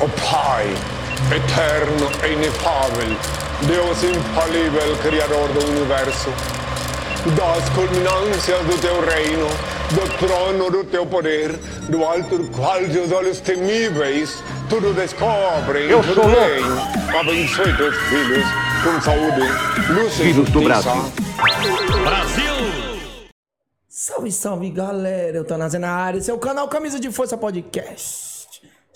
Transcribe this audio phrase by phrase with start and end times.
[0.00, 0.66] O Pai,
[1.34, 3.16] eterno e inefável,
[3.62, 6.30] Deus infalível, Criador do Universo,
[7.34, 9.48] das culminâncias do teu reino,
[9.90, 11.52] do trono do teu poder,
[11.88, 16.38] do alto do qual teus olhos temíveis tudo descobrem, Eu tudo sou louco.
[16.46, 17.18] bem.
[17.18, 18.44] Abençoe teus filhos
[18.84, 19.40] com saúde,
[19.90, 20.90] luz e Filhos do justiça.
[22.02, 22.52] Brasil.
[23.88, 28.27] Salve, salve galera, eu tô na área, esse é o canal Camisa de Força Podcast.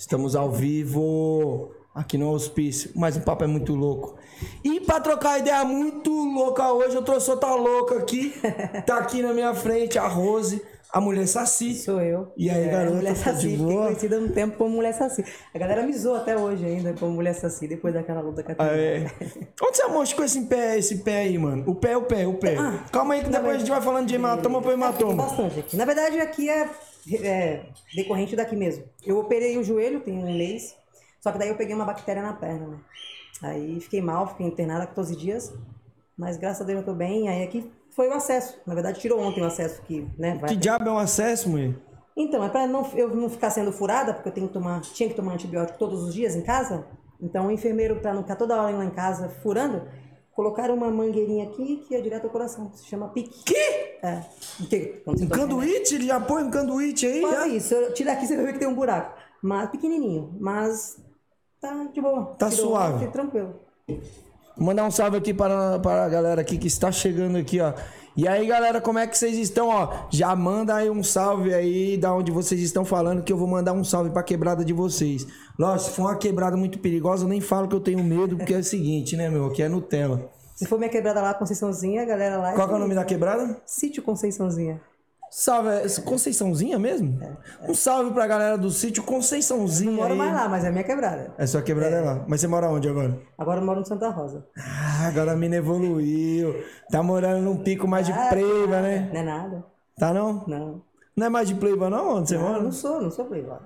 [0.03, 4.17] Estamos ao vivo aqui no Hospício, mas o papo é muito louco.
[4.65, 8.35] E pra trocar ideia muito louca hoje, eu trouxe outra louca aqui.
[8.85, 10.61] Tá aqui na minha frente a Rose,
[10.93, 11.77] a mulher Saci.
[11.77, 12.33] Sou eu.
[12.37, 13.57] E aí, É, garota, Mulher tá de Saci.
[13.57, 13.85] Boa?
[13.85, 15.25] conhecida um tempo como Mulher Saci.
[15.55, 18.77] A galera me zoa até hoje ainda como Mulher Saci, depois daquela luta a Ah,
[18.77, 19.07] é.
[19.63, 21.63] Onde você com esse pé, esse pé aí, mano?
[21.65, 22.57] O pé, o pé, o pé.
[22.59, 25.23] Ah, Calma aí que depois a gente vai falando de hematoma pra Tem hematoma.
[25.23, 25.77] bastante aqui.
[25.77, 26.69] Na verdade, aqui é,
[27.11, 28.85] é decorrente daqui mesmo.
[29.05, 30.77] Eu operei o joelho, tem um mês.
[31.21, 32.79] Só que daí eu peguei uma bactéria na perna, né?
[33.43, 35.53] Aí fiquei mal, fiquei internada 14 dias.
[36.17, 37.29] Mas graças a Deus eu tô bem.
[37.29, 38.61] Aí aqui foi o acesso.
[38.67, 40.37] Na verdade, tirou ontem o acesso que, né?
[40.37, 41.75] vai Que diabo é um acesso, mulher?
[42.17, 45.09] Então, é pra não, eu não ficar sendo furada, porque eu tenho que tomar, tinha
[45.09, 46.87] que tomar antibiótico todos os dias em casa.
[47.21, 49.89] Então, o enfermeiro, pra não ficar toda hora lá em casa furando,
[50.35, 52.71] colocaram uma mangueirinha aqui que é direto ao coração.
[52.75, 53.43] Se chama pique.
[53.45, 53.99] Que?
[54.03, 54.25] É.
[54.59, 55.95] Você Um toma canduíte?
[55.95, 57.21] Ele já põe um canduíte aí?
[57.21, 57.37] remédio.
[57.39, 57.49] já?
[57.49, 57.75] Isso.
[57.95, 59.17] Tira aqui, você vai ver que tem um buraco.
[59.43, 60.37] Mas pequenininho.
[60.41, 60.97] Mas
[61.61, 62.35] tá de boa.
[62.39, 62.93] Tá Tirou, suave.
[62.95, 63.55] fiquei tranquilo.
[64.57, 67.73] Vou mandar um salve aqui para, para a galera aqui que está chegando aqui, ó.
[68.15, 70.07] E aí, galera, como é que vocês estão, ó?
[70.11, 73.73] Já manda aí um salve aí da onde vocês estão falando que eu vou mandar
[73.73, 75.27] um salve pra quebrada de vocês.
[75.59, 78.53] Lógico, se for uma quebrada muito perigosa, eu nem falo que eu tenho medo, porque
[78.53, 79.47] é o seguinte, né, meu?
[79.47, 80.31] Aqui é Nutella.
[80.55, 82.53] Se for minha quebrada lá, Conceiçãozinha, a galera lá...
[82.53, 83.61] Qual que é o nome da quebrada?
[83.65, 84.81] Sítio Conceiçãozinha.
[85.35, 87.19] Salve, é Conceiçãozinha mesmo?
[87.67, 90.19] Um salve pra galera do sítio Conceiçãozinha Não moro aí.
[90.19, 91.33] mais lá, mas é minha quebrada.
[91.39, 92.23] É sua quebrada é lá.
[92.29, 93.19] Mas você mora onde agora?
[93.39, 94.45] Agora eu moro no Santa Rosa.
[94.59, 96.55] Ah, agora a mina evoluiu.
[96.91, 99.09] Tá morando num pico mais de Ah, pleiba, né?
[99.11, 99.65] Não é nada.
[99.99, 100.45] Tá não?
[100.47, 100.83] Não.
[101.17, 102.17] Não é mais de pleiba não?
[102.19, 102.63] Onde você Não, mora?
[102.63, 103.57] não sou, não sou playboy.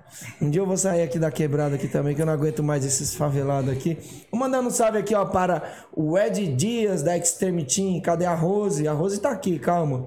[0.40, 2.84] Um dia eu vou sair aqui da quebrada aqui também, que eu não aguento mais
[2.84, 3.98] esses favelados aqui.
[4.30, 8.00] Vou mandando um salve aqui, ó, para o Ed Dias, da Extreme Team.
[8.02, 8.86] Cadê a Rose?
[8.86, 10.06] A Rose tá aqui, calma.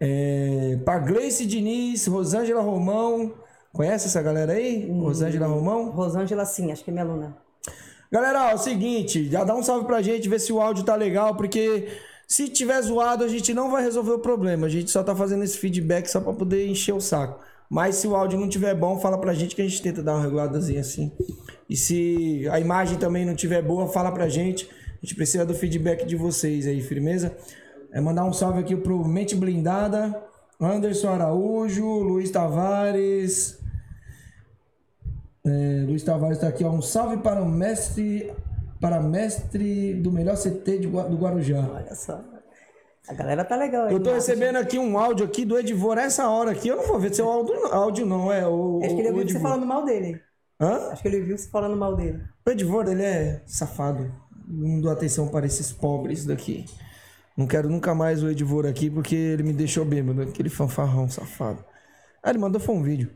[0.00, 3.34] É, pra Gleice Diniz, Rosângela Romão.
[3.72, 4.90] Conhece essa galera aí?
[4.90, 5.90] Rosângela Romão?
[5.90, 7.36] Rosângela, sim, acho que é minha aluna.
[8.10, 10.84] Galera, ó, é o seguinte, já dá um salve pra gente, ver se o áudio
[10.84, 11.88] tá legal, porque
[12.28, 14.66] se tiver zoado, a gente não vai resolver o problema.
[14.66, 17.40] A gente só tá fazendo esse feedback só pra poder encher o saco.
[17.68, 20.14] Mas se o áudio não tiver bom, fala pra gente que a gente tenta dar
[20.14, 21.10] uma reguladazinha assim.
[21.68, 24.68] E se a imagem também não tiver boa, fala pra gente.
[24.70, 27.36] A gente precisa do feedback de vocês aí, firmeza?
[27.94, 30.20] É mandar um salve aqui pro Mente Blindada,
[30.60, 33.58] Anderson Araújo, Luiz Tavares,
[35.46, 36.70] é, Luiz Tavares está aqui, ó.
[36.70, 38.32] Um salve para o mestre,
[38.80, 41.68] para mestre do melhor CT de, do Guarujá.
[41.72, 42.20] Olha só.
[43.06, 43.92] A galera tá legal aí.
[43.92, 46.68] Eu tô recebendo aqui um áudio aqui do Edivor essa hora aqui.
[46.68, 49.28] Eu não vou ver seu áudio, áudio não, é o, Acho que ele o ouviu
[49.28, 50.20] você falando mal dele.
[50.58, 50.88] Hã?
[50.90, 52.22] Acho que ele viu você falando mal dele.
[52.46, 54.10] O Edivor, ele é safado.
[54.48, 56.64] Não dou atenção para esses pobres daqui.
[57.36, 60.22] Não quero nunca mais o Edivor aqui porque ele me deixou bêbado.
[60.22, 61.64] Aquele fanfarrão safado.
[62.22, 63.10] Ah, ele mandou foi um vídeo.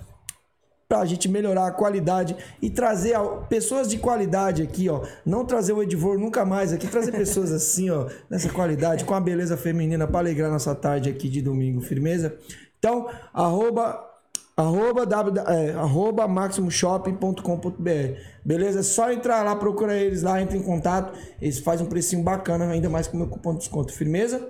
[0.89, 5.03] pra gente melhorar a qualidade e trazer a- pessoas de qualidade aqui, ó.
[5.25, 9.21] Não trazer o Edivor nunca mais aqui, trazer pessoas assim, ó, nessa qualidade, com a
[9.21, 12.37] beleza feminina pra alegrar nossa tarde aqui de domingo, firmeza?
[12.79, 14.11] Então, arroba
[14.57, 18.81] arroba, w, é, arroba maximoshop.com.br beleza?
[18.81, 22.67] É só entrar lá, procura eles lá, entra em contato, eles fazem um precinho bacana,
[22.67, 24.47] ainda mais com o meu cupom de desconto, firmeza?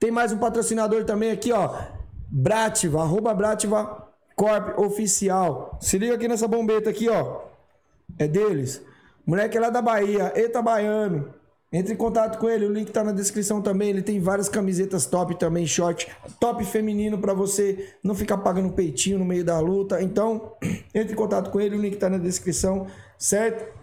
[0.00, 1.72] Tem mais um patrocinador também aqui, ó.
[2.30, 4.07] Brativa, arroba Brativa
[4.38, 5.76] Corp Oficial.
[5.80, 7.40] Se liga aqui nessa bombeta aqui, ó.
[8.16, 8.80] É deles.
[9.26, 11.34] Moleque é lá da Bahia, Eita Baiano.
[11.72, 13.90] Entre em contato com ele, o link tá na descrição também.
[13.90, 16.08] Ele tem várias camisetas top também, short,
[16.38, 20.00] top feminino pra você não ficar pagando peitinho no meio da luta.
[20.00, 20.52] Então,
[20.94, 22.86] entre em contato com ele, o link tá na descrição,
[23.18, 23.76] certo?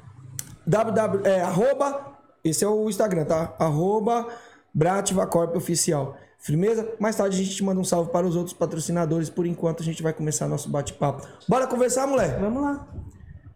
[0.65, 3.53] www, é, arroba, esse é o Instagram, tá?
[3.59, 4.29] Arroba
[4.73, 6.17] Brativa Corp Oficial.
[6.45, 6.88] Firmeza?
[7.00, 9.31] Mais tarde a gente te manda um salve para os outros patrocinadores.
[9.31, 11.27] Por enquanto a gente vai começar nosso bate-papo.
[11.50, 12.39] Bora conversar, moleque?
[12.39, 12.88] Vamos lá.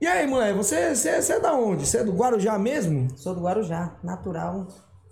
[0.02, 1.86] E aí, moleque, você, você, você é da onde?
[1.86, 3.08] Você é do Guarujá mesmo?
[3.16, 4.68] Sou do Guarujá, natural.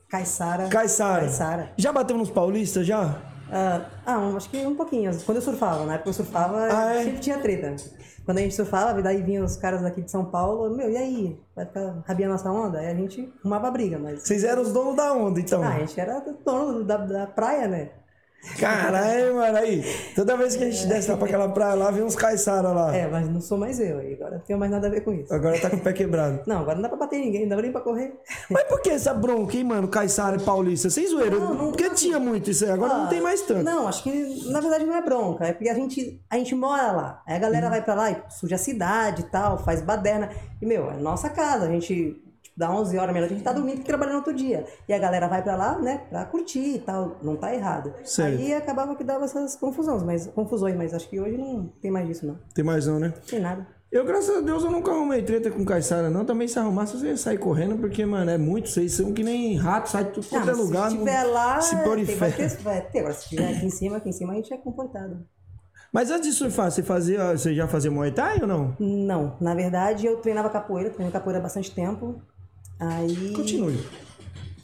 [0.10, 0.70] Caiçara.
[0.70, 1.22] Caiçara.
[1.26, 1.72] Caiçara.
[1.78, 3.22] Já bateu nos paulistas, já?
[3.52, 5.12] Ah, ah, acho que um pouquinho.
[5.24, 7.04] Quando eu surfava, na época eu surfava, Ah, é?
[7.04, 7.76] sempre tinha treta.
[8.28, 11.40] Quando a gente surfava, daí vinham os caras daqui de São Paulo, meu, e aí?
[11.56, 12.80] Vai ficar rabiando nossa onda?
[12.80, 14.24] Aí a gente arrumava briga, mas.
[14.24, 15.64] Vocês eram os donos da onda, então.
[15.64, 17.90] Ah, a gente era dono da, da praia, né?
[18.60, 19.84] Caralho, mano, aí.
[20.16, 22.96] Toda vez que a gente desce lá pra aquela praia lá, vem uns caiçara lá.
[22.96, 25.14] É, mas não sou mais eu, aí agora não tenho mais nada a ver com
[25.14, 25.34] isso.
[25.34, 26.42] Agora tá com o pé quebrado.
[26.48, 28.14] Não, agora não dá pra bater ninguém, não dá nem pra correr.
[28.50, 29.88] Mas por que essa bronca, hein, mano?
[29.88, 30.90] Caiçara e Paulista?
[30.90, 31.40] Vocês zoeiram?
[31.40, 33.64] Não, não- Porque tinha muito isso aí, agora não tem mais tanto.
[33.64, 36.92] Não, acho que na verdade não é bronca, é porque a gente, a gente mora
[36.92, 37.22] lá.
[37.28, 37.72] Aí a galera Uhum.
[37.72, 40.30] vai pra lá e suja a cidade e tal, faz baderna.
[40.62, 42.22] E, meu, é nossa casa, a gente.
[42.58, 44.66] Dá 11 horas, meia-noite, a gente tá dormindo e trabalhando outro dia.
[44.90, 47.18] E a galera vai pra lá, né, pra curtir e tal.
[47.22, 47.94] Não tá errado.
[48.04, 48.40] Certo.
[48.40, 52.08] Aí acabava que dava essas confusões, mas, confusões, mas acho que hoje não tem mais
[52.08, 52.40] disso, não.
[52.56, 53.14] Tem mais não, né?
[53.30, 53.68] Tem nada.
[53.92, 56.26] Eu, graças a Deus, eu nunca arrumei treta com Caiçara, não.
[56.26, 58.70] Também se arrumasse, você ia sair correndo, porque, mano, é muito.
[58.70, 60.90] Vocês são que nem rato, sai de tudo Ah, quanto é mas lugar.
[60.90, 62.32] se não- tiver lá, se tem, vai, prolifera.
[62.50, 63.00] ter, vai ter.
[63.00, 65.26] Agora, se estiver aqui em cima, aqui em cima, a gente é comportado.
[65.94, 68.76] Mas antes surfar, você, fazia, você já fazia Muay Thai ou não?
[68.78, 72.22] Não, na verdade eu treinava capoeira, treinei capoeira há bastante tempo.
[72.80, 73.78] Aí Continue.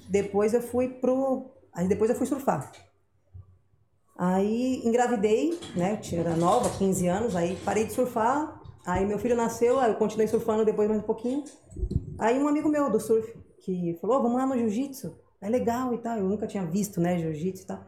[0.09, 1.51] depois eu fui pro.
[1.73, 2.71] Aí depois eu fui surfar.
[4.17, 5.99] Aí engravidei, né?
[6.11, 8.61] Eu Era nova, 15 anos, aí parei de surfar.
[8.85, 11.43] Aí meu filho nasceu, aí eu continuei surfando depois mais um pouquinho.
[12.19, 13.33] Aí um amigo meu do surf,
[13.63, 16.17] que falou, "Ô, vamos lá no jiu-jitsu, é legal e tal.
[16.17, 17.83] Eu nunca tinha visto, né, jiu-jitsu e tal.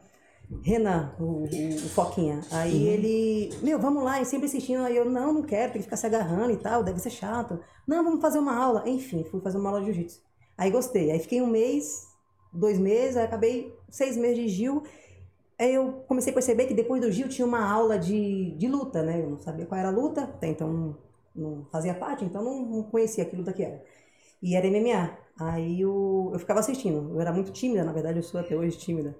[0.63, 2.41] Renan, o, o- Foquinha.
[2.51, 4.83] Aí ele, meu, vamos lá, e sempre insistindo.
[4.83, 7.59] Aí eu, não, não quero, tem que ficar se agarrando e tal, deve ser chato.
[7.87, 8.83] Não, vamos fazer uma aula.
[8.87, 10.21] Enfim, fui fazer uma aula de jiu-jitsu.
[10.57, 11.11] Aí gostei.
[11.11, 12.07] Aí fiquei um mês,
[12.53, 14.83] dois meses, aí acabei seis meses de Gil.
[15.59, 19.03] Aí eu comecei a perceber que depois do Gil tinha uma aula de, de luta,
[19.03, 19.21] né?
[19.21, 20.97] Eu não sabia qual era a luta, até então
[21.35, 23.83] não, fazia parte, então não, não conhecia que luta que era.
[24.41, 25.17] E era MMA.
[25.39, 27.11] Aí eu, eu ficava assistindo.
[27.13, 29.17] Eu era muito tímida, na verdade eu sou até hoje tímida.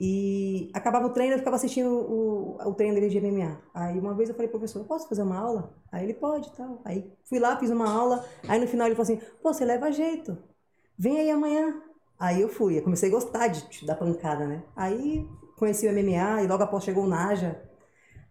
[0.00, 3.58] E acabava o treino, eu ficava assistindo o, o treino dele de MMA.
[3.74, 5.74] Aí uma vez eu falei, professor, posso fazer uma aula?
[5.90, 6.80] Aí ele pode, tal.
[6.84, 8.24] Aí fui lá, fiz uma aula.
[8.46, 10.38] Aí no final ele falou assim, pô, você leva jeito.
[10.96, 11.82] Vem aí amanhã.
[12.16, 14.62] Aí eu fui, eu comecei a gostar de, dar pancada, né?
[14.76, 17.60] Aí conheci o MMA e logo após chegou o Naja,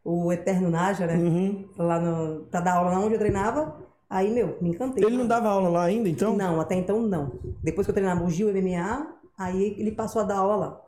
[0.05, 1.15] o eterno Naja, né?
[1.15, 1.69] Uhum.
[1.77, 3.77] Lá no, pra dar aula lá onde eu treinava.
[4.09, 5.03] Aí, meu, me encantei.
[5.03, 6.33] Ele não dava aula lá ainda, então?
[6.33, 7.39] Não, até então não.
[7.61, 9.05] Depois que eu treinava o Gil MMA,
[9.37, 10.81] aí ele passou a dar aula lá.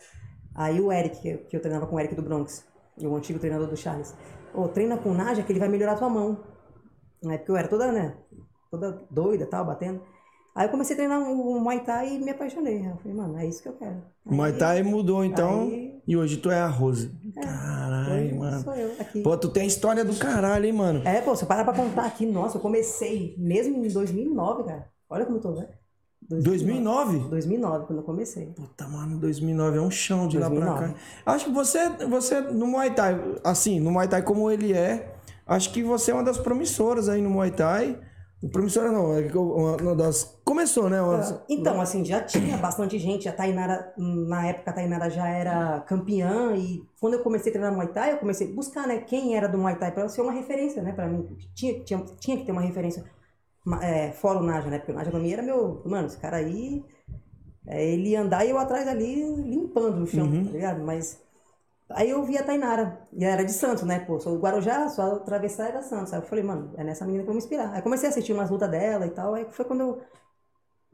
[0.60, 2.66] Aí o Eric, que eu- que eu treinava com o Eric do Bronx,
[3.02, 4.14] o antigo treinador do Charles,
[4.54, 6.38] ô, treina com o Naja que ele vai melhorar a tua mão.
[7.24, 8.18] Na época eu era toda, né,
[8.70, 10.02] toda doida tal, batendo.
[10.54, 12.86] Aí eu comecei a treinar o Muay Thai e me apaixonei.
[12.86, 14.02] Eu falei, mano, é isso que eu quero.
[14.26, 15.62] O Muay Thai mudou, então.
[15.62, 17.06] Aí- E hoje tu é a Rose.
[17.08, 18.60] Hoje Caralho, mano.
[18.64, 19.22] Sou eu aqui.
[19.22, 21.08] Pô, tu tem a história do caralho, hein, mano?
[21.08, 24.90] É, pô, se eu parar pra contar aqui, nossa, eu comecei mesmo em 2009, cara.
[25.10, 25.70] Olha como eu tô, velho.
[26.30, 27.20] 2009?
[27.30, 28.46] 2009, quando eu comecei.
[28.48, 30.94] Puta, mano, 2009 é um chão de lá pra 2009.
[30.94, 31.00] cá.
[31.34, 35.16] Acho que você, você no Muay Thai, assim, no Muay Thai como ele é,
[35.48, 38.00] acho que você é uma das promissoras aí no Muay Thai.
[38.54, 39.30] Promissora não, é
[39.82, 40.40] uma das...
[40.46, 41.02] Começou, né?
[41.02, 43.28] Uma- Então, assim, já tinha bastante gente.
[43.28, 46.56] A Tainara, na época, a Tainara já era campeã.
[46.56, 49.00] E quando eu comecei a treinar Muay Thai, eu comecei a buscar, né?
[49.00, 50.94] Quem era do Muay Thai pra ser uma referência, né?
[50.94, 51.28] Pra mim.
[51.54, 53.04] Tinha, tinha, tinha que ter uma referência
[53.82, 54.80] é, fora o Naja, né?
[54.80, 55.82] Porque o Naja pra mim era meu...
[55.86, 56.84] Mano, esse cara aí...
[57.68, 60.84] é, ele ia andar e eu atrás ali limpando o chão, tá ligado?
[60.84, 61.22] Mas...
[61.92, 64.00] Aí eu vi a Tainara, e ela era de Santos, né?
[64.02, 66.14] Pô, sou do Guarujá, só atravessar era Santos.
[66.14, 67.74] Aí eu falei, mano, é nessa menina que eu vou me inspirar.
[67.74, 70.02] Aí comecei a assistir umas lutas dela e tal, aí foi quando eu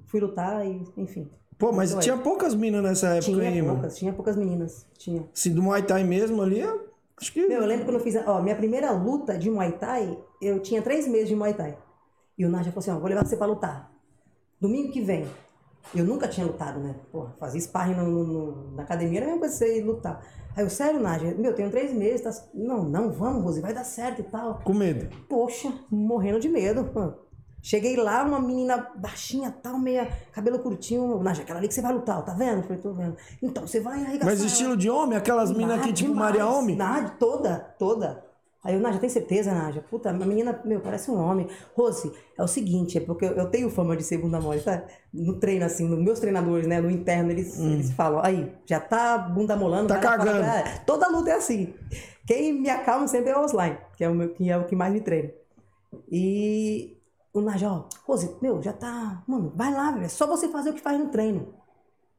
[0.05, 1.29] fui lutar e, enfim.
[1.57, 3.93] Pô, mas tinha poucas minas nessa época Tinha aí, poucas, mano.
[3.93, 5.27] tinha poucas meninas, tinha.
[5.33, 6.87] Se do Muay Thai mesmo ali, eu
[7.19, 7.45] acho que...
[7.45, 10.61] Meu, eu lembro quando eu fiz, a, ó, minha primeira luta de Muay Thai, eu
[10.61, 11.77] tinha três meses de Muay Thai.
[12.37, 13.91] E o Naja falou assim, ó, vou levar você pra lutar.
[14.59, 15.27] Domingo que vem.
[15.93, 16.95] Eu nunca tinha lutado, né?
[17.11, 20.21] Porra, fazer sparring no, no- na academia era a mesma coisa que você ir lutar.
[20.55, 22.31] Aí eu, sério, Naja, meu, tenho três meses, tá...
[22.53, 24.61] Não, não, vamos, Rose, vai dar certo e tal.
[24.63, 25.07] Com medo.
[25.29, 26.89] Poxa, morrendo de medo.
[27.61, 31.21] Cheguei lá, uma menina baixinha, tal, meia cabelo curtinho.
[31.21, 32.57] Naja, aquela ali que você vai lutar, tá vendo?
[32.57, 33.15] Eu falei, tô vendo.
[33.41, 34.25] Então, você vai arregaçar.
[34.25, 35.17] Mas estilo de homem?
[35.17, 36.31] Aquelas minas aqui, tipo demais.
[36.31, 36.75] Maria Homem?
[36.75, 38.23] Nah, toda, toda.
[38.65, 39.85] Aí eu, Nádia, tem certeza, Nádia?
[39.87, 41.47] Puta, a menina, meu, parece um homem.
[41.75, 44.83] Rose, é o seguinte, é porque eu, tenho fama de segunda mole, tá?
[45.13, 49.19] No treino, assim, nos meus treinadores, né, no interno, eles, eles falam, aí, já tá
[49.19, 49.93] bunda molando.
[49.93, 49.95] Hum.
[49.95, 50.43] Tá cagando.
[50.43, 51.75] fala, "É, toda luta é assim.
[52.25, 54.75] Quem me acalma sempre é o Osline, que é o, meu, que é o que
[54.75, 55.29] mais me treina.
[56.11, 56.97] E
[57.31, 60.71] o Nádia, ó, Rose, meu, já tá, mano, vai lá, velho, é só você fazer
[60.71, 61.53] o que faz no treino.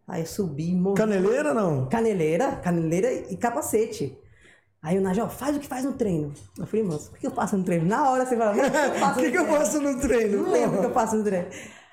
[0.07, 0.97] Aí eu subi, morri.
[0.97, 1.89] Caneleira não?
[1.89, 4.17] Caneleira, caneleira e capacete.
[4.87, 6.33] Aí o Najó, faz o que faz no treino.
[6.57, 7.85] Eu falei, moço, o que eu faço no treino?
[7.87, 9.59] Na hora você fala, "Moço, o que eu O faço que, no que eu treino?"
[9.59, 10.43] faço no treino?
[10.45, 11.49] Não lembro o que eu faço no treino.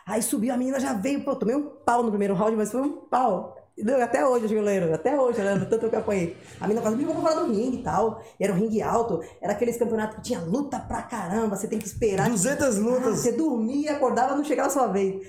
[0.06, 2.72] Aí subiu, a menina já veio, pô, eu tomei um pau no primeiro round, mas
[2.72, 3.58] foi um pau.
[4.04, 6.38] Até hoje eu lembro, até hoje eu lembro, tanto que eu apanhei.
[6.62, 8.22] A menina quase me jogou fora do ringue e tal.
[8.40, 11.80] E era um ringue alto, era aqueles campeonatos que tinha luta pra caramba, você tem
[11.80, 12.30] que esperar.
[12.30, 13.08] 200 lutas.
[13.08, 15.26] Ah, você dormia, acordava, não chegava a sua vez.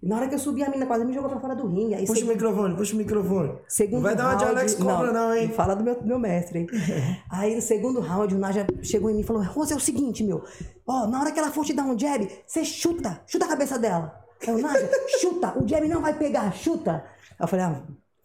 [0.00, 1.94] Na hora que eu subi, a menina quase me jogou pra fora do ringue.
[1.94, 3.58] Aí Puxa o microfone, puxa o microfone.
[3.66, 5.48] Segundo Vai dar uma de round, Alex Cobra não, hein?
[5.50, 6.66] Fala do meu, do meu mestre, hein?
[7.28, 10.22] Aí no segundo round, o Naja chegou em mim e falou: Rose, é o seguinte,
[10.22, 10.44] meu.
[10.86, 13.76] Ó, na hora que ela for te dar um jab, você chuta, chuta a cabeça
[13.76, 14.14] dela.
[14.46, 14.88] Aí o Naja,
[15.20, 17.04] chuta, o jab não vai pegar, chuta.
[17.30, 17.82] Aí eu falei, ah,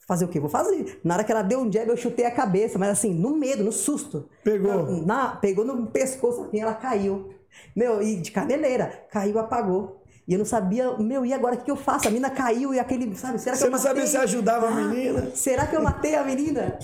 [0.08, 0.40] fazer o quê?
[0.40, 1.00] Vou fazer.
[1.04, 3.64] Na hora que ela deu um jab, eu chutei a cabeça, mas assim, no medo,
[3.64, 4.30] no susto.
[4.44, 4.92] Pegou.
[4.92, 7.34] Na, na- pegou no pescoço assim, ela caiu.
[7.76, 10.03] Meu, e de caneleira, caiu, apagou.
[10.28, 12.08] E eu não sabia, meu, e agora o que, eu faço?
[12.08, 13.40] A mina caiu e aquele, sabe?
[13.40, 14.08] Será que Você eu não sabia matei?
[14.12, 15.32] se ajudava a Ah, menina?
[15.36, 16.78] Será que eu matei a menina?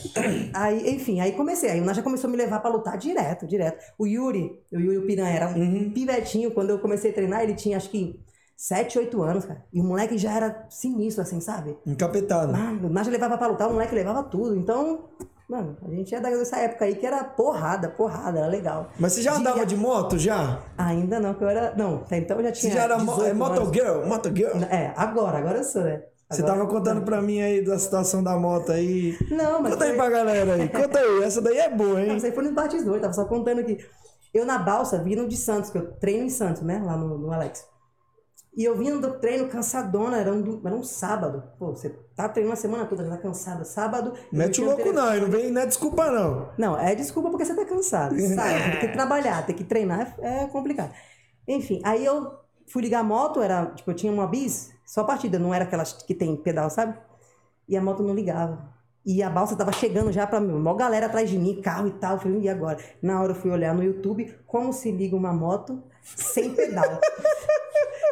[0.53, 1.69] Aí, enfim, aí comecei.
[1.69, 3.81] Aí o Naja começou a me levar pra lutar direto, direto.
[3.97, 5.91] O Yuri, o Yuri Piranha, era um Uhum.
[5.93, 6.51] pivetinho.
[6.51, 8.19] Quando eu comecei a treinar, ele tinha acho que
[8.57, 9.63] 7, 8 anos, cara.
[9.71, 11.77] E o moleque já era sinistro, assim, sabe?
[11.85, 12.53] Encapetado.
[12.53, 14.55] Ah, o Naja levava pra lutar, o moleque levava tudo.
[14.57, 15.05] Então,
[15.49, 18.89] mano, a gente é dessa época aí que era porrada, porrada, era legal.
[18.99, 20.59] Mas você já andava de moto, já?
[20.77, 21.73] Ainda não, que eu era.
[21.75, 22.73] Não, até então eu já Você tinha.
[22.73, 24.05] já era mo 18 é, moto girl?
[24.05, 24.57] Moto girl?
[24.69, 26.03] É, agora, agora eu sou, né?
[26.29, 29.17] Você Agora- tava contando pra mim aí da situação da moto aí.
[29.31, 29.73] Não, mas.
[29.73, 30.69] Conta aí foi- pra galera aí.
[30.69, 31.23] Conta aí.
[31.25, 32.17] Essa daí é boa, Não, hein?
[32.17, 33.77] isso aí foi no batidor, tava só contando aqui.
[34.31, 36.79] Eu na balsa, vindo de Santos, que eu treino em Santos, né?
[36.85, 37.65] Lá no, no Alex.
[38.55, 41.43] E eu vindo do treino cansadona, era um, era um sábado.
[41.57, 43.63] Pô, você tá treinando a semana toda, já tá cansada.
[43.63, 44.13] Sábado.
[44.31, 46.49] Mete o louco não, e não vem, não é desculpa não.
[46.57, 48.19] Não, é desculpa porque você tá cansado.
[48.35, 48.71] Sabe?
[48.71, 50.93] Tem que trabalhar, tem que treinar, é é complicado.
[51.47, 52.31] Enfim, aí eu
[52.67, 55.93] fui ligar a moto, era, tipo, eu tinha uma bis, só partida, não era aquelas
[55.93, 56.97] que tem pedal, sabe?
[57.67, 58.73] E a moto não ligava.
[59.05, 61.91] E a balsa tava chegando já pra mim, uma galera atrás de mim, carro e
[61.91, 62.13] tal.
[62.13, 62.77] Eu falei, e agora?
[63.01, 66.99] Na hora eu fui olhar no YouTube como se liga uma moto sem pedal.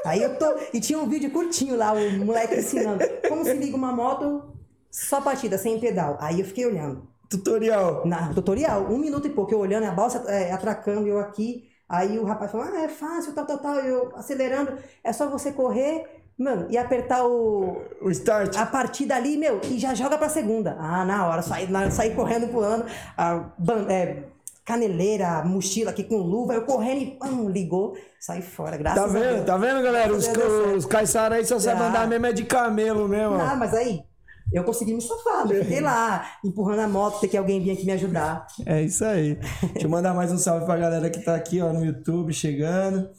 [0.05, 0.45] Aí eu tô.
[0.73, 3.03] E tinha um vídeo curtinho lá, o moleque ensinando.
[3.27, 4.53] Como se liga uma moto
[4.91, 6.17] só partida, sem pedal.
[6.19, 8.05] Aí eu fiquei olhando Tutorial.
[8.05, 12.17] na tutorial, um minuto e pouco, eu olhando a balsa é, atracando, eu aqui, aí
[12.17, 16.05] o rapaz falou, ah, é fácil, tal, tal, tal, eu acelerando, é só você correr,
[16.39, 18.55] mano, e apertar o, O start.
[18.55, 20.77] a partida ali, meu, e já joga pra segunda.
[20.79, 22.85] Ah, na hora, saí, na, saí correndo, pulando,
[23.17, 24.23] a ban- é,
[24.67, 29.07] caneleira, mochila aqui com luva, eu correndo e pam, ligou, saí fora, graças Tá a
[29.07, 29.35] vendo?
[29.35, 29.45] Deus.
[29.45, 30.13] Tá vendo, galera?
[30.13, 30.31] Os, a
[30.75, 30.85] os
[31.31, 31.87] aí só sabe Tá.
[31.87, 33.35] andar mesmo é de camelo mesmo.
[33.35, 34.03] Ah, mas aí,
[34.51, 37.85] eu consegui me safar, eu fiquei lá, empurrando a moto, ter que alguém vir aqui
[37.85, 38.45] me ajudar.
[38.65, 39.35] É isso aí.
[39.71, 43.09] Deixa eu mandar mais um salve pra galera que tá aqui, ó, no YouTube, chegando.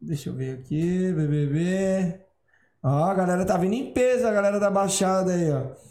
[0.00, 2.20] Deixa eu ver aqui, BBB.
[2.82, 5.89] Ó, a galera tá vindo em peso, a galera da Baixada aí, ó.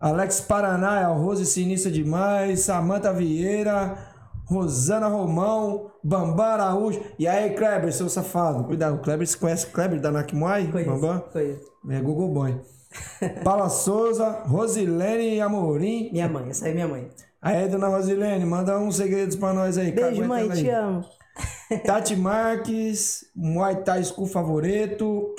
[0.00, 3.98] Alex Paraná, é o Rose Sinistra Demais, Samanta Vieira,
[4.46, 7.00] Rosana Romão, Bambam Araújo.
[7.18, 8.64] E aí, Kleber, seu safado.
[8.64, 10.64] Cuidado, o Kleber, você conhece Kleber da Nakmuai?
[10.66, 11.20] Bambam?
[11.32, 11.70] Conheço.
[11.90, 12.60] É Google Boy.
[13.42, 16.10] Paula Souza, Rosilene Amorim.
[16.12, 17.08] Minha mãe, essa aí é minha mãe.
[17.40, 19.90] Aí, dona Rosilene, manda uns segredos pra nós aí.
[19.90, 20.70] Beijo, mãe, te aí.
[20.70, 21.04] amo.
[21.86, 25.34] Tati Marques, Muay Thai School Favorito,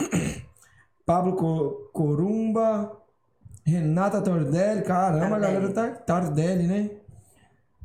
[1.06, 2.92] Pablo Co- Corumba,
[3.66, 4.82] Renata Tordelli.
[4.84, 5.88] Caramba, a galera tá.
[5.90, 6.90] Tardelli, né?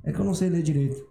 [0.05, 1.07] É que eu não sei ler direito.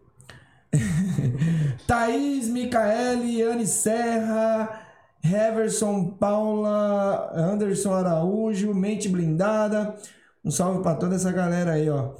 [1.88, 4.82] Thaís, Micaele, Anne Serra,
[5.24, 9.96] Heverson, Paula, Anderson Araújo, Mente Blindada.
[10.44, 12.12] Um salve pra toda essa galera aí, ó.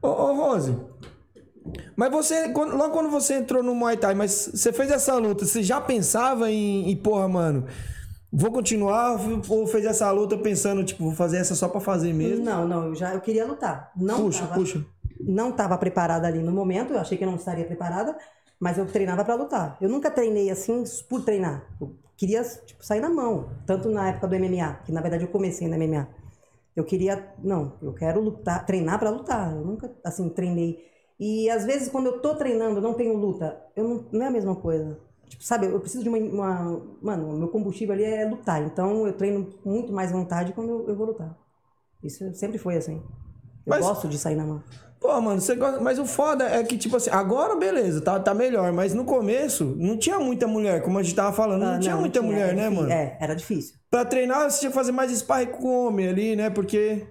[0.00, 0.76] Ô, ô Rose,
[1.96, 5.44] mas você, quando- logo quando você entrou no Muay Thai, mas você fez essa luta,
[5.44, 7.66] você já pensava em, em porra, mano,
[8.32, 12.44] vou continuar ou fez essa luta pensando, tipo, vou fazer essa só pra fazer mesmo?
[12.44, 13.92] Não, não, eu já eu queria lutar.
[13.94, 14.86] Não puxa, tava, puxa.
[15.20, 18.16] Não estava preparada ali no momento, eu achei que eu não estaria preparada,
[18.58, 19.76] mas eu treinava para lutar.
[19.80, 21.66] Eu nunca treinei assim por treinar.
[21.78, 25.28] Eu queria tipo, sair na mão, tanto na época do MMA, que na verdade eu
[25.30, 26.08] comecei no MMA.
[26.74, 29.52] Eu queria, não, eu quero lutar, treinar para lutar.
[29.52, 30.82] Eu nunca assim treinei.
[31.20, 34.28] E às vezes quando eu tô treinando, eu não tenho luta, eu não, não é
[34.28, 34.98] a mesma coisa.
[35.32, 36.82] Tipo, sabe, eu preciso de uma, uma.
[37.00, 38.62] Mano, o meu combustível ali é lutar.
[38.62, 41.34] Então eu treino muito mais vontade quando eu, vou lutar.
[42.02, 42.96] Isso sempre foi assim.
[42.96, 43.02] Eu
[43.66, 44.62] Mas- gosto de sair na mão.
[45.00, 45.80] Pô, mano, você gosta.
[45.80, 48.70] Mas o foda é que, tipo assim, agora beleza, tá, tá melhor.
[48.74, 51.96] Mas no começo, não tinha muita mulher, como a gente tava falando, não Ah, tinha
[51.96, 52.90] muita mulher, era né, mano?
[52.92, 53.74] É, era difícil.
[53.90, 56.50] Pra treinar, você tinha que fazer mais sparring com homem ali, né?
[56.50, 57.06] Porque.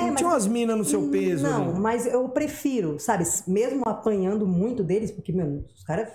[0.00, 1.78] não tinha umas minas no seu peso É, Não, ali.
[1.78, 6.08] mas eu prefiro, sabe, mesmo apanhando muito deles, porque, meu, os caras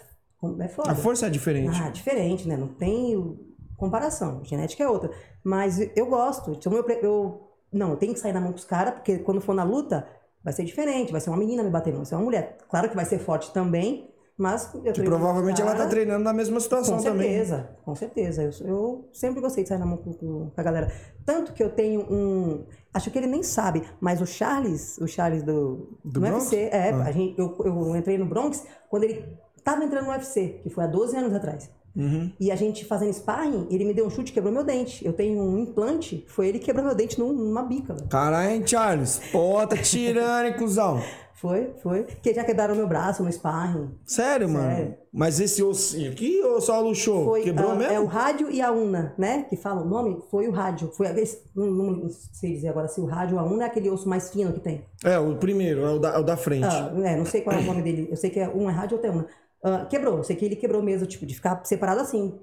[0.59, 0.91] é foda.
[0.91, 1.79] A força é diferente.
[1.81, 2.57] Ah, diferente, né?
[2.57, 3.37] Não tem
[3.77, 4.43] comparação.
[4.43, 5.11] Genética é outra.
[5.43, 6.51] Mas eu gosto.
[6.51, 9.39] Então eu, eu- não, eu tenho que sair na mão com os caras, porque quando
[9.41, 10.05] for na luta,
[10.43, 11.11] vai ser diferente.
[11.11, 12.57] Vai ser uma menina me batendo, vai ser uma mulher.
[12.69, 14.71] Claro que vai ser forte também, mas.
[14.83, 17.29] Eu Que provavelmente ela tá treinando na mesma situação com também.
[17.29, 18.43] certeza, com certeza.
[18.43, 20.91] Eu, eu sempre gostei de sair na mão com, com- a galera.
[21.25, 22.65] Tanto que eu tenho um.
[22.93, 26.43] Acho que ele nem sabe, mas o Charles, o Charles do, Do Bronx?
[26.51, 27.03] UFC, é, Ah.
[27.03, 29.25] a gente, eu, eu entrei no Bronx quando ele
[29.63, 31.69] tava entrando no UFC, que foi há 12 anos atrás.
[31.95, 32.31] Uhum.
[32.39, 35.05] E a gente fazendo sparring, ele me deu um chute e quebrou meu dente.
[35.05, 37.93] Eu tenho um implante, foi ele que quebrou meu dente num- numa bica.
[37.93, 38.07] velho.
[38.07, 39.19] Caralho, hein, Charles?
[39.31, 41.01] Pô, tá tirando, hein, cuzão?
[41.41, 42.03] Foi, foi.
[42.03, 43.89] Que já quebraram meu braço no sparring.
[44.05, 44.75] Sério, mano?
[44.75, 44.95] Sério.
[45.11, 47.25] Mas esse ossinho aqui ou só luxou?
[47.25, 47.91] Foi, Quebrou ah, mesmo?
[47.93, 49.47] É o rádio e a una, né?
[49.49, 50.91] Que fala o nome, foi o rádio.
[50.95, 53.89] Foi, esse- não, não sei dizer agora se o rádio ou a una é aquele
[53.89, 54.85] osso mais fino que tem.
[55.03, 56.67] É, o primeiro, é o da, é o da frente.
[56.67, 58.07] Ah, é, não sei qual é o nome dele.
[58.11, 59.25] Eu sei que é um é rádio, outro é una.
[59.63, 60.23] Ah, quebrou.
[60.23, 62.39] Sei que ele quebrou mesmo, tipo, de ficar separado assim.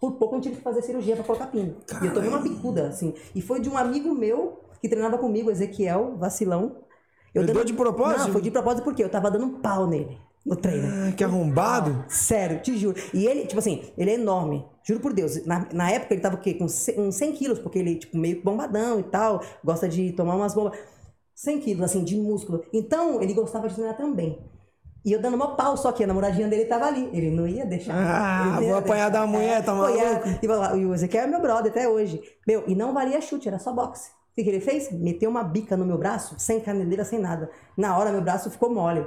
[0.00, 1.76] Por pouco eu tive que fazer cirurgia pra colocar pino.
[2.02, 3.14] E eu tomei uma bicuda, assim.
[3.34, 6.76] E foi de um amigo meu que treinava comigo, Ezequiel, vacilão.
[7.34, 8.26] Eu deu de propósito?
[8.26, 10.18] Não, foi de propósito porque eu tava dando um pau nele
[10.48, 10.88] no treino.
[10.88, 12.04] Ah, que arrombado.
[12.08, 12.98] Sério, te juro.
[13.12, 14.64] E ele, tipo assim, ele é enorme.
[14.82, 15.44] Juro por Deus.
[15.44, 16.54] Na, na época ele tava o quê?
[16.54, 19.42] Com uns 100 quilos, porque ele, tipo, meio bombadão e tal.
[19.62, 20.78] Gosta de tomar umas bombas.
[21.34, 22.64] 100 quilos, assim, de músculo.
[22.72, 24.38] Então, ele gostava de treinar também.
[25.04, 27.08] E eu dando uma pau, só que a namoradinha dele tava ali.
[27.12, 27.94] Ele não ia deixar.
[27.94, 30.28] Ah, vou ia apanhar da mulher, tá é, maluco?
[30.42, 32.20] e E o Ezequiel é meu brother até hoje.
[32.46, 34.10] Meu, e não valia chute, era só boxe.
[34.10, 34.92] O que, que ele fez?
[34.92, 37.50] Meteu uma bica no meu braço, sem caneleira, sem nada.
[37.76, 39.06] Na hora, meu braço ficou mole.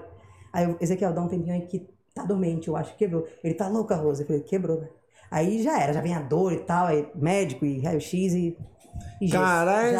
[0.52, 3.26] Aí, o Ezequiel, dá um tempinho aí que tá dormente, eu acho que quebrou.
[3.44, 4.24] Ele tá louca, Rosa.
[4.24, 4.92] Eu falei, quebrou, velho.
[5.30, 8.58] Aí já era, já vem a dor e tal, aí médico e raio-x e.
[9.32, 9.98] Caralho,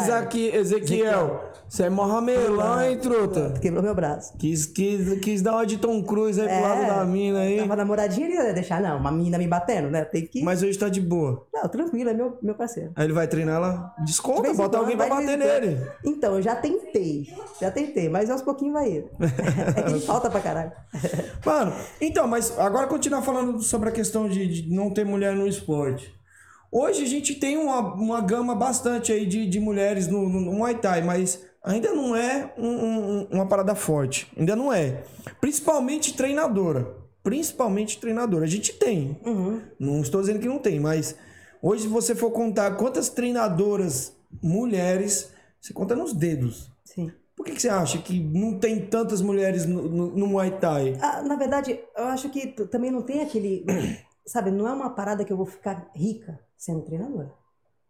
[0.54, 3.54] Ezequiel, você é mó ramelão, hein, truta?
[3.58, 4.36] Quebrou meu braço.
[4.36, 7.58] Quis, quis, quis dar uma de Tom Cruise aí pro É, lado da mina aí.
[7.58, 10.04] Tava namoradinha, ele ia deixar, não, uma mina me batendo, né?
[10.04, 10.42] Tem que.
[10.42, 11.46] Mas hoje tá de boa.
[11.54, 12.92] Não, tranquilo, é meu, meu parceiro.
[12.94, 13.94] Aí ele vai treinar lá.
[14.00, 15.80] De Desconta, em bota alguém pra de bater nele.
[16.04, 17.28] Então, eu já tentei.
[17.60, 19.06] Já tentei, mas aos pouquinhos vai ir.
[19.74, 20.72] É que falta pra caralho.
[21.44, 25.46] Mano, então, mas agora continuar falando sobre a questão de, de não ter mulher no
[25.46, 26.12] esporte.
[26.74, 30.52] Hoje a gente tem uma, uma gama bastante aí de, de mulheres no, no, no
[30.52, 34.26] Muay Thai, mas ainda não é um- um- uma parada forte.
[34.38, 35.02] Ainda não é.
[35.38, 36.96] Principalmente treinadora.
[37.22, 38.44] Principalmente treinadora.
[38.44, 39.20] A gente tem.
[39.78, 41.14] Não estou dizendo que não tem, mas
[41.60, 45.30] hoje se você for contar quantas treinadoras mulheres,
[45.60, 46.70] você conta nos dedos.
[46.86, 47.12] Sim.
[47.36, 50.96] Por que, que você acha que não tem tantas mulheres no, no, no Muay Thai?
[51.02, 53.64] Ah, na verdade, eu acho que também não tem aquele.
[54.24, 57.32] Sabe, não é uma parada que eu vou ficar rica sendo treinadora.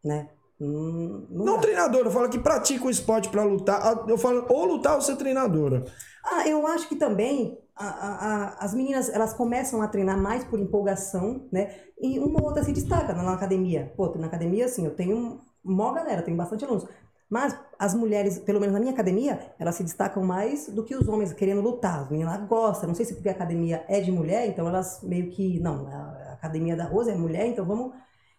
[0.03, 0.29] Né?
[0.61, 3.81] Hum, não Não treinadora, eu falo que pratica o esporte pra lutar.
[3.83, 5.85] Ah, Eu falo ou lutar ou ser treinadora.
[6.25, 10.45] Ah, eu acho que também a- a- a- as meninas elas começam a treinar mais
[10.45, 11.75] por empolgação, né?
[12.01, 13.93] E uma ou outra se destaca na, academia.
[13.97, 16.87] Pô, na academia, assim, eu tenho mó galera, tenho bastante alunos.
[17.29, 21.09] Mas as mulheres, pelo menos na minha academia, elas se destacam mais do que os
[21.09, 22.01] homens querendo lutar.
[22.03, 25.31] As meninas gostam, não sei se porque a academia é de mulher, então elas meio
[25.31, 25.59] que.
[25.61, 27.93] Não, a academia da Rosa é mulher, então vamos.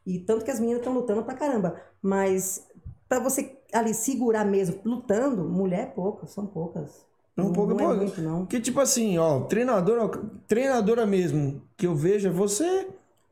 [0.05, 1.79] E tanto que as meninas estão lutando pra caramba.
[2.01, 2.67] Mas
[3.07, 7.05] pra você ali segurar mesmo, lutando, mulher é pouca, são poucas.
[7.37, 7.97] Um pouco, não é pouco.
[7.97, 8.39] muito, não.
[8.41, 10.07] Porque, tipo assim, ó, treinadora,
[10.47, 12.87] treinadora mesmo que eu vejo é você,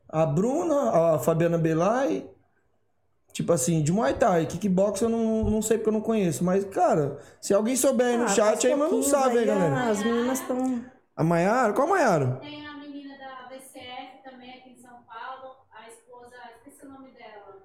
[0.08, 2.28] a Bruna, a Fabiana Belay.
[3.32, 6.44] Tipo assim, de Muay Thai, kickbox eu não, não sei porque eu não conheço.
[6.44, 9.46] Mas, cara, se alguém souber aí no Ah, chat aí, mas não sabe aí, aí,
[9.46, 9.88] galera.
[9.88, 10.84] As meninas estão.
[11.16, 11.72] A Maiara?
[11.72, 12.26] Qual a Maiara?
[12.42, 17.10] Tem a menina da VCF também aqui em São Paulo, a esposa, esqueci o nome
[17.12, 17.62] dela.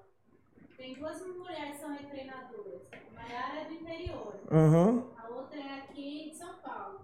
[0.78, 2.82] Tem duas mulheres são retreinadoras.
[2.92, 5.04] A Maiara é do interior, Aham.
[5.16, 7.00] a outra é aqui de São Paulo.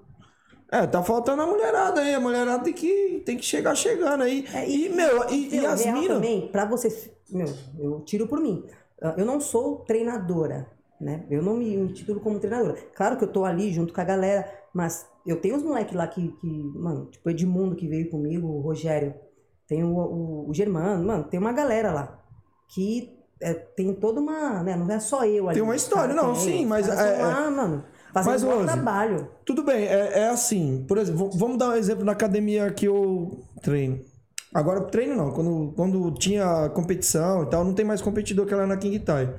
[0.71, 2.15] É, tá faltando a mulherada aí.
[2.15, 4.45] A mulherada tem que, tem que chegar chegando aí.
[4.53, 6.09] É, e, meu, e, e as minas.
[6.09, 7.13] também, pra você.
[7.31, 7.47] Meu,
[7.79, 8.65] eu tiro por mim.
[9.01, 10.69] Ah, Eu não sou treinadora,
[11.01, 11.27] né?
[11.31, 12.75] Eu não me, me titulo como treinadora.
[12.95, 16.07] Claro que eu tô ali junto com a galera, mas eu tenho os moleques lá
[16.09, 16.47] que, que.
[16.47, 19.15] Mano, tipo o Edmundo que veio comigo, o Rogério.
[19.69, 22.23] Tem o, o, o Germano, mano, tem uma galera lá.
[22.69, 24.63] Que é, tem toda uma.
[24.63, 25.55] Né, não é só eu ali.
[25.55, 29.29] Tem uma história, não, Tem, sim, mas é- tão lá, mano, fazendo Mas, um trabalho.
[29.45, 30.85] Tudo bem, é, é assim.
[30.87, 34.01] Por exemplo, vamos dar um exemplo na academia que eu treino.
[34.55, 35.33] Agora treino não.
[35.33, 39.35] Quando, quando tinha competição e tal, não tem mais competidor que lá na King Tai.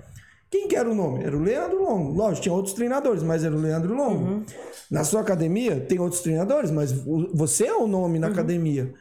[0.52, 1.24] Quem que era o nome?
[1.24, 2.14] Era o Leandro Longo.
[2.14, 4.44] Lógico, tinha outros treinadores, mas era o Leandro Longo.
[4.92, 6.92] Na sua academia tem outros treinadores, mas
[7.34, 8.94] você é o nome na academia.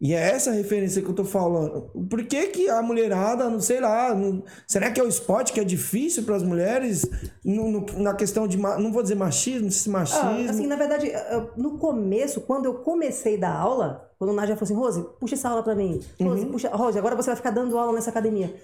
[0.00, 1.90] E é essa referência que eu tô falando.
[2.08, 5.60] Por que, que a mulherada, não sei lá, não- será que é o esporte que
[5.60, 7.06] é difícil para as mulheres
[7.42, 10.50] no- no- na questão de, não vou dizer machismo, se Ah, machismo.
[10.50, 11.10] assim, na verdade,
[11.56, 15.34] no começo, quando eu comecei a dar aula, quando o Nádia falou assim, Rose, puxa
[15.34, 15.98] essa aula pra mim.
[16.20, 16.52] Rose, Uhum.
[16.52, 18.54] puxa, Rose, agora você vai ficar dando aula nessa academia.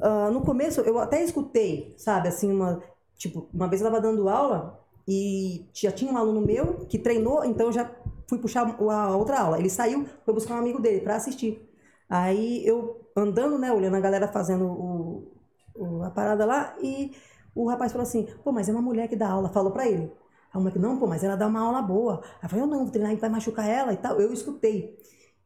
[0.00, 2.82] Ah, no começo, eu até escutei, sabe, assim, uma...
[3.16, 7.42] Tipo, uma vez eu tava dando aula e já tinha um aluno meu que treinou,
[7.46, 7.90] então já
[8.28, 9.58] fui puxar a outra aula.
[9.58, 11.68] Ele saiu, foi buscar um amigo dele pra assistir.
[12.08, 15.32] Aí eu andando, né, olhando a galera fazendo o,
[15.74, 17.12] o- a parada lá e
[17.54, 20.04] o rapaz falou assim, pô, mas é uma mulher que dá aula, falou pra ele.
[20.52, 22.20] Aí o moleque, não, pô, mas ela dá uma aula boa.
[22.40, 24.20] Aí eu falei, eu não, vou treinar, vai machucar ela e tal.
[24.20, 24.96] Eu escutei.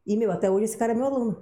[0.05, 1.41] E, meu, até hoje esse cara é meu aluno.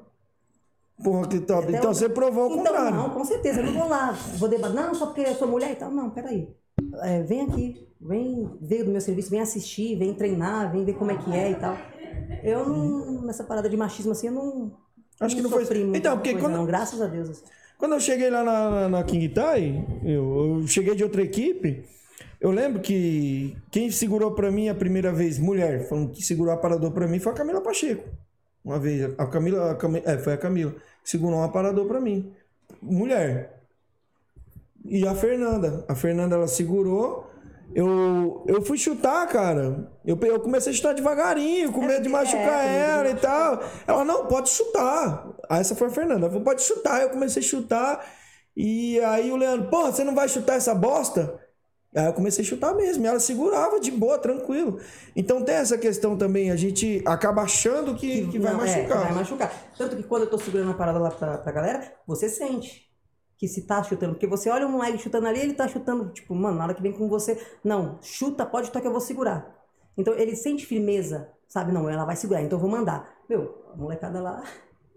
[1.04, 1.64] Porra, que top.
[1.64, 2.96] Até Então hoje- você provou o Então, contrário.
[2.98, 5.72] não, com certeza, eu não vou lá, vou debater, não, só porque eu sou mulher
[5.72, 5.90] e tal.
[5.92, 6.54] Não, peraí.
[7.04, 11.12] É, vem aqui, vem ver do meu serviço, vem assistir, vem treinar, vem ver como
[11.12, 11.78] é que é e tal.
[12.44, 14.72] Eu não, nessa parada de machismo assim, eu não.
[15.20, 15.64] Acho que não foi-
[15.96, 17.30] Então, porque coisa, quando- não, graças a Deus.
[17.30, 17.44] assim.
[17.78, 21.84] Quando eu cheguei lá na, na, King Tai, eu, eu cheguei de outra equipe.
[22.40, 26.58] Eu lembro que quem segurou pra mim a primeira vez, mulher, falando que segurou o
[26.58, 28.08] aparador pra mim, foi a Camila Pacheco.
[28.64, 30.72] Uma vez, a Camila, a Cami- é, foi a Camila,
[31.04, 32.32] que segurou um aparador pra mim.
[32.82, 33.59] Mulher.
[34.86, 35.86] E a Fernanda.
[35.88, 37.28] A Fernanda, ela segurou.
[37.74, 39.92] Eu, eu fui chutar, cara.
[40.04, 43.62] Eu, eu comecei a chutar devagarinho, com medo de machucar é, ela e tal.
[43.86, 45.28] Ela, não, pode chutar.
[45.48, 46.22] Aí essa foi a Fernanda.
[46.22, 47.02] Ela falou, pode chutar.
[47.02, 48.06] Eu comecei a chutar.
[48.58, 51.40] E aí o Leandro, porra, você não vai chutar essa bosta?
[51.96, 53.04] Aí eu comecei a chutar mesmo.
[53.06, 54.80] E ela segurava de boa, tranquilo.
[55.16, 56.50] Então tem essa questão também.
[56.50, 58.98] A gente acaba achando que, que vai Não, é, machucar.
[58.98, 59.54] que vai machucar.
[59.78, 62.89] Tanto que quando eu tô segurando a parada lá pra, pra galera, você sente
[63.40, 64.14] que se tá chutando.
[64.14, 66.82] Porque você olha um moleque chutando ali, ele tá chutando, tipo, mano, na hora que
[66.84, 69.56] vem com você, não, chuta, pode chutar que eu vou segurar.
[69.98, 71.72] Então ele sente firmeza, sabe?
[71.72, 73.10] Não, ela vai segurar, então eu vou mandar.
[73.30, 74.44] Meu, a molecada lá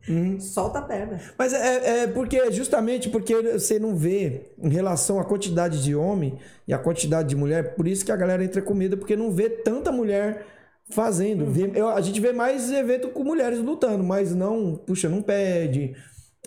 [0.08, 0.38] Uhum.
[0.42, 1.20] solta a perna.
[1.38, 6.36] Mas é, é porque justamente porque você não vê em relação à quantidade de homem
[6.66, 9.30] e a quantidade de mulher, por isso que a galera entra com medo, porque não
[9.30, 10.44] vê tanta mulher
[10.90, 11.46] fazendo.
[11.46, 15.94] Vê- eu- a gente vê mais evento com mulheres lutando, mas não, puxa, não pede.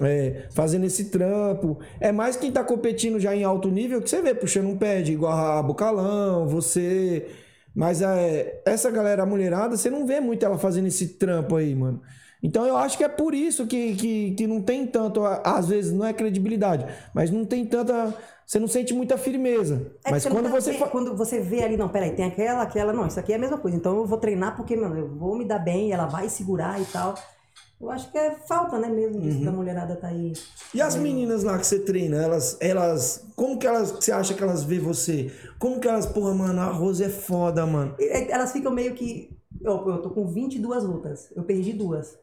[0.01, 1.79] É, fazendo esse trampo.
[1.99, 5.01] É mais quem tá competindo já em alto nível que você vê puxando um pé
[5.01, 7.27] de igual a Bucalão, você.
[7.73, 11.75] Mas é, essa galera, a mulherada, você não vê muito ela fazendo esse trampo aí,
[11.75, 12.01] mano.
[12.41, 15.91] Então eu acho que é por isso que, que, que não tem tanto, às vezes
[15.91, 18.13] não é credibilidade, mas não tem tanta.
[18.45, 19.91] Você não sente muita firmeza.
[20.03, 20.73] É mas não quando tá você.
[20.73, 23.39] fa- quando você vê ali, não, peraí, tem aquela, aquela, não, isso aqui é a
[23.39, 23.75] mesma coisa.
[23.75, 26.85] Então eu vou treinar porque, mano, eu vou me dar bem, ela vai segurar e
[26.85, 27.15] tal.
[27.79, 29.45] Eu acho que é falta, né, mesmo disso Uhum.
[29.45, 30.31] da mulherada tá aí.
[30.73, 33.25] E as meninas lá que você treina, elas, elas.
[33.35, 33.91] Como que elas.
[33.91, 35.31] Você acha que elas vê você?
[35.59, 36.05] Como que elas.
[36.05, 37.95] Porra, mano, a Rose é foda, mano.
[37.99, 39.29] E- Elas ficam meio que.
[39.61, 42.17] Eu, eu tô com 22 lutas, eu perdi duas.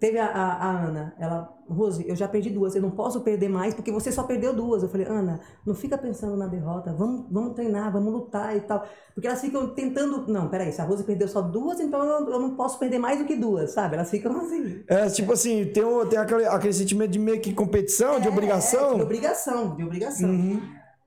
[0.00, 3.48] Teve a, a, a Ana, ela, Rose, eu já perdi duas, eu não posso perder
[3.48, 4.82] mais porque você só perdeu duas.
[4.82, 8.84] Eu falei, Ana, não fica pensando na derrota, vamos, vamos treinar, vamos lutar e tal.
[9.14, 12.40] Porque elas ficam tentando, não, peraí, se a Rose perdeu só duas, então eu, eu
[12.40, 13.94] não posso perder mais do que duas, sabe?
[13.94, 14.82] Elas ficam assim.
[14.88, 18.90] É, tipo assim, tem, tem aquele, aquele sentimento de meio que competição, de É, obrigação.
[18.90, 18.96] Uhum.
[18.96, 20.28] de obrigação, de obrigação.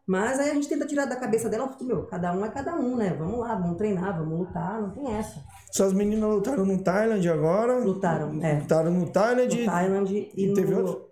[0.10, 2.96] Mas aí a gente tenta tirar da cabeça dela, meu, cada um é cada um,
[2.96, 3.14] né?
[3.14, 5.40] Vamos lá, vamos treinar, vamos lutar, não tem essa.
[5.72, 7.78] Suas meninas lutaram no Thailand agora.
[7.78, 8.60] Lutaram, é.
[8.60, 9.56] Lutaram no Thailand.
[9.56, 10.56] no Thailand e, e no.
[10.56, 11.06] teve outro?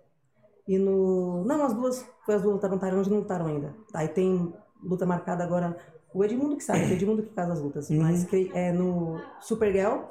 [0.66, 1.44] E no.
[1.44, 2.04] Não, as duas.
[2.26, 3.72] Foi as duas lutaram no Thailand e não lutaram ainda.
[3.94, 5.76] Aí tem luta marcada agora.
[6.12, 7.88] O Edmundo que sabe, o Edmundo que faz as lutas.
[7.90, 8.02] Uhum.
[8.02, 10.06] Mas é no Supergirl.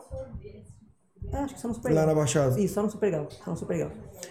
[1.32, 1.76] É, acho que só no.
[1.94, 2.60] Lá na Baixada.
[2.60, 3.26] Isso, só no Supergirl.
[3.44, 3.90] Só no Supergirl.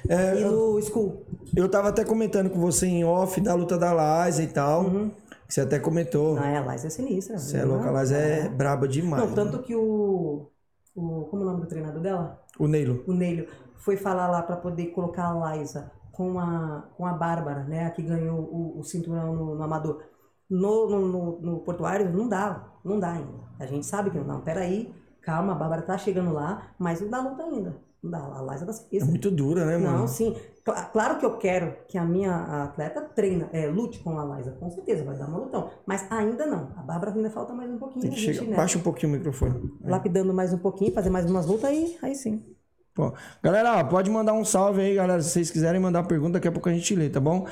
[0.09, 1.27] É, e no School.
[1.55, 4.85] eu tava até comentando com você em off da luta da Liza e tal.
[5.47, 6.39] que Você até comentou.
[6.39, 7.39] Ah, é, a Liza é sinistra.
[7.39, 9.23] Você é louca, a Liza é braba demais.
[9.23, 10.51] Não, tanto que o,
[10.95, 11.25] o.
[11.31, 12.43] Como é o nome do treinador dela?
[12.59, 13.05] O Neilo.
[13.07, 17.65] o Neilo foi falar lá para poder colocar a Liza com a, com a Bárbara,
[17.65, 17.87] né?
[17.87, 20.03] A que ganhou o, o cinturão no, no Amador.
[20.49, 23.47] No, no, no, no Portuário não dá, não dá ainda.
[23.59, 24.39] A gente sabe que não dá.
[24.39, 24.95] Peraí,
[25.27, 27.77] calma, a Bárbara tá chegando lá, mas não dá luta ainda.
[28.03, 29.99] Não dá, a Liza tá É muito dura, né, mano?
[30.01, 30.37] Não, sim.
[30.65, 34.53] Cla- Claro que eu quero que a minha atleta treina, é, lute com a Liza,
[34.53, 35.71] com certeza, vai dar uma lutão.
[35.87, 36.73] Mas ainda não.
[36.77, 38.03] A Bárbara ainda falta mais um pouquinho.
[38.03, 38.45] Tem que chegar.
[38.45, 39.71] né, Baixa um pouquinho o microfone.
[39.85, 42.43] Lapidando mais um pouquinho, fazer mais umas lutas aí, aí sim.
[42.95, 43.13] Pô,
[43.43, 45.21] galera, pode mandar um salve aí, galera.
[45.21, 47.47] Se vocês quiserem mandar pergunta, daqui a pouco a gente lê, tá bom?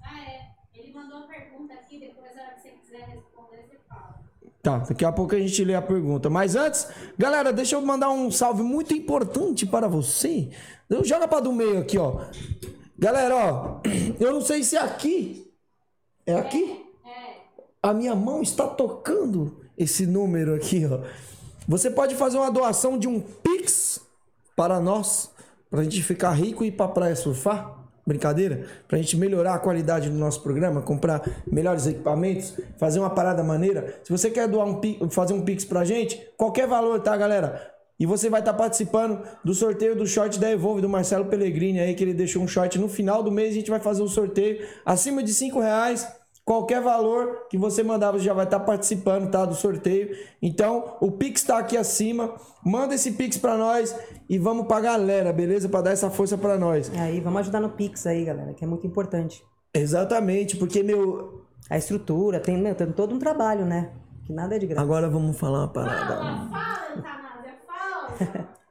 [0.00, 0.80] Ah, é.
[0.80, 4.20] Ele mandou uma pergunta aqui, depois a hora que você quiser responder, você fala.
[4.62, 6.30] Tá, daqui a pouco a gente lê a pergunta.
[6.30, 6.86] Mas antes,
[7.18, 10.50] galera, deixa eu mandar um salve muito importante para você.
[10.88, 12.20] Eu- Joga pra do meio aqui, ó.
[12.96, 13.80] Galera, ó,
[14.20, 15.50] eu não sei se é aqui.
[16.24, 16.80] É aqui?
[17.82, 21.00] A minha mão está tocando esse número aqui, ó.
[21.66, 24.00] Você pode fazer uma doação de um Pix
[24.54, 25.30] para nós,
[25.68, 27.81] pra gente ficar rico e ir pra praia surfar.
[28.06, 28.66] Brincadeira?
[28.88, 34.00] Pra gente melhorar a qualidade do nosso programa, comprar melhores equipamentos, fazer uma parada maneira.
[34.02, 37.72] Se você quer doar um fazer um Pix pra gente, qualquer valor, tá, galera?
[38.00, 41.94] E você vai estar participando do sorteio do short da Evolve do Marcelo Pellegrini aí,
[41.94, 43.50] que ele deixou um short no final do mês.
[43.50, 46.08] A gente vai fazer um sorteio acima de 5 reais.
[46.44, 49.44] Qualquer valor que você mandar, você já vai estar participando, tá?
[49.44, 50.16] Do sorteio.
[50.40, 52.34] Então, o Pix tá aqui acima.
[52.64, 53.94] Manda esse Pix pra nós
[54.28, 55.68] e vamos pra galera, beleza?
[55.68, 56.90] Pra dar essa força pra nós.
[56.98, 59.42] Aí, vamos ajudar no Pix aí, galera, que é muito importante.
[59.72, 61.42] Exatamente, porque, meu.
[61.70, 63.92] A estrutura, tem, meu, tem todo um trabalho, né?
[64.24, 64.82] Que nada é de graça.
[64.82, 66.16] Agora vamos falar uma parada.
[66.16, 68.48] Fala, fala, Eutanásia, fala.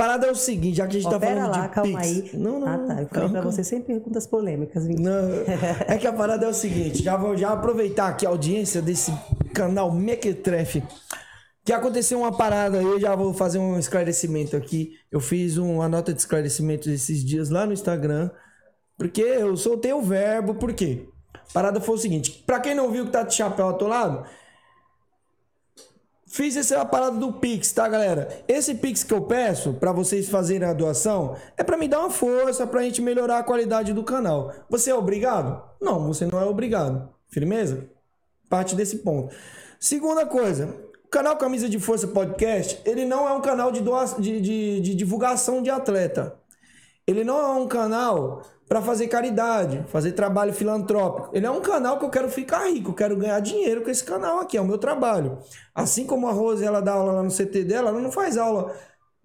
[0.00, 2.10] Parada é o seguinte, já que a gente tá pera falando lá, de calma Pix.
[2.10, 2.30] aí.
[2.32, 2.66] Não, não.
[2.66, 3.02] ah, tá.
[3.02, 3.42] Eu falei calma.
[3.42, 4.96] você sem perguntas polêmicas, viu?
[4.98, 5.28] Não,
[5.86, 9.12] é que a parada é o seguinte, já vou já aproveitar aqui a audiência desse
[9.52, 10.82] canal Mequetrefe.
[11.62, 14.92] Que aconteceu uma parada aí, eu já vou fazer um esclarecimento aqui.
[15.12, 18.30] Eu fiz uma nota de esclarecimento esses dias lá no Instagram,
[18.96, 21.10] porque eu soltei o verbo, por quê?
[21.34, 24.24] A parada foi o seguinte, pra quem não viu que tá de chapéu atolado,
[26.32, 28.28] Fiz essa parada do Pix, tá, galera?
[28.46, 32.10] Esse Pix que eu peço pra vocês fazerem a doação é pra me dar uma
[32.10, 34.54] força, pra gente melhorar a qualidade do canal.
[34.68, 35.60] Você é obrigado?
[35.82, 37.08] Não, você não é obrigado.
[37.28, 37.90] Firmeza?
[38.48, 39.34] Parte desse ponto.
[39.80, 40.72] Segunda coisa,
[41.04, 44.04] o canal Camisa de Força Podcast, ele não é um canal de, doa...
[44.16, 46.38] de, de, de divulgação de atleta.
[47.08, 51.30] Ele não é um canal para fazer caridade, fazer trabalho filantrópico.
[51.32, 54.04] Ele é um canal que eu quero ficar rico, eu quero ganhar dinheiro com esse
[54.04, 55.38] canal aqui, é o meu trabalho.
[55.74, 58.72] Assim como a Rose, ela dá aula lá no CT dela, ela não faz aula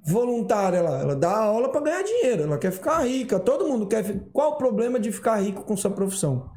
[0.03, 3.39] voluntária lá, ela dá aula para ganhar dinheiro, ela quer ficar rica.
[3.39, 4.03] Todo mundo quer.
[4.33, 6.49] Qual o problema de ficar rico com sua profissão?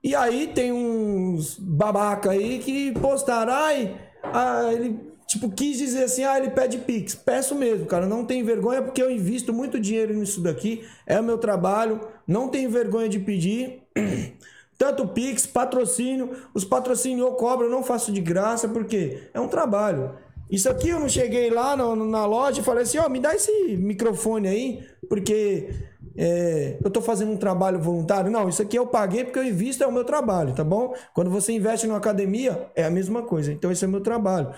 [0.00, 6.24] E aí tem uns babaca aí que postaram, ai, ah, ele tipo quis dizer assim,
[6.24, 7.14] ah, ele pede pix.
[7.14, 11.22] Peço mesmo, cara, não tem vergonha porque eu invisto muito dinheiro nisso daqui, é o
[11.22, 13.82] meu trabalho, não tenho vergonha de pedir.
[14.78, 19.48] Tanto pix, patrocínio, os patrocínios eu cobro, eu não faço de graça porque é um
[19.48, 20.14] trabalho.
[20.50, 23.76] Isso aqui eu não cheguei lá na, loja e falei assim, ó, me dá esse
[23.76, 25.68] microfone aí, porque
[26.16, 28.30] é, eu tô fazendo um trabalho voluntário.
[28.30, 30.94] Não, isso aqui eu paguei porque eu invisto, é o meu trabalho, tá bom?
[31.12, 33.52] Quando você investe numa academia, é a mesma coisa.
[33.52, 34.54] Então esse é o meu trabalho.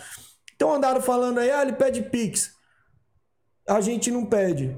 [0.60, 2.50] Então andaram falando aí, ah, ele pede Pix.
[3.66, 4.76] A gente não pede.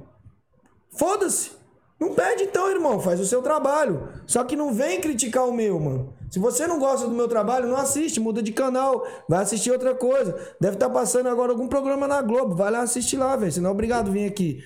[0.96, 1.50] Foda-se.
[1.98, 3.00] Não pede então, irmão.
[3.00, 4.08] Faz o seu trabalho.
[4.24, 6.14] Só que não vem criticar o meu, mano.
[6.30, 9.92] Se você não gosta do meu trabalho, não assiste, muda de canal, vai assistir outra
[9.92, 10.38] coisa.
[10.60, 13.50] Deve estar passando agora algum programa na Globo, vai lá assistir lá, velho.
[13.50, 14.62] Senão, obrigado, vem aqui.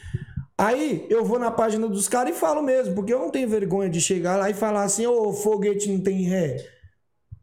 [0.58, 3.88] Aí eu vou na página dos caras e falo mesmo, porque eu não tenho vergonha
[3.88, 6.75] de chegar lá e falar assim, ô foguete não tem ré.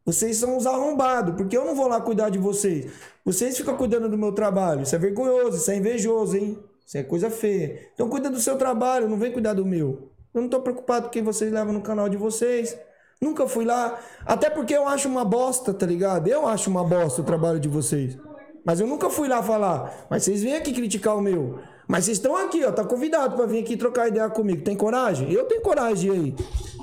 [0.05, 2.91] Vocês são os arrombados, porque eu não vou lá cuidar de vocês.
[3.23, 4.83] Vocês ficam cuidando do meu trabalho.
[4.83, 6.59] Isso é vergonhoso, isso é invejoso, hein?
[6.85, 7.89] Isso é coisa feia.
[7.93, 10.09] Então cuida do seu trabalho, não vem cuidar do meu.
[10.33, 12.77] Eu não tô preocupado com quem vocês levam no canal de vocês.
[13.21, 13.97] Nunca fui lá.
[14.25, 16.27] Até porque eu acho uma bosta, tá ligado?
[16.27, 18.17] Eu acho uma bosta o trabalho de vocês.
[18.65, 20.05] Mas eu nunca fui lá falar.
[20.09, 21.59] Mas vocês vêm aqui criticar o meu.
[21.87, 22.71] Mas vocês estão aqui, ó.
[22.71, 24.63] Tá convidado pra vir aqui trocar ideia comigo.
[24.63, 25.31] Tem coragem?
[25.31, 26.35] Eu tenho coragem aí.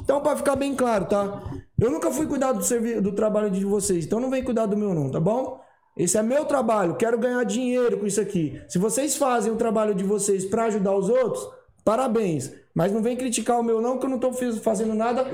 [0.02, 1.42] Então, pra ficar bem claro, tá?
[1.80, 2.60] Eu nunca fui cuidar do,
[3.00, 4.04] do trabalho de vocês.
[4.04, 5.60] Então não vem cuidar do meu, não, tá bom?
[5.96, 6.96] Esse é meu trabalho.
[6.96, 8.60] Quero ganhar dinheiro com isso aqui.
[8.68, 11.48] Se vocês fazem o trabalho de vocês pra ajudar os outros,
[11.84, 12.52] parabéns.
[12.74, 15.26] Mas não vem criticar o meu, não, que eu não tô fazendo nada.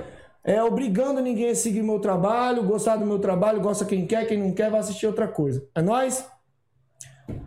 [0.42, 4.38] É obrigando ninguém a seguir meu trabalho, gostar do meu trabalho, gosta quem quer, quem
[4.38, 5.66] não quer, vai assistir outra coisa.
[5.74, 6.24] É nóis?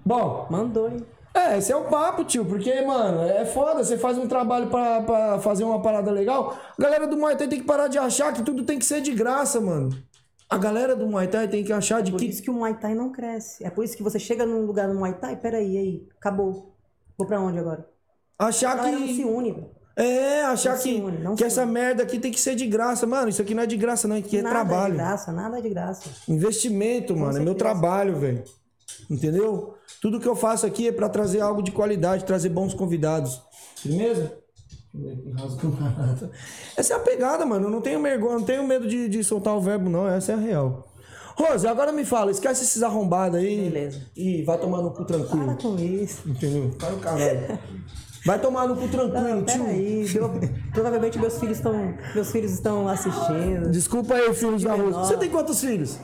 [0.05, 0.97] Bom, Mandou, hein?
[1.33, 5.01] É, esse é o papo, tio, porque, mano, é foda, você faz um trabalho pra,
[5.01, 6.57] pra fazer uma parada legal.
[6.77, 9.01] A galera do Muay Thai tem que parar de achar que tudo tem que ser
[9.01, 9.89] de graça, mano.
[10.49, 12.25] A galera do Muay Thai tem que achar de Por que.
[12.25, 13.63] isso que o Muay Thai não cresce.
[13.63, 16.75] É por isso que você chega num lugar no Muay Thai, peraí, aí, acabou.
[17.17, 17.87] Vou pra onde agora?
[18.37, 19.23] A Achar galera não se que.
[19.25, 19.79] une, velho.
[19.95, 23.05] É, achar Não que, une, não que essa merda aqui tem que ser de graça.
[23.05, 24.17] Mano, isso aqui não é de graça, não.
[24.17, 24.91] Isso aqui é Nada é trabalho.
[24.93, 26.09] de graça, nada é de graça.
[26.27, 27.37] Investimento, mano.
[27.37, 28.43] É meu trabalho, velho.
[29.09, 29.75] Entendeu?
[30.01, 33.41] Tudo que eu faço aqui é pra trazer algo de qualidade, trazer bons convidados.
[33.75, 34.33] Firmeza?
[36.75, 37.67] Essa é a pegada, mano.
[37.67, 40.07] Eu não tenho vergonha, não tenho medo de, de soltar o verbo, não.
[40.07, 40.87] Essa é a real.
[41.35, 43.69] Rose, agora me fala, esquece esses arrombados aí.
[43.69, 44.01] Beleza.
[44.15, 45.45] E vai tomar no cu tranquilo.
[45.45, 46.27] Para com isso.
[46.27, 46.71] Entendeu?
[46.77, 47.59] Para o caralho.
[48.25, 50.13] Vai tomar no cu tranquilo, Não, tio.
[50.13, 50.31] Deu-
[50.73, 51.93] Provavelmente meus filhos estão.
[52.13, 53.69] Meus filhos estão assistindo.
[53.71, 54.97] Desculpa aí, filhos da Rose.
[55.07, 55.97] Você tem quantos filhos?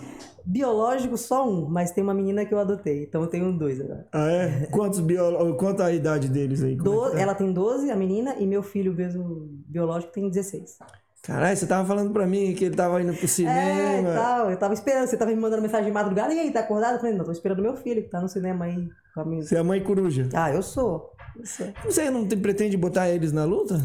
[0.46, 3.04] Biológico, só um, mas tem uma menina que eu adotei.
[3.04, 4.08] Então eu tenho dois agora.
[4.14, 4.68] Ah, é?
[4.72, 5.58] Quantos biólogos.
[5.58, 6.74] Quanto a idade deles aí?
[6.74, 7.20] É que Do- tá?
[7.20, 10.78] Ela tem 12, a menina, e meu filho mesmo biológico tem 16.
[11.24, 14.14] Caralho, você tava falando pra mim que ele tava indo pro É, cinema.
[14.14, 14.52] tal.
[14.52, 15.08] Eu tava esperando.
[15.08, 16.32] Você tava me mandando mensagem de madrugada.
[16.32, 16.94] E aí, tá acordado?
[16.94, 19.42] Eu falei, não, tô esperando meu filho, que tá no cinema aí com a minha...
[19.42, 20.30] Você é mãe coruja.
[20.36, 21.12] Ah, eu sou.
[21.36, 21.68] Eu sou.
[21.84, 23.82] Você não tem- pretende botar eles na luta?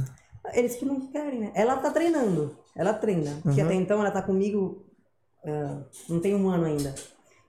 [0.52, 1.50] Eles que não querem, né?
[1.54, 2.54] Ela tá treinando.
[2.76, 3.30] Ela treina.
[3.42, 3.66] Porque Uhum.
[3.66, 4.84] até então ela tá comigo.
[5.44, 6.94] Ah, não tem um ano ainda.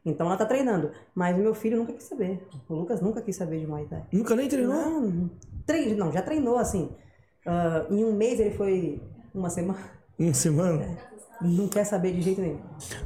[0.06, 0.92] Então ela tá treinando.
[1.14, 2.42] Mas o meu filho nunca quis saber.
[2.68, 4.04] O Lucas nunca quis saber de Muay Thai.
[4.12, 4.76] Nunca nem treinou?
[4.76, 5.30] Não,
[5.66, 6.90] trein, não já treinou assim.
[7.46, 9.02] Ah, em um mês ele foi
[9.34, 9.80] uma semana.
[10.18, 10.98] Uma semana?
[11.42, 12.60] Não quer saber de jeito nenhum.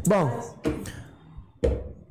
[0.07, 0.29] Bom.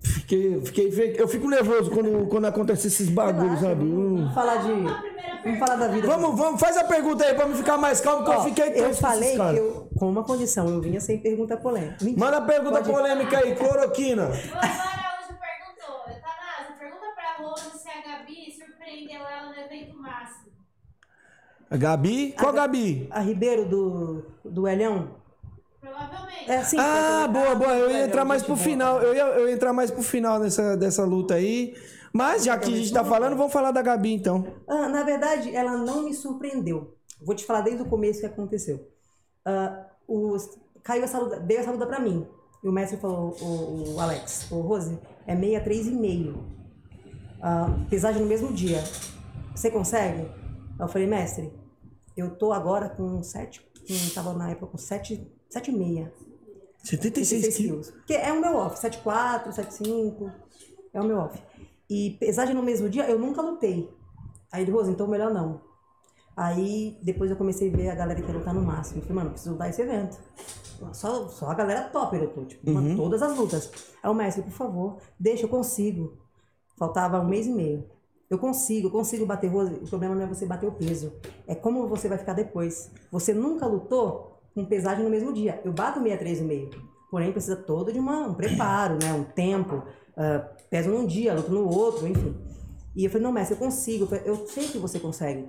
[0.01, 3.85] Fiquei, fiquei, eu fico nervoso quando, quando acontece esses bagulhos, sabe?
[3.85, 4.17] Hum.
[4.17, 5.14] Vamos falar de.
[5.45, 6.07] Vamos falar da vida.
[6.07, 8.73] Vamos, vamos, faz a pergunta aí pra me ficar mais calmo, que eu fiquei eu
[8.73, 12.03] tenso esses falei que eu, com uma condição, eu vinha sem pergunta polêmica.
[12.03, 12.25] Mentira.
[12.25, 14.25] Manda a pergunta Pode- polêmica aí, cloroquina.
[14.29, 19.97] O Ivan Araújo perguntou, Tanasa, pergunta pra Rose se a Gabi surpreendeu ela no evento
[20.01, 20.45] máximo.
[21.71, 22.35] A Gabi?
[22.39, 23.09] Qual Gabi?
[23.11, 25.09] A Ribeiro do, do Elhão.
[25.81, 26.51] Provavelmente.
[26.51, 26.77] É, sim.
[26.79, 27.73] Ah, boa, boa.
[27.73, 29.03] Eu ia entrar mais pro final.
[29.03, 31.75] Eu ia, eu ia entrar mais pro final dessa, dessa luta aí.
[32.15, 34.47] Mas já que a gente tá falando, vamos falar da Gabi então.
[34.69, 36.95] Ah, na verdade, ela não me surpreendeu.
[37.21, 38.89] Vou te falar desde o começo o que aconteceu.
[39.45, 42.25] Ah, os- caiu essa luta, veio essa luta pra mim.
[42.63, 44.97] E o mestre falou, o, o Alex, o Rose,
[45.27, 46.35] é 63,5.
[47.43, 48.83] Ah, pesagem no mesmo dia.
[49.55, 50.31] Você consegue?
[50.79, 51.53] Eu falei, mestre,
[52.17, 56.09] eu tô agora com 7, com, tava na época com 7, 7,5.
[56.83, 57.93] 76 quilos.
[58.07, 60.33] Que é o meu off, 7,4, 7,5.
[60.93, 61.43] É o meu off.
[61.89, 63.91] E pesagem no mesmo dia, eu nunca lutei.
[64.51, 65.61] Aí ele, Rose, então melhor não.
[66.37, 68.99] Aí depois eu comecei a ver a galera que ia lutar no máximo.
[68.99, 70.19] Eu falei, mano, preciso lutar esse evento.
[70.93, 72.97] Só, só a galera top eu lutou, tipo, Uhum.
[72.97, 73.71] todas as lutas.
[74.03, 76.19] Aí o mestre, por favor, deixa, eu consigo.
[76.77, 77.85] Faltava um mês e meio.
[78.29, 79.75] Eu consigo, eu consigo bater Rose.
[79.75, 81.13] O problema não é você bater o peso.
[81.47, 82.91] É como você vai ficar depois.
[83.13, 85.61] Você nunca lutou com pesagem no mesmo dia.
[85.65, 86.71] Eu bato 63,5.
[87.11, 89.13] Porém, precisa todo de uma, um preparo, né?
[89.13, 89.85] Um tempo.
[90.17, 92.35] ah, peso num dia, luto no outro, enfim.
[92.97, 94.05] E eu falei, não, mestre, eu consigo.
[94.05, 95.49] Eu falei, Eu sei que você consegue,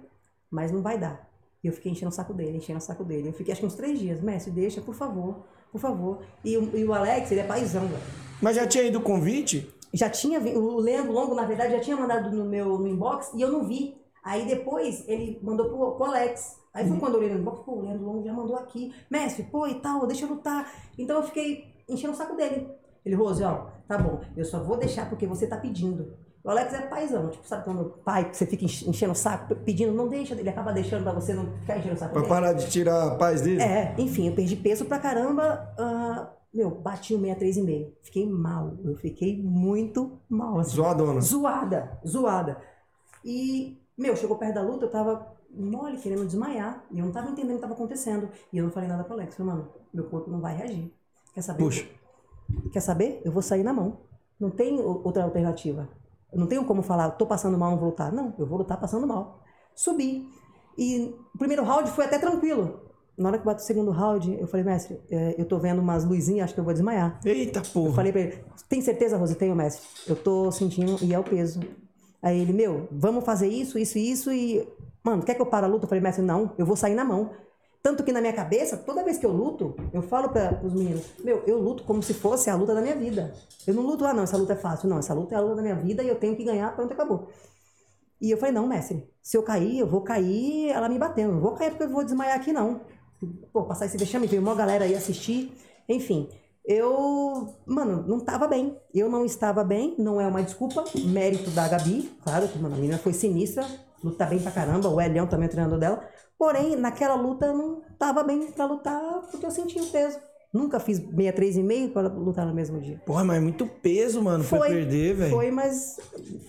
[0.49, 1.29] mas não vai dar.
[1.63, 3.29] E eu fiquei enchendo o saco dele, enchendo o saco dele.
[3.29, 4.21] Eu fiquei acho que uns três dias.
[4.21, 6.19] Mestre, deixa, por favor, por favor.
[6.43, 8.01] E, o- e o Alex, ele é paizão, velho
[8.41, 9.71] Mas já tinha ido o convite?
[9.93, 13.41] já tinha o Leandro Longo, na verdade, já tinha mandado no meu no inbox e
[13.41, 13.95] eu não vi.
[14.23, 16.57] Aí depois ele mandou pro, pro Alex.
[16.73, 18.93] Aí foi quando eu olhei no inbox, pô, o Leandro Longo já mandou aqui.
[19.09, 20.69] Mestre, pô, e tal, deixa eu lutar.
[20.97, 22.67] Então eu fiquei enchendo o saco dele.
[23.05, 26.13] Ele, Rose, ó, tá bom, eu só vou deixar porque você tá pedindo.
[26.43, 29.55] O Alex é paizão, tipo, sabe quando o pai, você fica enche- enchendo o saco,
[29.55, 32.33] pedindo, não deixa, ele acaba deixando pra você não ficar enchendo o saco Pra dele.
[32.33, 33.61] parar de tirar a paz dele?
[33.61, 35.73] É, enfim, eu perdi peso pra caramba.
[35.77, 37.91] ah, meu, bati o 63,5.
[38.01, 38.73] Fiquei mal.
[38.83, 40.59] Eu fiquei muito mal.
[40.59, 40.75] Assim.
[40.75, 41.19] Zoadona.
[41.19, 42.57] Zoada, zoada.
[43.23, 46.85] E, meu, chegou perto da luta, eu tava mole, querendo desmaiar.
[46.91, 48.29] E eu não tava entendendo o que tava acontecendo.
[48.53, 49.35] E eu não falei nada pro Alex.
[49.35, 50.93] Falei, mano, meu corpo não vai reagir.
[51.33, 51.63] Quer saber?
[51.63, 51.85] Puxa.
[52.71, 53.21] Quer saber?
[53.23, 54.01] Eu vou sair na mão.
[54.39, 55.87] Não tem outra alternativa.
[56.31, 58.11] Eu não tenho como falar, tô passando mal, não vou lutar.
[58.11, 59.41] Não, eu vou lutar passando mal.
[59.73, 60.27] Subi.
[60.77, 62.81] E o primeiro round foi até tranquilo.
[63.17, 66.03] Na hora que bate o segundo round, eu falei, mestre, é, eu tô vendo umas
[66.03, 67.17] luzinhas, acho que eu vou desmaiar.
[67.23, 67.93] Eita Eu porra.
[67.93, 69.35] falei pra ele, tem certeza, Rose?
[69.35, 69.87] Tenho, mestre.
[70.05, 71.61] Eu tô sentindo e é o peso.
[72.21, 74.67] Aí ele, meu, vamos fazer isso, isso e isso e...
[75.01, 75.85] Mano, quer que eu pare a luta?
[75.85, 77.29] Eu falei, mestre, não, eu vou sair na mão.
[77.85, 81.03] Tanto que na minha cabeça, toda vez que eu luto, eu falo para os meninos,
[81.23, 83.31] meu, eu luto como se fosse a luta da minha vida.
[83.67, 84.89] Eu não luto, ah, não, essa luta é fácil.
[84.89, 86.91] Não, essa luta é a luta da minha vida e eu tenho que ganhar, pronto,
[86.93, 87.27] acabou.
[88.19, 91.33] E eu falei, não, mestre, se eu cair, eu vou cair ela me batendo.
[91.33, 92.81] Não vou cair porque eu vou desmaiar aqui, não.
[93.53, 95.55] Pô, passar esse vexame, veio uma galera aí assistir.
[95.87, 96.27] Enfim,
[96.65, 98.75] eu, mano, não tava bem.
[98.95, 100.83] Eu não estava bem, não é uma desculpa.
[101.05, 103.63] Mérito da Gabi, claro que, mano, a menina foi sinistra,
[104.03, 104.89] luta bem pra caramba.
[104.89, 106.03] O Elião também é treinador dela.
[106.37, 110.17] Porém, naquela luta eu não tava bem pra lutar porque eu senti o peso.
[110.53, 113.01] Nunca fiz 63,5 para lutar no mesmo dia.
[113.05, 115.31] Porra, mas é muito peso, mano, pra perder, velho.
[115.31, 115.97] Foi, mas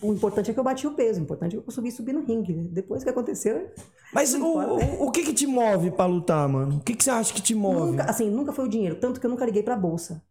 [0.01, 1.19] o importante é que eu bati o peso.
[1.19, 2.55] O importante é que eu consegui subir no ringue.
[2.55, 2.69] né?
[2.71, 3.69] Depois que aconteceu,
[4.13, 6.77] Mas o, o, o que que te move pra lutar, mano?
[6.77, 7.93] O que que você acha que te move?
[7.93, 10.23] Nunca, assim, nunca foi o dinheiro, tanto que eu nunca liguei pra bolsa.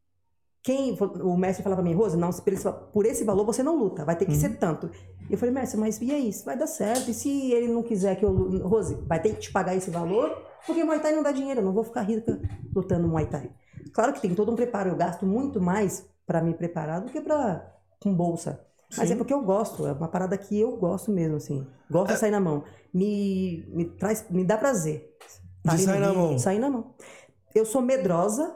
[0.65, 3.77] Quem, o mestre falava pra mim, Rose, não, por esse, por esse valor você não
[3.77, 4.39] luta, vai ter que Uhum.
[4.39, 4.89] ser tanto.
[5.29, 7.11] Eu falei, mestre, mas e aí, isso vai dar certo?
[7.11, 8.33] E se ele não quiser que eu
[8.67, 10.35] Rose, vai ter que te pagar esse valor?
[10.65, 12.41] Porque Muay Thai não dá dinheiro, eu não vou ficar rica
[12.75, 13.51] lutando Muay Thai.
[13.93, 17.21] Claro que tem todo um preparo, eu gasto muito mais pra me preparar do que
[17.21, 18.59] pra, com bolsa.
[18.97, 21.67] Mas é porque eu gosto, é uma parada que eu gosto mesmo, assim.
[21.91, 22.13] Gosto É.
[22.15, 22.63] de sair na mão.
[22.91, 25.15] Me, me, traz, me dá prazer.
[25.63, 26.39] De ali no sair na mão.
[26.39, 26.95] Sair na mão.
[27.53, 28.55] Eu sou medrosa,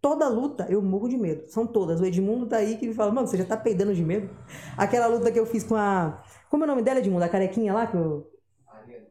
[0.00, 1.48] Toda luta eu morro de medo.
[1.48, 2.00] São todas.
[2.00, 4.30] O Edmundo tá aí que me fala, mano, você já tá peidando de medo?
[4.76, 6.22] Aquela luta que eu fiz com a.
[6.48, 7.24] Como é o nome dela, Edmundo?
[7.24, 8.30] A carequinha lá que eu.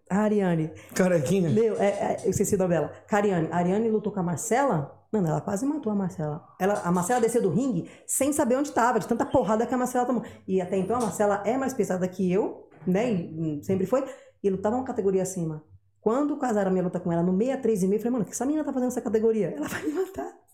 [0.10, 0.72] A Ariane.
[0.96, 1.50] Carequinha.
[1.50, 2.92] Meu, é, é, eu esqueci o nome dela.
[3.08, 3.50] Cariane.
[3.52, 4.98] A Ariane lutou com a Marcela.
[5.12, 6.44] Mano, ela quase matou a Marcela.
[6.60, 9.78] Ela, a Marcela desceu do ringue sem saber onde tava, de tanta porrada que a
[9.78, 10.24] Marcela tomou.
[10.48, 13.12] E até então a Marcela é mais pesada que eu, né?
[13.12, 14.06] E, hum, sempre foi.
[14.42, 15.64] E lutava uma categoria acima.
[16.00, 18.26] Quando casaram a minha luta com ela no 63 e meio, eu falei, mano, o
[18.26, 19.54] que essa menina tá fazendo nessa categoria?
[19.56, 20.47] Ela vai me matar.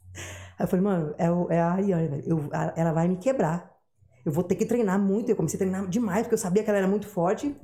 [0.58, 2.24] Aí eu falei, mano, é, é a Ariane, velho.
[2.28, 3.72] Eu- a- ela vai me quebrar.
[4.26, 5.30] Eu vou ter que treinar muito.
[5.30, 7.56] Eu comecei a treinar demais, porque eu sabia que ela era muito forte.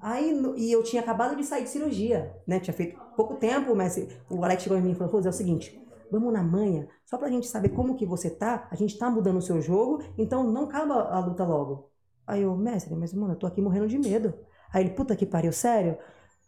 [0.00, 2.58] Aí, no- e eu tinha acabado de sair de cirurgia, né?
[2.60, 3.98] Tinha feito pouco tempo, mas
[4.30, 5.78] o Alex chegou em mim e falou, Rose, é o seguinte,
[6.10, 9.36] vamos na manha, só pra gente saber como que você tá, a gente tá mudando
[9.38, 11.90] o seu jogo, então não acaba a luta logo.
[12.26, 14.34] Aí eu, mestre, mas mano, eu tô aqui morrendo de medo.
[14.72, 15.98] Aí ele, puta que pariu, sério?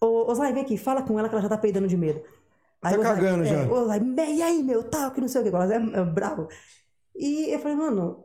[0.00, 2.22] Ô, Oslai, vem aqui, fala com ela que ela já tá peidando de medo.
[2.82, 4.00] Aí Tá Oslai, cagando é, já.
[4.00, 6.48] "Me- e aí, meu, tal, que não sei o que, Oslai é, é bravo.
[7.14, 8.24] E eu falei, mano,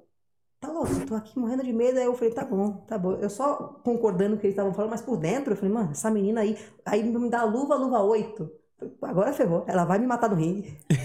[0.59, 1.99] tá louco, eu tô aqui morrendo de medo.
[1.99, 3.13] Aí eu falei, tá bom, tá bom.
[3.13, 5.91] Eu só concordando com o que eles estavam falando, mas por dentro eu falei, mano,
[5.91, 8.49] essa menina aí, aí me dá a luva, luva 8.
[9.01, 10.77] Agora ferrou, ela vai me matar no ringue.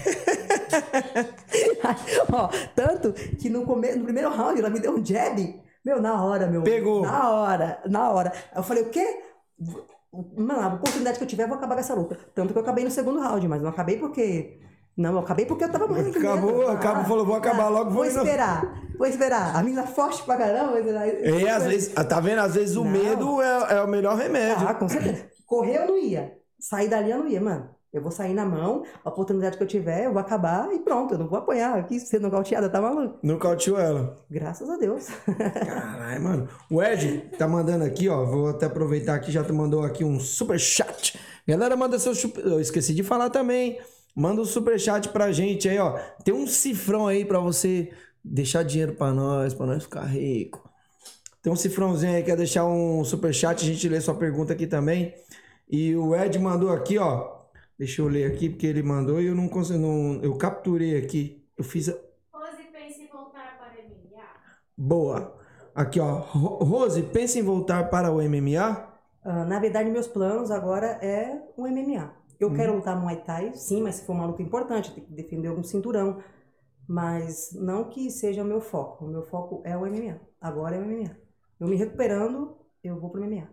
[2.31, 3.91] Ó, tanto que no, come...
[3.95, 5.61] no primeiro round ela me deu um jab.
[5.83, 6.63] Meu, na hora, meu.
[6.63, 7.01] Pegou.
[7.01, 8.31] Na hora, na hora.
[8.55, 9.05] Eu falei, o quê?
[10.37, 12.17] Mano, a oportunidade que eu tiver, eu vou acabar com essa luta.
[12.35, 14.59] Tanto que eu acabei no segundo round, mas não acabei porque.
[14.95, 18.05] Não, eu acabei porque eu tava morrendo Acabou, acabou, falou, vou acabar logo, Vou vou
[18.05, 18.61] esperar,
[18.95, 19.55] vou esperar.
[19.55, 20.77] A menina forte pra caramba.
[20.77, 22.39] É, às vezes, tá vendo?
[22.39, 22.91] Às vezes o Não.
[22.91, 24.67] medo é, é o melhor remédio.
[24.67, 25.25] Ah, com certeza.
[25.47, 26.37] Correr eu não ia.
[26.59, 27.72] Sair dali eu não ia, mano.
[27.93, 31.13] Eu vou sair na mão, a oportunidade que eu tiver, eu vou acabar e pronto.
[31.13, 33.19] Eu não vou apanhar aqui sendo nocauteada, tá maluco?
[33.21, 34.19] Nocauteou ela.
[34.31, 35.09] Graças a Deus.
[35.63, 36.49] Caralho, mano.
[36.71, 38.25] O Ed tá mandando aqui, ó.
[38.25, 41.19] Vou até aproveitar aqui, já mandou aqui um super chat.
[41.47, 42.13] Galera, manda seu.
[42.43, 43.79] Eu esqueci de falar também.
[44.15, 45.99] Manda um super chat pra gente aí, ó.
[46.23, 47.91] Tem um cifrão aí pra você
[48.23, 50.67] deixar dinheiro pra nós, pra nós ficar rico.
[51.43, 54.65] Tem um cifrãozinho aí, quer deixar um super chat, a gente lê sua pergunta aqui
[54.65, 55.13] também.
[55.69, 57.32] E o Ed mandou aqui, ó.
[57.77, 59.79] Deixa eu ler aqui, porque ele mandou e eu não consegui.
[59.79, 61.45] Não, eu capturei aqui.
[61.57, 61.89] Eu fiz.
[61.89, 61.97] a-
[62.31, 64.25] Rose pensa em voltar para MMA?
[64.77, 65.39] Boa.
[65.75, 66.15] Aqui, ó.
[66.19, 68.89] Ro- Rose, pensa em voltar para o MMA?
[69.23, 72.13] Ah, na verdade, meus planos agora é o MMA.
[72.39, 72.53] Eu Uhum.
[72.55, 75.63] quero lutar Muay Thai, sim, mas se for uma luta importante, tem que defender algum
[75.63, 76.21] cinturão.
[76.87, 79.05] Mas não que seja o meu foco.
[79.05, 80.19] O meu foco é o MMA.
[80.41, 81.17] Agora é o MMA.
[81.59, 83.47] Eu me recuperando, eu vou pro MMA.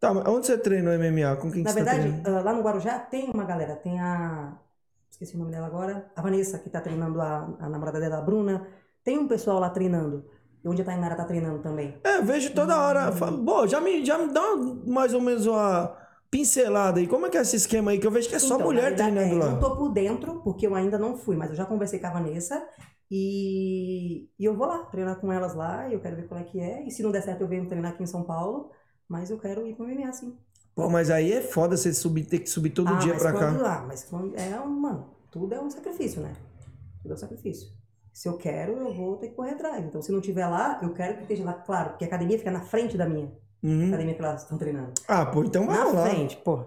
[0.00, 1.36] Tá, mas onde você treina o MMA?
[1.36, 3.76] Com quem Na que você tá verdade, ah, lá no Guarujá tem uma galera.
[3.76, 4.56] Tem a.
[5.10, 6.10] Esqueci o nome dela agora.
[6.14, 8.66] A Vanessa, que tá treinando a, a namorada dela, a Bruna.
[9.02, 10.24] Tem um pessoal lá treinando.
[10.62, 11.98] E onde a Tainara tá treinando também.
[12.04, 13.10] É, vejo toda hora.
[13.12, 14.42] Falo, Pô, já me, já me dá
[14.86, 15.96] mais ou menos uma
[16.30, 17.08] pincelada aí.
[17.08, 17.98] Como é que é esse esquema aí?
[17.98, 19.46] Que eu vejo que é só Então, mulher verdade, treinando é, lá.
[19.46, 22.06] Eu não tô por dentro, porque eu ainda não fui, mas eu já conversei com
[22.06, 22.62] a Vanessa
[23.10, 26.44] e, e eu vou lá treinar com elas lá, e eu quero ver qual é
[26.44, 26.86] que é.
[26.86, 28.70] E se não der certo, eu venho treinar aqui em São Paulo,
[29.08, 30.36] mas eu quero ir pro MMA, sim.
[30.74, 33.60] Pô, mas aí é foda você subir, ter que subir todo ah, dia pra quando,
[33.60, 33.78] cá.
[33.80, 36.32] Ah, mas quando, é um, mano, tudo é um sacrifício, né?
[37.02, 37.68] Tudo é um sacrifício.
[38.12, 39.84] Se eu quero, eu vou ter que correr atrás.
[39.84, 42.50] Então, se não tiver lá, eu quero que esteja lá, claro, porque a academia fica
[42.50, 43.32] na frente da minha.
[43.62, 43.88] Uhum.
[43.88, 44.92] Academia que elas estão treinando.
[45.08, 46.06] Ah, pô, então na vamos lá.
[46.06, 46.64] frente, pô.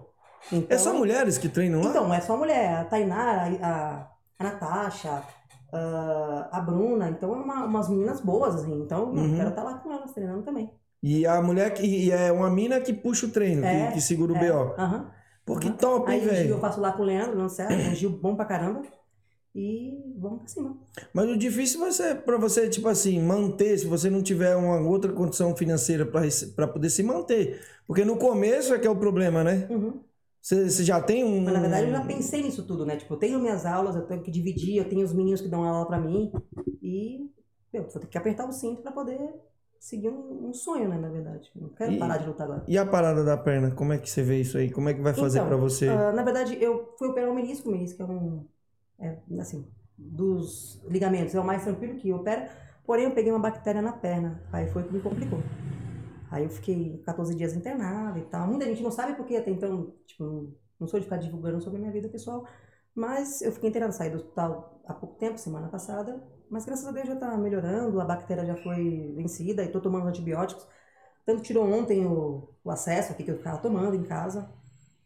[0.51, 1.89] Então, É só mulheres que treinam lá?
[1.89, 2.79] Então, é só mulher.
[2.79, 5.23] A Tainara, a, a Natasha,
[5.71, 7.09] a, a Bruna.
[7.09, 8.73] Então, é uma, umas meninas boas, assim.
[8.81, 9.31] Então, Uhum.
[9.31, 10.69] eu quero estar lá com elas treinando também.
[11.03, 14.01] E a mulher que e é uma mina que puxa o treino, É, que, que
[14.01, 14.73] segura o É, BO.
[14.77, 15.11] aham.
[15.45, 15.77] Pô, que aham.
[15.77, 16.61] top, hein, Aí o Gil eu velho.
[16.61, 17.73] faço lá com o Leandro, não certo?
[17.73, 18.83] Um Gil bom pra caramba.
[19.53, 20.77] E vamos pra cima.
[21.13, 24.79] Mas o difícil vai ser pra você, tipo assim, manter, se você não tiver uma
[24.79, 26.21] outra condição financeira pra
[26.55, 27.59] pra poder se manter.
[27.85, 29.67] Porque no começo é que é o problema, né?
[29.69, 30.03] Uhum.
[30.41, 31.41] Você, você já tem um.
[31.41, 32.95] Mas na verdade eu já pensei nisso tudo, né?
[32.97, 35.63] Tipo, eu tenho minhas aulas, eu tenho que dividir, eu tenho os meninos que dão
[35.63, 36.31] aula pra mim.
[36.81, 37.29] E,
[37.73, 39.19] meu, vou ter que apertar o cinto pra poder
[39.81, 40.97] seguir um, sonho, né?
[40.97, 41.51] Na verdade.
[41.55, 42.63] Eu Não quero E- parar de lutar agora.
[42.67, 44.71] E a parada da perna, como é que você vê isso aí?
[44.71, 45.89] Como é que vai fazer Então, pra você?
[45.89, 48.45] ah, na verdade, eu fui operar o menisco, o menisco é um.
[48.99, 49.67] É, assim,
[49.97, 52.49] dos ligamentos, é o mais tranquilo que opera.
[52.85, 54.43] Porém, eu peguei uma bactéria na perna.
[54.53, 55.39] Aí foi que me complicou.
[56.29, 58.47] Aí eu fiquei 14 dias internada e tal.
[58.47, 61.77] Muita gente não sabe porque até então, tipo, não- não sou de ficar divulgando sobre
[61.77, 62.45] a minha vida pessoal.
[62.95, 66.21] Mas eu fiquei internada, saí do hospital há pouco tempo, semana passada.
[66.51, 70.07] Mas graças a Deus já tá melhorando, a bactéria já foi vencida e tô tomando
[70.07, 70.67] antibióticos.
[71.25, 74.49] Tanto tirou ontem o, o acesso aqui que eu ficava tomando em casa.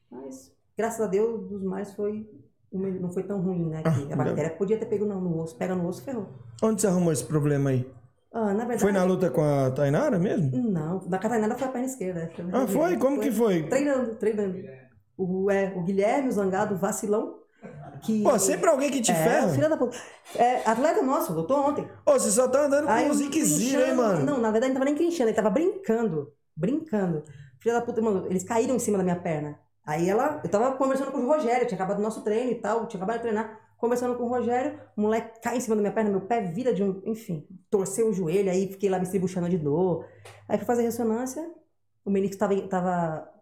[0.10, 2.28] Mas, graças a Deus, dos mais foi.
[2.72, 3.84] Não foi tão ruim, né?
[3.84, 6.28] Que a Ah, bactéria podia ter pego no, no osso, pega no osso, ferrou.
[6.64, 7.89] Onde você arrumou esse problema aí?
[8.34, 8.82] Ah, na verdade.
[8.82, 10.52] Foi na luta com a Tainara mesmo?
[10.52, 12.30] Não, na Catarina foi a perna esquerda.
[12.52, 12.98] Ah, foi?
[12.98, 13.70] Como que foi?
[13.70, 14.58] Treinando, treinando.
[15.18, 17.45] O, é, o Guilherme, o Zangado, vacilão.
[18.02, 18.24] Que.
[18.24, 19.50] Pô, sempre alguém que te é, ferra.
[19.50, 19.98] filha da puta.
[20.36, 21.88] É, atleta nosso, lutou ontem.
[22.06, 24.26] Ô, você só tá andando com eu Iquizir, hein, mano?
[24.26, 26.32] Não, na verdade não tava nem clinchando, ele tava brincando.
[26.56, 27.24] Brincando.
[27.60, 29.60] Filha da puta, mano, eles caíram em cima da minha perna.
[29.86, 32.88] Aí ela, eu tava conversando com o Rogério, tinha acabado o nosso treino e tal,
[32.88, 33.60] tinha acabado de treinar.
[33.78, 36.74] Conversando com o Rogério, o moleque cai em cima da minha perna, meu pé vira
[36.74, 37.02] de um.
[37.06, 40.06] Enfim, torceu o joelho, aí fiquei lá me estribuchando de dor.
[40.48, 41.48] Aí fui fazer ressonância,
[42.04, 43.34] o menisco tava, tava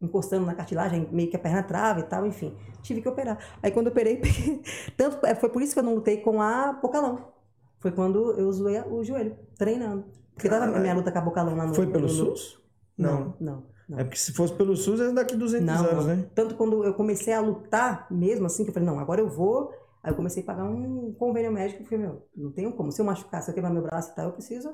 [0.00, 2.56] encostando na cartilagem, meio que a perna trava e tal, enfim.
[2.82, 3.38] Tive que operar.
[3.62, 4.62] Aí quando eu operei, peguei-
[4.96, 7.32] tanto, é, foi por isso que eu não lutei com a Bocalão.
[7.80, 10.04] Foi quando eu zoei o joelho, treinando.
[10.34, 11.74] Porque tava a minha luta com a Bocalão lá no.
[11.74, 12.60] Foi pelo no- SUS?
[12.96, 13.64] Não, não.
[13.88, 13.98] não.
[13.98, 16.16] É porque se fosse pelo SUS, é daqui 200 Não, anos, não.
[16.16, 16.26] né?
[16.34, 19.72] Tanto quando eu comecei a lutar, mesmo assim, que eu falei, não, agora eu vou.
[20.02, 22.92] Aí eu comecei a pagar um convênio médico, porque, meu, não tenho como.
[22.92, 24.72] Se eu machucar, se eu quebrar meu braço e tal, eu preciso,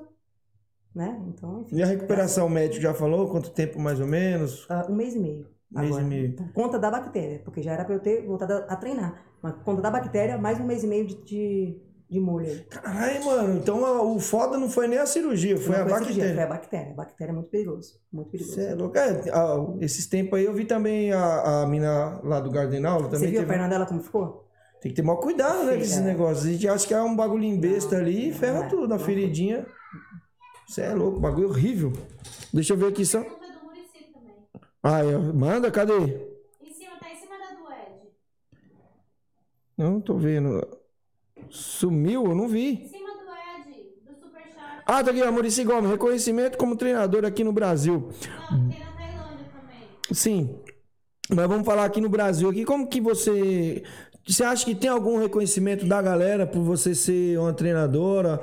[0.95, 1.21] né?
[1.29, 1.77] Então, enfim.
[1.77, 3.29] E a recuperação médico já falou?
[3.29, 4.67] Quanto tempo mais ou menos?
[4.69, 5.47] Ah, um mês e meio.
[5.75, 6.33] Um mês e meio.
[6.37, 9.25] Por conta da bactéria, porque já era pra eu ter voltado a, a treinar.
[9.43, 11.77] Mas por conta da bactéria, mais um mês e meio de, de,
[12.09, 12.61] de molho aí.
[12.71, 13.59] Caralho, mano.
[13.59, 16.35] Então a- o foda não foi nem a cirurgia, foi Não a cirurgia, bactéria.
[16.35, 16.91] Foi a bactéria.
[16.93, 18.01] A bactéria é muito perigoso.
[18.13, 18.55] Muito perigoso.
[18.55, 18.97] Cê é louco.
[18.97, 23.01] É, ah, esses tempos aí eu vi também a, a mina lá do Gardenal.
[23.01, 24.45] Você Também viu a teve- perna dela como ficou?
[24.81, 26.03] Tem que ter maior cuidado, né, Sim, com esses é.
[26.03, 26.47] negócios.
[26.47, 28.69] A gente acha que é um bagulhinho besta ali e não ferra é.
[28.69, 28.85] tudo.
[28.95, 29.67] A Não feridinha.
[30.67, 31.93] Você é louco, bagulho horrível.
[32.53, 33.23] Deixa eu ver aqui só.
[33.23, 33.45] Também.
[34.83, 35.19] Aí, ó.
[35.33, 35.95] Manda, cadê?
[35.95, 38.09] Em cima, tá em cima da do Ed.
[39.77, 40.67] Não tô vendo.
[41.51, 42.25] Sumiu?
[42.25, 42.89] Eu não Em vi.
[42.89, 44.83] cima do Ed, do Superchat.
[44.87, 45.31] Ah, tá aqui, ó.
[45.31, 45.91] Muricy Gomes.
[45.91, 48.09] Reconhecimento como treinador aqui no Brasil.
[48.51, 49.89] Não, tem na Tailândia também.
[50.13, 50.59] Sim.
[51.31, 52.49] Mas vamos falar aqui no Brasil.
[52.49, 53.83] Aqui, como que você.
[54.27, 58.41] Você acha que tem algum reconhecimento da galera por você ser uma treinadora?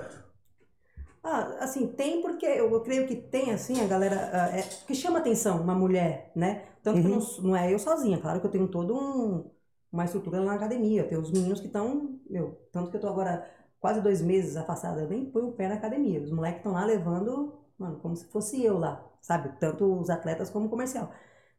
[1.24, 4.96] Ah, assim, tem porque eu, eu creio que tem, assim, a galera ah, é, que
[4.96, 6.66] chama atenção uma mulher, né?
[6.82, 7.12] Tanto que Uhum.
[7.12, 9.52] não, s- não é eu sozinha, claro que eu tenho todo um,
[9.92, 13.02] uma estrutura lá na academia, eu tenho os meninos que estão, meu, tanto que eu
[13.02, 13.48] tô agora
[13.80, 16.84] quase dois meses afastada, eu nem ponho o pé na academia, os moleques estão lá
[16.86, 19.50] levando, mano, como se fosse eu lá, sabe?
[19.60, 21.12] Tanto os atletas como o comercial.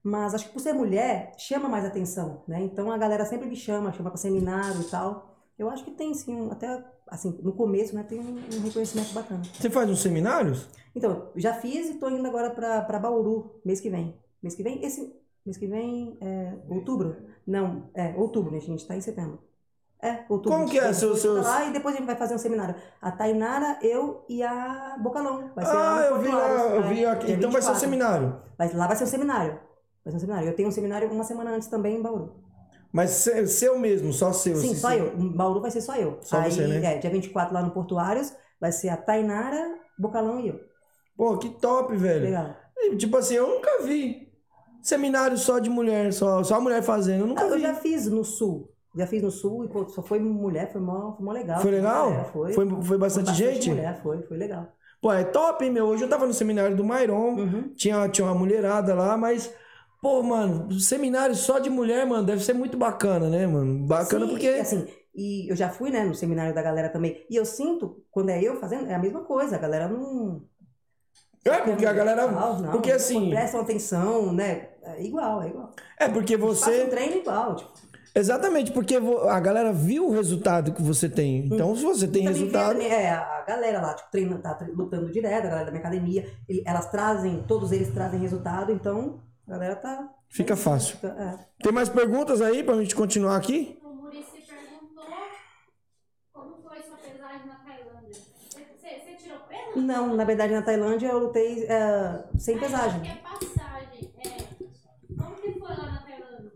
[0.03, 2.61] Mas acho que por ser mulher, chama mais atenção, né?
[2.63, 5.32] Então a galera sempre me chama, chama para seminário e tal.
[5.59, 9.43] Eu acho que tem, sim, até, assim, no começo, né, tem um, um reconhecimento bacana.
[9.59, 10.69] Você faz uns seminários?
[10.95, 14.19] Então, já fiz e tô indo agora pra Bauru, mês que vem.
[14.43, 14.85] Mês que vem?
[14.85, 15.15] Esse.
[15.45, 17.17] Mês que vem é outubro?
[17.47, 18.59] Não, é outubro, né?
[18.59, 19.41] A gente tá em setembro.
[20.01, 20.59] É, outubro.
[20.59, 22.75] Como que é seu- seus- lá e depois a gente vai fazer um seminário.
[23.01, 25.51] A Tainara, eu e a Bocalão.
[25.55, 27.33] Vai ser Ah, eu vi lá, eu vi aqui.
[27.33, 27.81] Então vai ser um 24.
[27.81, 28.43] seminário.
[28.59, 29.53] Vai- lá vai ser um seminário.
[30.05, 30.49] Vai ser um seminário.
[30.49, 32.42] Eu tenho um seminário uma semana antes também em Bauru.
[32.93, 34.57] Mas se- seu mesmo, só seu.
[34.57, 35.15] Sim, se- só eu.
[35.19, 36.19] Em Bauru vai ser só eu.
[36.23, 36.85] Só Aí, você, né?
[36.95, 40.61] é, dia 24 lá no Portuários, vai ser a Tainara, Bocalão e eu.
[41.17, 42.25] Pô, que top, velho.
[42.25, 42.57] Legal.
[42.77, 44.29] E, Tipo assim, eu nunca vi
[44.83, 47.21] seminário só de mulher, só, só mulher fazendo.
[47.23, 47.63] Eu nunca Ah, eu vi.
[47.63, 48.69] já fiz no sul.
[48.95, 51.61] Já fiz no sul e pô, só foi mulher, foi mó, foi mó legal.
[51.63, 52.13] Foi legal?
[52.13, 52.53] É, foi.
[52.53, 53.71] Foi- foi bastante gente?
[53.71, 54.69] mulher, foi, foi legal.
[55.01, 55.87] Pô, é top, hein, meu.
[55.87, 57.73] Hoje eu tava no seminário do Mairon, Uhum.
[57.75, 59.51] tinha, tinha uma mulherada lá, mas.
[60.03, 63.87] Pô, mano, seminário só de mulher, mano, deve ser muito bacana, né, mano?
[63.87, 64.49] Bacana Sim, porque.
[64.49, 67.25] e, assim, e eu já fui, né, no seminário da galera também.
[67.31, 69.55] E eu sinto, quando é eu fazendo, é a mesma coisa.
[69.55, 70.43] A galera não.
[71.45, 72.27] É, porque a galera.
[72.27, 73.31] Não, não, Porque assim.
[73.31, 74.71] Prestam atenção, né?
[74.83, 75.71] É igual, é igual.
[76.01, 76.87] É porque Faz um você.
[76.89, 77.71] treino igual, tipo.
[78.15, 81.47] Exatamente, porque a galera viu o resultado que você tem.
[81.47, 82.73] Então, se você tem vê resultado.
[82.75, 86.27] também, é, a galera lá, tipo, treina, tá lutando direto, a galera da minha academia,
[86.67, 90.15] elas trazem, todos eles trazem resultado, então a galera tá.
[90.29, 90.97] Fica fácil.
[90.97, 91.63] Fica- é.
[91.63, 93.79] Tem mais perguntas aí pra gente continuar aqui?
[93.85, 95.05] O Muricy perguntou
[96.33, 98.13] como foi sua pesagem na Tailândia.
[98.13, 99.81] Você, você- você tirou peso?
[99.87, 103.01] Não, na verdade na Tailândia eu lutei é, sem Ah, pesagem.
[103.01, 104.15] eu acho que é passagem.
[104.25, 105.15] É.
[105.23, 106.53] Como que foi lá na Tailândia?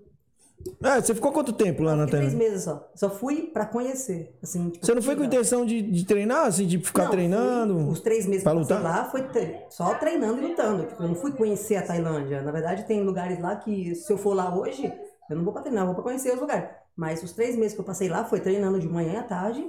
[0.83, 2.91] É, você ficou quanto tempo lá na três meses só.
[2.95, 4.37] Só fui pra conhecer.
[4.43, 7.75] Assim, tipo, Você não foi com intenção de, de treinar, assim, de ficar Não, treinando?
[7.75, 8.83] fui- os três meses pra que lutar?
[8.83, 9.25] lá foi
[9.71, 10.85] só treinando e lutando.
[10.87, 12.43] Tipo, eu não fui conhecer a Tailândia.
[12.43, 14.93] Na verdade, tem lugares lá que, se eu for lá hoje,
[15.31, 16.69] eu não vou pra treinar, eu vou pra conhecer os lugares.
[16.95, 19.67] Mas os três meses que eu passei lá foi treinando de manhã à tarde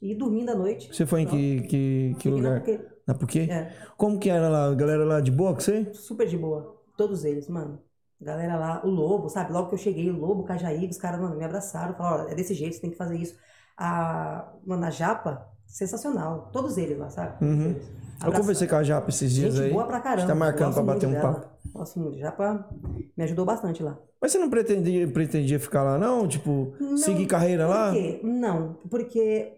[0.00, 0.94] e dormindo à noite.
[0.94, 2.60] Você foi em que, que, que lugar?
[2.60, 3.48] porque- Na Porquê?
[3.50, 3.72] É.
[3.96, 4.66] Como que era lá?
[4.70, 5.88] A galera lá de boa com você?
[5.94, 6.76] super de boa.
[6.96, 7.80] Todos eles, mano.
[8.20, 9.52] Galera lá, o Lobo, sabe?
[9.52, 11.94] Logo que eu cheguei, o Lobo, Cajaíba, os caras, mano, me abraçaram.
[11.94, 13.36] Falaram, ó, é desse jeito, você tem que fazer isso.
[13.76, 16.50] A, mano, a Japa, sensacional.
[16.52, 17.44] Todos eles lá, sabe?
[17.44, 17.66] Uhum.
[17.70, 17.88] eles.
[18.24, 19.72] Eu conversei com a Japa esses dias Gente aí.
[19.72, 20.26] boa pra caramba.
[20.26, 21.32] Tá marcando pra bater um dela.
[21.34, 21.48] papo.
[21.72, 22.18] Gosto muito.
[22.18, 22.68] Japa
[23.16, 23.96] me ajudou bastante lá.
[24.20, 26.26] Mas você não pretendia, pretendia ficar lá, não?
[26.26, 27.92] Tipo, Não, seguir carreira Por lá?
[27.92, 28.20] quê?
[28.24, 29.52] Não, porque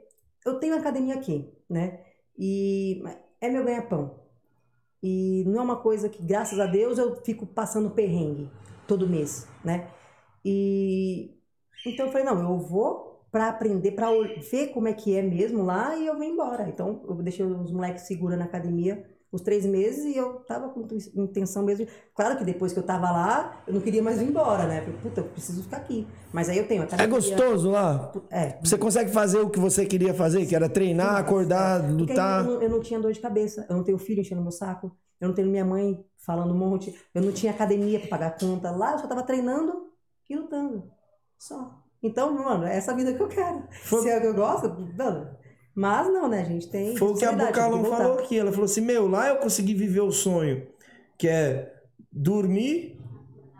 [0.44, 2.00] eu tenho academia aqui, né?
[2.38, 3.02] E
[3.40, 4.19] é meu ganha-pão.
[5.02, 8.50] E não é uma coisa que, graças a Deus, eu fico passando perrengue
[8.86, 9.90] todo mês, né?
[10.44, 11.34] E
[11.86, 15.62] Então eu falei, não, eu vou pra aprender, ol- ver como é que é mesmo
[15.64, 16.68] lá e eu vou embora.
[16.68, 20.86] Então eu deixei os moleques segura na academia os três meses e eu tava com
[21.14, 21.86] intenção mesmo.
[22.14, 24.80] Claro que depois que eu tava lá, eu não queria mais ir embora, né?
[24.80, 26.06] Falei, puta, eu preciso ficar aqui.
[26.32, 28.12] Mas aí eu tenho É gostoso lá?
[28.30, 28.58] É.
[28.62, 32.44] Você consegue fazer o que você queria fazer, que era treinar, acordar, Porque aí lutar?
[32.44, 34.90] eu, não, eu não tinha dor de cabeça, eu não tenho filho enchendo meu saco,
[35.20, 38.70] eu não tenho minha mãe falando um monte, eu não tinha academia pra pagar conta.
[38.70, 39.90] Lá eu só tava treinando
[40.28, 40.90] e lutando.
[41.38, 41.78] Só.
[42.02, 43.62] Então, mano, é essa vida que eu quero.
[43.84, 45.28] Foi- Se é o que eu gosto, mano.
[45.80, 46.68] Mas não, né, gente?
[46.68, 46.94] Tem.
[46.94, 47.96] Foi o que a voltar.
[47.96, 48.38] falou aqui.
[48.38, 50.66] Ela falou assim: Meu, lá eu consegui viver o sonho,
[51.16, 51.72] que é
[52.12, 53.00] dormir,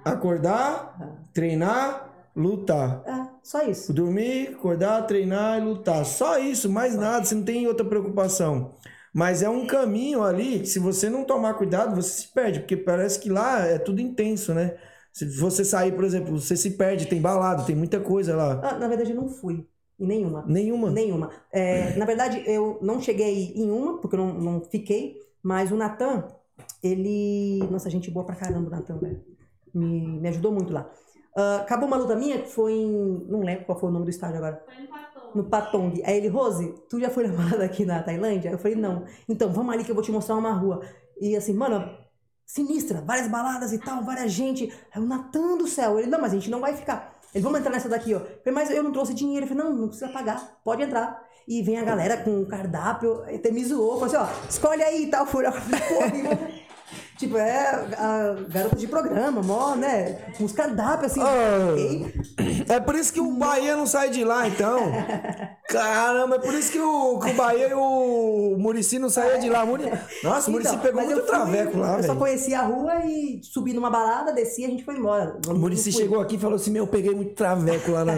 [0.04, 3.02] acordar, treinar, lutar.
[3.06, 3.94] É, só isso.
[3.94, 6.04] Dormir, acordar, treinar e lutar.
[6.04, 8.74] Só isso, mais nada, você não tem outra preocupação.
[9.14, 12.76] Mas é um caminho ali que se você não tomar cuidado, você se perde, porque
[12.76, 14.76] parece que lá é tudo intenso, né?
[15.10, 18.60] Se você sair, por exemplo, você se perde, tem balada, tem muita coisa lá.
[18.62, 19.66] Ah, na verdade, eu não fui
[20.00, 20.44] nenhuma.
[20.46, 20.90] Nenhuma.
[20.90, 21.30] Nenhuma.
[21.52, 25.76] É, na verdade, eu não cheguei em uma, porque eu não, não fiquei, mas o
[25.76, 26.26] Natan,
[26.82, 27.60] ele.
[27.70, 29.22] Nossa, gente boa pra caramba, o Natan, velho.
[29.72, 30.90] Me, me ajudou muito lá.
[31.36, 33.24] Ah, acabou uma luta minha que foi em.
[33.28, 34.62] Não lembro qual foi o nome do estádio agora.
[34.66, 35.30] Foi no Patom.
[35.34, 36.02] No Patong.
[36.04, 38.50] Aí ele, Rose, tu já foi balada aqui na Tailândia?
[38.50, 39.04] Eu falei, não.
[39.28, 40.80] Então, vamos ali que eu vou te mostrar uma rua.
[41.20, 41.88] E assim, mano,
[42.44, 44.72] sinistra, várias baladas e tal, várias gente.
[44.92, 45.98] Aí o Natan do céu.
[45.98, 47.19] Ele, não, mas a gente não vai ficar.
[47.34, 48.18] Ele, vamos entrar nessa daqui, ó.
[48.20, 49.44] Falei, mas eu não trouxe dinheiro.
[49.44, 51.22] Eu falei, não, não precisa pagar, pode entrar.
[51.48, 55.04] E vem a galera com o cardápio, até me zoou, falou assim, ó, escolhe aí
[55.04, 55.26] e tal.
[55.26, 55.54] Vamos-
[57.18, 57.66] Tipo, é
[57.98, 60.32] a garota de programa, mó, né?
[60.38, 61.20] Com os cardápios, assim.
[61.22, 61.74] Ah.
[62.70, 64.78] É por isso que o Bahia não sai de lá, então.
[65.68, 69.48] Caramba, é por isso que o, que o Bahia e o Murici não saíam de
[69.48, 69.64] lá.
[69.66, 69.84] Muri...
[70.22, 72.18] Nossa, o Murici Então, pegou muito fui- traveco lá, Eu só velho.
[72.18, 75.38] conhecia a rua e subi numa balada, desci e a gente foi embora.
[75.48, 78.14] O Murici chegou aqui e falou assim: Meu, eu peguei muito traveco lá, na,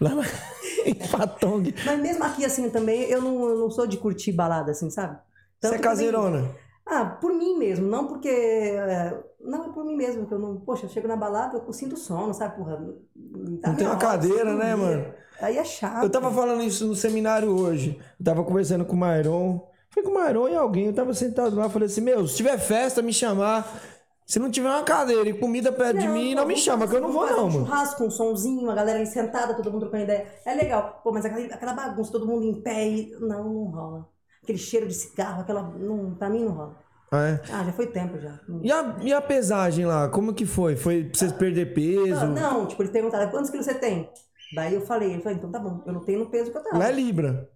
[0.00, 0.22] lá na,
[0.86, 1.74] em Patong.
[1.84, 5.16] Mas mesmo aqui, assim, também, eu não, eu não sou de curtir balada, assim, sabe?
[5.60, 6.50] Você é Tanto caseirona.
[6.86, 8.28] Ah, por mim mesmo, não porque.
[8.28, 10.56] é, Não, é por mim mesmo, que eu não.
[10.56, 12.56] Poxa, eu chego na balada, eu sinto sono, sabe?
[12.56, 12.80] Porra,
[13.14, 15.14] não, tá Não tem uma cadeira, né, mano?
[15.40, 16.02] Aí é chato.
[16.02, 17.98] Eu tava falando isso no seminário hoje.
[18.18, 19.68] Eu tava conversando com o Mairon.
[19.90, 20.86] Foi com o Mairon e alguém.
[20.86, 21.68] Eu tava sentado lá.
[21.68, 23.80] Falei assim: Meu, se tiver festa, me chamar.
[24.26, 27.00] Se não tiver uma cadeira e comida perto de mim, não me chama, que eu
[27.00, 27.66] não vou, não, fazer um mano.
[27.66, 30.26] churrasco, um sonzinho, a galera aí sentada, todo mundo trocando ideia.
[30.46, 31.02] É legal.
[31.04, 33.10] Pô, mas aquela, aquela bagunça, todo mundo em pé e.
[33.20, 34.08] Não, não rola.
[34.42, 35.62] Aquele cheiro de cigarro, aquela.
[35.62, 36.83] Não, pra mim não rola.
[37.14, 37.40] Ah, é?
[37.52, 38.38] Ah, já foi tempo já.
[38.48, 40.76] Não- E a, e a pesagem lá, como que foi?
[40.76, 42.20] Foi pra vocês perder peso?
[42.24, 44.10] Ah, não, tipo, eles perguntaram quantos quilos você tem?
[44.54, 46.62] Daí eu falei, ele falou, então tá bom, eu não tenho no peso que eu
[46.62, 46.78] tava.
[46.78, 47.48] Lá é Libra.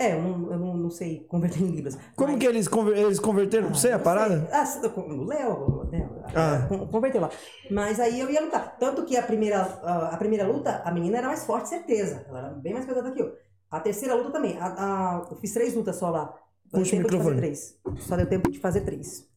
[0.00, 1.98] É, eu, não, eu não, não sei converter em libras.
[2.14, 4.38] Como Mas- que eles, conver- eles converteram pra você a Não parada?
[4.42, 4.48] sei.
[4.52, 6.66] Ah, se- o Léo, Léo, Ah.
[6.68, 7.30] con- converteu lá.
[7.68, 8.76] Mas aí eu ia lutar.
[8.78, 12.24] Tanto que a primeira, a primeira luta, a menina era mais forte, certeza.
[12.28, 13.32] Ela era bem mais pesada que eu.
[13.68, 14.56] A terceira luta também.
[14.60, 16.32] A, a- eu fiz três lutas só lá.
[16.72, 17.36] Deu Puxa o tempo de fazer microfone.
[17.36, 17.78] três.
[17.98, 19.28] Só deu tempo de fazer três.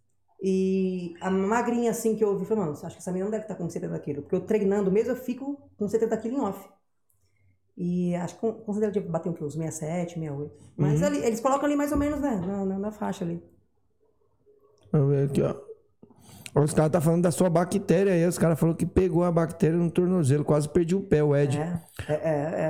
[0.43, 3.43] E a magrinha assim que eu ouvi, falei, mano, acho que essa menina não deve
[3.43, 4.21] estar com 70 quilos.
[4.23, 6.69] Porque eu treinando mesmo, eu fico com 70 quilos em off.
[7.77, 8.41] E acho que
[8.73, 9.43] certeza deve bater quê?
[9.43, 10.53] Uns 67, 68.
[10.75, 11.07] Mas Uhum.
[11.07, 12.35] ali, eles colocam ali mais ou menos, né?
[12.45, 13.35] Na, na, na faixa ali.
[14.91, 15.55] Deixa eu ver aqui, ó.
[16.53, 18.25] Os caras tá falando da sua bactéria aí.
[18.25, 20.43] Os caras falaram que pegou a bactéria no tornozelo.
[20.43, 21.57] Quase perdi o pé, o Ed.
[21.57, 21.79] É,
[22.09, 22.13] é, é,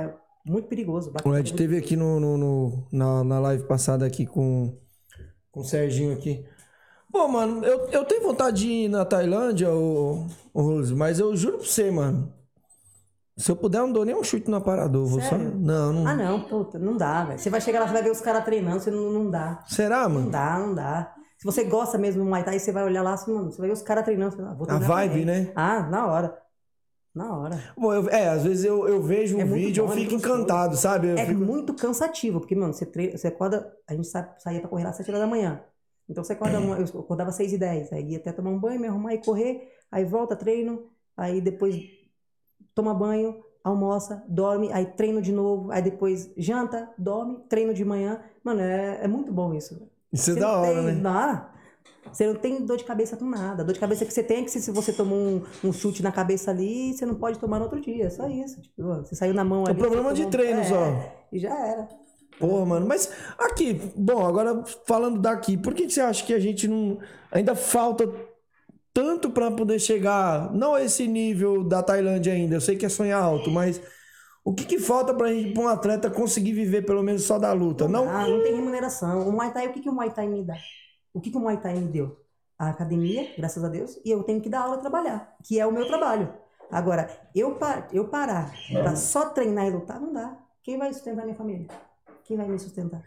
[0.04, 1.12] é muito perigoso.
[1.24, 4.76] O Ed teve aqui no, no- no- na, na live passada aqui com,
[5.50, 6.44] com o Serginho aqui.
[7.12, 11.36] Pô, mano, eu, eu tenho vontade de ir na Tailândia, ô, ô Rose, mas eu
[11.36, 12.32] juro pra você, mano.
[13.36, 15.06] Se eu puder, eu não dou nem um chute no aparador.
[15.06, 15.36] Vou só...
[15.36, 16.06] Não, não.
[16.06, 17.38] Ah, não, puta, não dá, velho.
[17.38, 19.62] Você vai chegar lá, você vai ver os caras treinando, você não, não dá.
[19.66, 20.30] Será, Não mano?
[20.30, 21.14] dá, não dá.
[21.38, 23.68] Se você gosta mesmo do Muay Thai, você vai olhar lá, assim, mano, você vai
[23.68, 24.36] ver os caras treinando.
[24.36, 25.24] Você, ah, vou A vibe, também.
[25.24, 25.52] né?
[25.56, 26.38] Ah, na hora.
[27.14, 27.62] Na hora.
[27.76, 29.96] Bom, eu- é, às vezes eu, eu vejo um É muito vídeo e eu é
[29.96, 31.08] fico encantado, sabe?
[31.08, 33.70] Eu É fico- muito cansativo, porque, mano, você, treina, você acorda.
[33.86, 35.62] A gente sa- saía pra correr às 7 horas da manhã.
[36.08, 37.92] Então você acorda, uma- eu acordava às 6 e 10.
[37.92, 39.68] Aí ia até tomar um banho, me arrumar e correr.
[39.90, 40.84] Aí volta, treino.
[41.16, 41.76] Aí depois
[42.74, 44.72] toma banho, almoça, dorme.
[44.72, 45.70] Aí treino de novo.
[45.70, 48.20] Aí depois janta, dorme, treino de manhã.
[48.42, 49.86] Mano, é, é muito bom isso.
[50.10, 50.92] Isso é Você da não hora, tem, né?
[50.92, 51.46] Não,
[52.10, 53.62] você não tem dor de cabeça com nada.
[53.62, 55.72] A dor de cabeça que você tem é que se, se você tomou um, um
[55.72, 58.06] chute na cabeça ali, você não pode tomar no outro dia.
[58.06, 58.60] É só isso.
[58.60, 59.78] Tipo, você saiu na mão É ali.
[59.78, 61.14] problema você de tomou- treino é, só.
[61.32, 61.88] E já era.
[62.38, 66.40] Porra, mano, mas aqui, bom, agora falando daqui, por que, que você acha que a
[66.40, 66.98] gente não.
[67.30, 68.08] Ainda falta
[68.92, 72.88] tanto pra poder chegar, não a esse nível da Tailândia ainda, eu sei que é
[72.88, 73.80] sonhar alto, mas
[74.44, 77.52] o que, que falta pra, gente, pra um atleta conseguir viver pelo menos só da
[77.52, 77.86] luta?
[77.88, 79.28] Não, Ah, não tem remuneração.
[79.28, 80.56] O Muay Thai, o que, que o Muay Thai me dá?
[81.14, 82.18] O que, que o Muay Thai me deu?
[82.58, 85.66] A academia, graças a Deus, e eu tenho que dar aula e trabalhar, que é
[85.66, 86.32] o meu trabalho.
[86.70, 90.38] Agora, eu, pa- eu parar pra só treinar e lutar, não dá.
[90.62, 91.66] Quem vai sustentar minha família?
[92.24, 93.02] Quem vai me sustentar?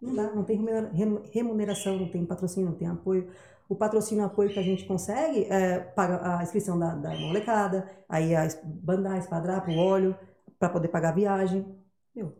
[0.00, 3.30] Não dá, não tem remunera- remu- remuneração, não tem patrocínio, não tem apoio.
[3.68, 8.34] O patrocínio apoio que a gente consegue é paga a inscrição da, da molecada, aí
[8.34, 10.16] a bandar, espadrapo, o óleo,
[10.58, 11.66] pra poder pagar a viagem.
[12.14, 12.34] Meu,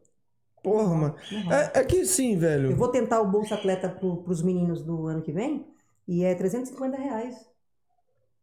[0.62, 1.14] Porra, mano.
[1.44, 1.56] rola.
[1.74, 2.70] É, é que sim, velho.
[2.72, 5.66] Eu vou tentar o Bolsa Atleta pro, pros meninos do ano que vem
[6.06, 7.34] e é 350 reais.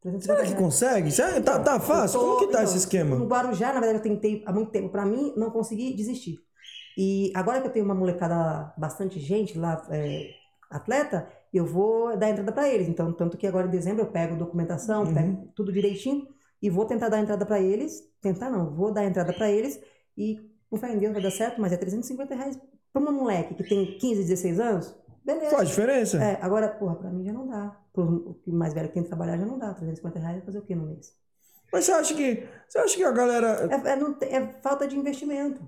[0.02, 0.60] 350 Será que reais.
[0.64, 1.12] consegue?
[1.12, 2.18] Será- Tá, tá fácil?
[2.20, 3.16] Eu tô- Como que tá então, esse esquema?
[3.16, 4.90] No Guarujá, na verdade, eu tentei há muito tempo.
[4.90, 6.40] Pra mim, não consegui desistir.
[6.98, 10.30] E agora que eu tenho uma molecada, bastante gente lá, é,
[10.70, 12.88] atleta, eu vou dar entrada pra eles.
[12.88, 15.14] Então, tanto que agora em dezembro eu pego documentação, Uhum.
[15.14, 16.28] pego tudo direitinho
[16.62, 18.02] e vou tentar dar entrada pra eles.
[18.22, 19.80] Tentar não, vou dar entrada pra eles
[20.18, 20.40] e
[20.70, 22.60] com fé em Deus vai dar certo, mas é 350 reais
[22.92, 24.96] pra uma moleque que tem 15, 16 anos.
[25.24, 25.56] Beleza.
[25.56, 26.24] Faz diferença?
[26.24, 27.78] É, agora, porra, pra mim já não dá.
[27.94, 29.74] Pro mais velho que tem que trabalhar já não dá.
[29.74, 31.14] 350 reais vai fazer o quê no mês?
[31.72, 32.48] Mas você acha que.
[32.68, 33.68] Você acha que a galera.
[33.70, 35.62] É, é, não é falta de investimento.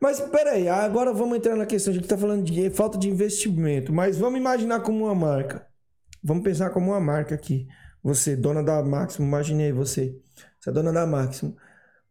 [0.00, 3.92] Mas peraí, agora vamos entrar na questão de que tá falando de falta de investimento.
[3.92, 5.66] Mas vamos imaginar como uma marca.
[6.24, 7.68] Vamos pensar como uma marca aqui.
[8.02, 10.18] Você, dona da Máximo, imaginei você.
[10.58, 11.56] Você é dona da Máximo.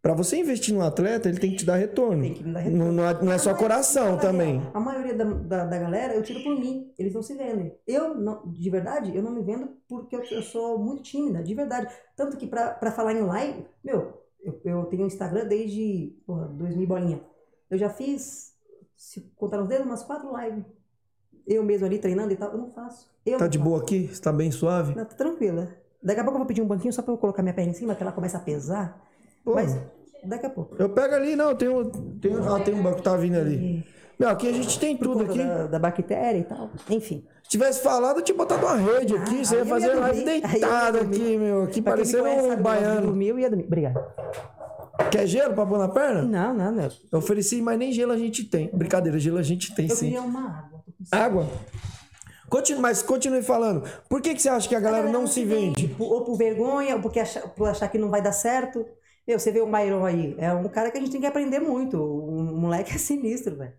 [0.01, 2.23] Pra você investir no atleta, ele tem que te dar retorno.
[2.23, 2.85] Tem que me dar retorno.
[2.85, 4.59] Não, não é, não é só coração a também.
[4.73, 6.91] A maioria da, da, da galera eu tiro por mim.
[6.97, 7.77] Eles não se vendem.
[7.85, 11.53] Eu, não, de verdade, eu não me vendo porque eu, eu sou muito tímida, de
[11.53, 11.87] verdade.
[12.15, 16.87] Tanto que pra falar em live, meu, eu, eu tenho um Instagram desde porra, 2000
[16.87, 17.21] bolinha.
[17.69, 18.55] Eu já fiz,
[18.97, 20.65] se contar nos dedos, umas quatro lives.
[21.45, 23.07] Eu mesmo ali treinando e tal, eu não faço.
[23.23, 23.69] Eu Tá não de faço.
[23.69, 24.07] boa aqui?
[24.11, 24.95] Você tá bem suave?
[24.95, 25.69] Não, tá tranquila.
[26.01, 27.75] Daqui a pouco eu vou pedir um banquinho só pra eu colocar minha perna em
[27.75, 28.99] cima, que ela começa a pesar.
[29.43, 29.77] Pô, Mas
[30.23, 30.75] daqui a pouco.
[30.79, 31.89] Eu pego ali, não, tem um,
[32.19, 33.83] tem, um- ah, tem um banco que tá vindo ali.
[34.19, 35.39] Meu, aqui a gente tem tudo aqui.
[35.39, 36.69] da, da bactéria e tal.
[36.89, 37.25] Enfim.
[37.43, 39.39] Se tivesse falado, eu tinha botado uma rede aqui.
[39.41, 40.99] Ah, você ia eu fazer ia live eu dormir.
[41.01, 41.63] aqui, meu.
[41.63, 43.07] Aqui Pra parecendo conhece, um baiano.
[43.07, 43.65] Dormiu e ia dormir.
[43.65, 43.99] Obrigado.
[45.09, 46.21] Quer gelo pra pôr na perna?
[46.21, 46.89] Não, não, não.
[47.11, 48.69] Eu ofereci, mas nem gelo a gente tem.
[48.71, 50.05] Brincadeira, gelo a gente tem Eu sim.
[50.05, 50.83] queria uma água.
[51.11, 51.47] Água?
[52.47, 53.83] Continue, mas continue falando.
[54.07, 55.87] Por que, que você acha que a galera não se vende?
[55.87, 57.21] Por- Ou por vergonha, ou porque
[57.55, 58.85] por achar que não vai dar certo.
[59.31, 60.35] Meu, você vê o Myron aí.
[60.37, 61.95] É um cara que a gente tem que aprender muito.
[62.03, 63.73] O moleque é sinistro, velho.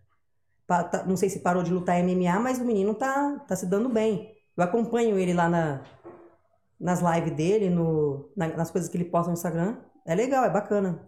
[0.66, 3.90] Tá- Não sei se parou de lutar MMA, mas o menino tá, tá se dando
[3.90, 4.34] bem.
[4.56, 5.82] Eu acompanho ele lá na,
[6.80, 9.76] nas lives dele, no, na- nas coisas que ele posta no Instagram.
[10.06, 11.06] É legal, é bacana.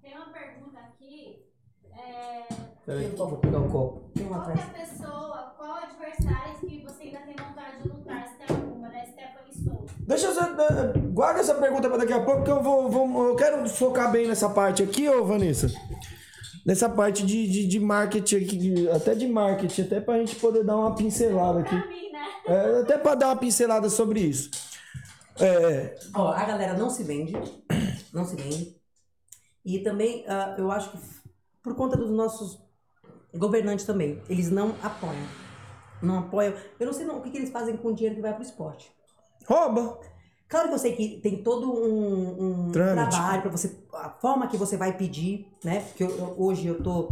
[0.00, 1.44] Tem uma pergunta aqui.
[1.92, 2.48] É,
[2.86, 4.10] Peraí, por favor, pegar um copo.
[4.14, 7.88] Tem uma qual que é a pessoa, qual adversário que você ainda tem vontade de
[7.90, 8.28] lutar?
[8.28, 9.04] Se tem alguma, né?
[9.12, 9.93] Stephanie Souza.
[10.06, 10.32] Deixa eu.
[10.40, 14.10] eh, Guarda essa pergunta pra daqui a pouco, que eu vou, vou- Eu quero focar
[14.10, 15.68] bem nessa parte aqui, ô Vanessa.
[16.66, 20.76] Nessa parte de, de, de marketing aqui, até de marketing, até pra gente poder dar
[20.76, 21.76] uma pincelada aqui.
[21.78, 22.24] Pra mim, né?
[22.46, 24.50] É, até pra dar uma pincelada sobre isso.
[25.38, 27.34] É, Ó, a galera não se vende,
[28.12, 28.76] não se vende.
[29.64, 30.98] E também, ah, eu acho que
[31.62, 32.58] por conta dos nossos
[33.34, 35.26] governantes também, eles não apoiam.
[36.02, 36.54] Não apoiam.
[36.78, 38.42] Eu não sei não, o que, que eles fazem com o dinheiro que vai pro
[38.42, 38.90] esporte.
[39.46, 39.98] Rouba.
[40.48, 42.72] Claro que eu sei que tem todo um, um
[43.10, 45.80] trabalho para você, a forma que você vai pedir, né?
[45.80, 47.08] Porque eu- eu- hoje eu tô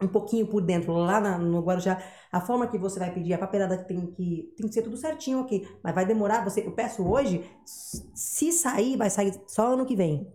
[0.00, 2.00] um pouquinho por dentro lá na- no Guarujá,
[2.30, 5.40] a forma que você vai pedir, a papelada tem que tem que ser tudo certinho
[5.40, 6.44] aqui, mas vai demorar.
[6.44, 10.32] Você, eu peço hoje, se sair, vai sair só ano que vem.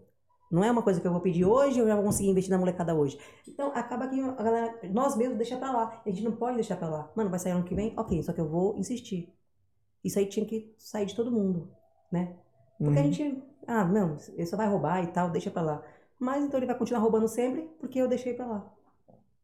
[0.52, 2.60] Não é uma coisa que eu vou pedir hoje, eu já vou conseguir investir na
[2.60, 3.18] molecada hoje.
[3.48, 6.02] Então acaba que a galera, nós mesmos deixa pra lá.
[6.06, 7.10] A gente não pode deixar pra lá.
[7.16, 7.94] Mano, vai sair ano que vem?
[7.98, 9.34] Ok, só que eu vou insistir.
[10.04, 11.70] Isso aí tinha que sair de todo mundo,
[12.12, 12.34] né?
[12.78, 13.12] Porque a Uhum.
[13.14, 15.82] gente, ah, não, ele só vai roubar e tal, deixa pra lá.
[16.20, 18.72] Mas então ele vai continuar roubando sempre porque eu deixei pra lá.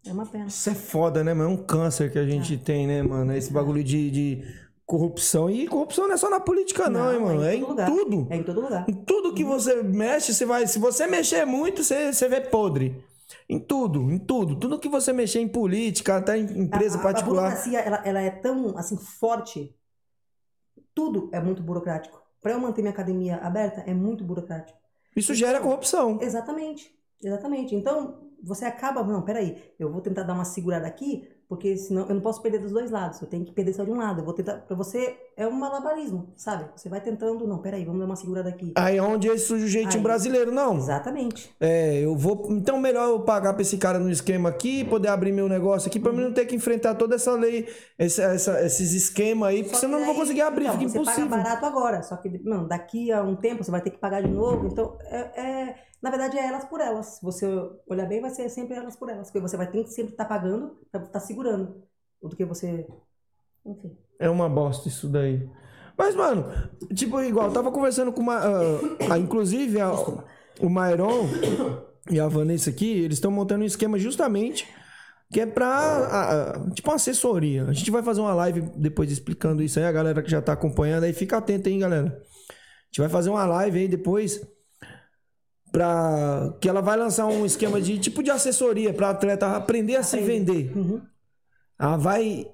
[0.06, 0.46] É uma pena.
[0.48, 1.50] Isso é foda, né, mano?
[1.50, 3.34] É um câncer que a gente tem, né, mano?
[3.36, 4.44] Esse bagulho de, de
[4.86, 5.50] corrupção.
[5.50, 7.44] E corrupção não é só na política, não, Não, hein, mano?
[7.44, 7.88] é É em em todo lugar.
[7.90, 8.28] tudo.
[8.30, 8.86] É em todo lugar.
[8.90, 10.66] Em tudo que você mexe, você vai.
[10.68, 13.04] Se você mexer muito, você, você vê podre.
[13.48, 14.56] Em tudo, em tudo.
[14.56, 17.46] Tudo que você mexer em política, até em empresa a, a, particular.
[17.46, 19.76] A burocracia, ela, ela é tão, assim, forte.
[20.94, 22.22] Tudo é muito burocrático.
[22.42, 24.78] Pra eu manter minha academia aberta, é muito burocrático.
[25.16, 26.20] Isso gera corrupção.
[26.22, 26.94] Exatamente.
[27.22, 27.76] Exatamente.
[27.76, 32.16] Então, você acaba, não, peraí, eu vou tentar dar uma segurada aqui, porque senão eu
[32.16, 33.22] não posso perder dos dois lados.
[33.22, 34.22] Eu tenho que perder só de um lado.
[34.22, 34.60] Eu vou tentar.
[34.60, 36.70] Pra você é um malabarismo, sabe?
[36.76, 38.74] Você vai tentando, não, peraí, vamos dar uma segurada aqui.
[38.76, 40.04] Aí é onde esse surge o jeitinho Aí.
[40.04, 40.78] brasileiro, não.
[40.78, 41.50] Exatamente.
[41.60, 42.48] É, eu vou.
[42.52, 46.00] Então, melhor eu pagar pra esse cara no esquema aqui, poder abrir meu negócio aqui,
[46.00, 47.68] pra mim não ter que enfrentar toda essa lei,
[47.98, 50.98] essa, essa- esses esquemas aí, porque senão eu não vou conseguir abrir, então, fica você
[51.00, 51.30] impossível.
[51.30, 54.22] paga barato agora, só que não, daqui a um tempo você vai ter que pagar
[54.22, 54.68] de novo.
[54.68, 57.06] Então, é, é- na verdade, é elas por elas.
[57.18, 57.46] Se você
[57.88, 59.28] olhar bem, vai ser sempre elas por elas.
[59.32, 61.84] Porque você vai ter que sempre estar pagando pra estar segurando.
[62.22, 62.86] Do que você.
[63.66, 63.98] Enfim.
[64.20, 65.50] É uma bosta isso daí.
[65.98, 66.46] Mas, mano,
[66.94, 68.36] tipo, igual, eu tava conversando com uma.
[68.38, 68.80] ah,
[69.12, 69.92] ah, inclusive, a,
[70.60, 71.28] o Mairon
[72.12, 74.68] e a Vanessa aqui, eles estão montando um esquema justamente
[75.32, 75.68] que é pra.
[75.68, 77.64] a- a- tipo uma assessoria.
[77.66, 80.54] A gente vai fazer uma live depois explicando isso aí, a galera que já tá
[80.54, 82.08] acompanhando aí, fica atento, hein, galera.
[82.08, 84.42] A gente vai fazer uma live aí depois
[85.72, 86.54] pra.
[86.60, 90.20] que ela vai lançar um esquema de tipo de assessoria pra atleta aprender a se
[90.20, 90.72] vender.
[91.80, 92.48] Ela vai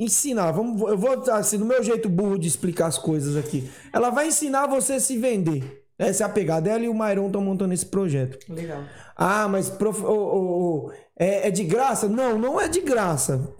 [0.00, 3.70] ensinar, vamos, eu vou assim, do meu jeito burro de explicar as coisas aqui.
[3.92, 5.84] Ela vai ensinar você a se vender.
[5.98, 6.70] Essa é a pegada.
[6.70, 8.38] Ela e o Mairon estão montando esse projeto.
[8.50, 8.82] Legal.
[9.14, 10.02] Ah, mas prof...
[10.02, 12.08] ô, ô, ô, é, é de graça?
[12.08, 13.52] Não, não é de graça.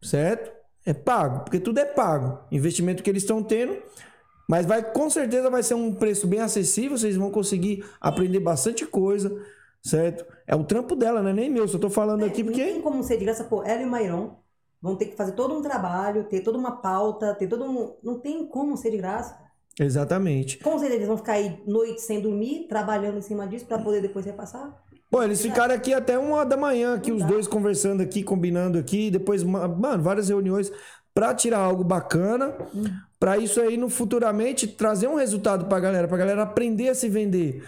[0.00, 0.50] Certo?
[0.86, 2.38] É pago, porque tudo é pago.
[2.50, 3.76] Investimento que eles estão tendo.
[4.48, 6.96] Mas vai, com certeza vai ser um preço bem acessível.
[6.96, 9.30] Vocês vão conseguir aprender bastante coisa.
[9.82, 10.24] Certo?
[10.46, 11.68] É o trampo dela, não é nem meu.
[11.68, 12.64] Só tô falando aqui Não porque.
[12.64, 14.41] tem como ser de graça, pô, ela e o Mairon
[14.82, 17.94] vão ter que fazer todo um trabalho, ter toda uma pauta, ter todo um.
[18.02, 19.40] Não tem como ser de graça.
[19.80, 20.58] Exatamente.
[20.58, 24.02] Com certeza eles vão ficar aí noite sem dormir, trabalhando em cima disso pra poder
[24.02, 24.76] depois repassar.
[25.10, 29.10] Pô, eles ficaram aqui até uma da manhã, aqui, os dois conversando aqui, combinando aqui,
[29.10, 30.72] depois, ma- mano, várias reuniões
[31.14, 32.54] pra tirar algo bacana,
[33.20, 37.08] pra isso aí no futuramente trazer um resultado pra galera, pra galera aprender a se
[37.10, 37.62] vender.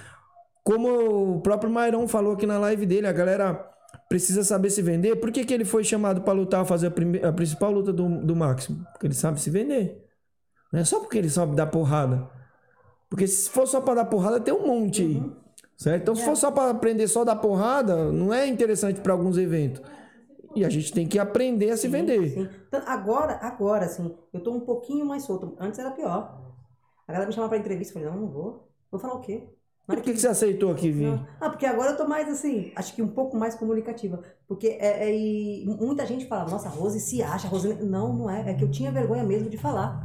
[0.62, 3.70] Como o próprio Mairon falou aqui na live dele, a galera
[4.08, 5.16] precisa saber se vender.
[5.16, 8.08] Por que, que ele foi chamado pra lutar, fazer a, prime- a principal luta do,
[8.22, 8.84] do Máximo?
[8.92, 10.04] Porque ele sabe se vender.
[10.72, 12.28] Não é só porque ele sabe dar porrada.
[13.08, 15.22] Porque se for só pra dar porrada, tem um monte aí.
[15.76, 16.02] Certo?
[16.02, 19.82] Então, se for só pra aprender só dar porrada, não é interessante pra alguns eventos.
[20.54, 22.30] E a gente tem que aprender a se vender.
[22.30, 22.48] Sim.
[22.68, 25.56] Então, agora, agora, assim, eu tô um pouquinho mais solto.
[25.58, 26.40] Antes era pior.
[27.06, 28.68] A galera me chamava pra entrevista, eu falei, não, não vou.
[28.90, 29.48] Vou falar o quê?
[29.86, 31.08] Na Por que, que você aceitou aqui vir?
[31.08, 31.26] Não.
[31.40, 34.22] Ah, porque agora eu tô mais assim, acho que um pouco mais comunicativa.
[34.48, 37.74] Porque é, é- e muita gente fala, nossa, a Rose se acha, Rose.
[37.84, 38.50] Não, não é.
[38.50, 40.02] É que eu tinha vergonha mesmo de falar.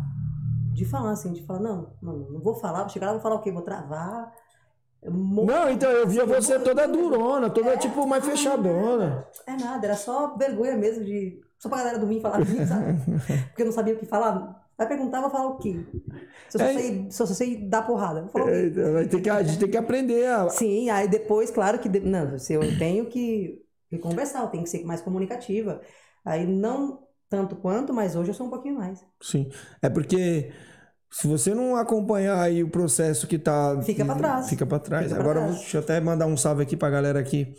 [0.73, 3.21] De falar, assim, de falar, não, mano, não vou falar, vou chegar lá e vou
[3.23, 3.51] falar o quê?
[3.51, 4.33] Vou travar.
[5.01, 9.25] Eu morro- Não, então eu via Eu você toda durona, toda tipo mais fechadona.
[9.47, 11.39] É nada, era só vergonha mesmo de.
[11.57, 12.97] Só pra galera dormir e falar comigo, sabe?
[13.47, 14.61] Porque eu não sabia o que falar.
[14.79, 15.85] Vai perguntar, eu vou falar o quê?
[16.47, 16.73] Se eu só, É.
[16.73, 18.21] sei, se eu só sei dar porrada.
[18.21, 18.71] Vou falar o quê?
[18.79, 20.49] É, ter que, a gente tem que aprender a.
[20.49, 21.89] Sim, aí depois, claro que.
[21.89, 25.81] de- Não, se eu tenho que, que conversar, eu tenho que ser mais comunicativa.
[26.23, 29.05] Aí não tanto quanto, mas hoje eu sou um pouquinho mais.
[29.21, 29.49] Sim.
[29.81, 30.49] É porque
[31.11, 33.81] se você não acompanhar aí o processo que tá.
[33.83, 34.49] Fica pra trás.
[34.49, 35.07] Fica pra trás.
[35.09, 35.55] Fica Agora trás.
[35.57, 37.53] deixa eu até mandar um salve aqui pra galera aqui.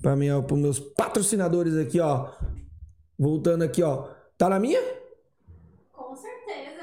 [0.00, 2.30] Pra ó, pros meus patrocinadores aqui, ó.
[3.18, 4.08] Voltando aqui, ó.
[4.38, 4.99] Tá na minha?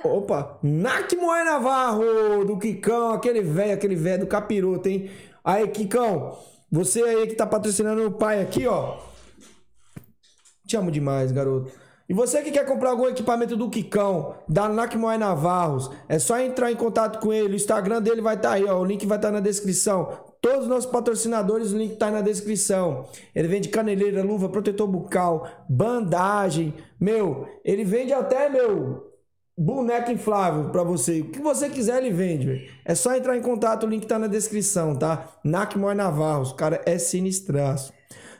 [0.03, 0.59] Opa!
[0.63, 5.09] Nac Moé Navarro, do Kikão, aquele velho, aquele velho do capiroto, hein?
[5.43, 6.37] Aí, Kikão,
[6.71, 8.97] você aí que tá patrocinando o pai aqui, ó.
[10.67, 11.71] Te amo demais, garoto.
[12.09, 16.39] E você que quer comprar algum equipamento do Kikão, da Nac Moé Navarros, é só
[16.39, 17.53] entrar em contato com ele.
[17.53, 18.79] O Instagram dele vai estar aí, ó.
[18.79, 20.09] O link vai estar na descrição.
[20.41, 23.05] Todos os nossos patrocinadores, o link tá aí na descrição.
[23.35, 26.73] Ele vende caneleira, luva, protetor bucal, bandagem.
[26.97, 29.06] Meu, ele vende até, meu,
[29.57, 31.21] boneco inflável pra você.
[31.21, 32.69] O que você quiser, ele vende.
[32.85, 35.29] É só entrar em contato, o link tá na descrição, tá?
[35.43, 37.91] Nakmoy Navarros, o cara é sinistraço.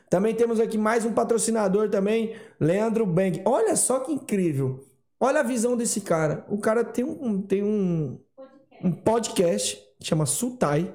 [0.08, 3.42] Também temos aqui mais um patrocinador também, Leandro Bang.
[3.44, 4.86] Olha só que incrível.
[5.20, 6.46] Olha a visão desse cara.
[6.48, 8.86] O cara tem um, tem um, Podcast.
[8.86, 10.94] um podcast, chama Sutai.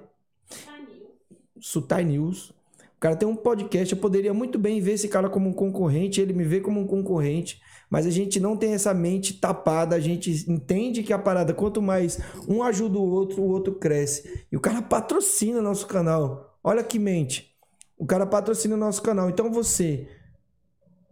[1.59, 2.49] Sutai News.
[2.49, 3.93] O cara tem um podcast.
[3.93, 6.87] Eu poderia muito bem ver esse cara como um concorrente, ele me vê como um
[6.87, 7.61] concorrente,
[7.93, 9.95] mas a gente não tem essa mente tapada.
[9.95, 14.47] A gente entende que a parada, quanto mais um ajuda o outro, o outro cresce.
[14.51, 16.57] E o cara patrocina nosso canal.
[16.63, 17.55] Olha que mente.
[17.95, 19.29] O cara patrocina o nosso canal.
[19.29, 20.07] Então você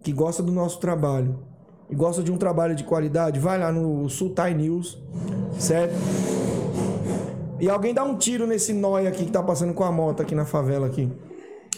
[0.04, 1.46] que gosta do nosso trabalho
[1.88, 4.98] e gosta de um trabalho de qualidade, vai lá no Sultai News,
[5.60, 5.94] certo?
[7.60, 10.34] E alguém dá um tiro nesse nóia aqui que tá passando com a moto aqui
[10.34, 11.12] na favela aqui.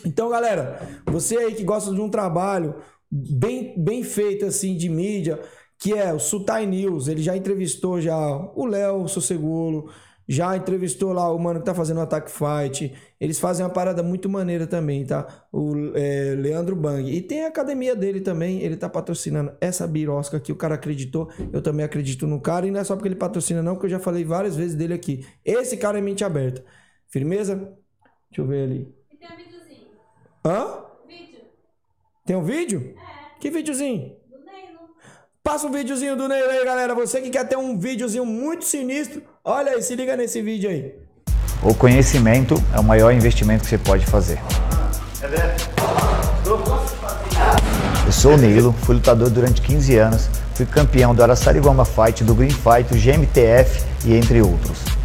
[0.06, 2.76] Então, galera, você aí que gosta de um trabalho
[3.14, 5.40] bem, bem feito assim de mídia,
[5.78, 8.18] que é o Sutai News, ele já entrevistou já
[8.56, 9.92] o Léo Sossegulo,
[10.28, 12.94] já entrevistou lá o mano que tá fazendo o Attack Fight.
[13.20, 15.46] Eles fazem uma parada muito maneira também, tá?
[15.52, 17.12] O é, Leandro Bang.
[17.12, 21.30] E tem a academia dele também, ele tá patrocinando essa birosca aqui, o cara acreditou,
[21.52, 23.92] eu também acredito no cara, e não é só porque ele patrocina não, porque eu
[23.92, 25.26] já falei várias vezes dele aqui.
[25.44, 26.64] Esse cara é mente aberta.
[27.08, 27.56] Firmeza?
[28.30, 28.96] Deixa eu ver ali.
[29.12, 29.88] E tem um videozinho.
[30.46, 30.86] Hã?
[31.06, 31.42] Vídeo.
[32.26, 32.96] Tem um vídeo?
[33.44, 34.14] Que videozinho?
[34.32, 34.80] do Neilo.
[35.44, 36.96] Passa um videozinho do Ney aí, galera.
[36.96, 40.96] Você que quer ter um videozinho muito sinistro, olha aí, se liga nesse vídeo aí.
[41.62, 44.40] O conhecimento é o maior investimento que você pode fazer.
[48.06, 52.34] Eu sou o Nilo, fui lutador durante 15 anos, fui campeão do Araçariguama Fight, do
[52.34, 55.03] Green Fight, do GMTF e entre outros.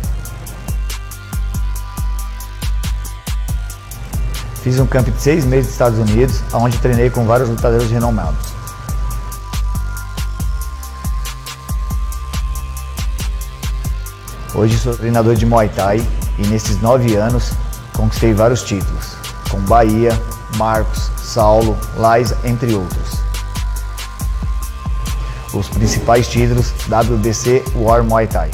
[4.69, 8.53] Fiz um camp de seis meses nos Estados Unidos, onde treinei com vários lutadores renomados.
[14.55, 16.07] Hoje sou treinador de Muay Thai
[16.37, 17.53] e nesses nove anos
[17.95, 19.17] conquistei vários títulos,
[19.51, 20.11] com Bahia,
[20.59, 23.23] Marcos, Saulo, Lais, entre outros.
[25.55, 28.51] Os principais títulos WBC War Muay Thai.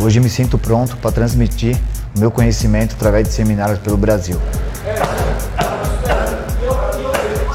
[0.00, 1.80] Hoje me sinto pronto para transmitir
[2.18, 4.36] meu conhecimento através de seminários pelo Brasil.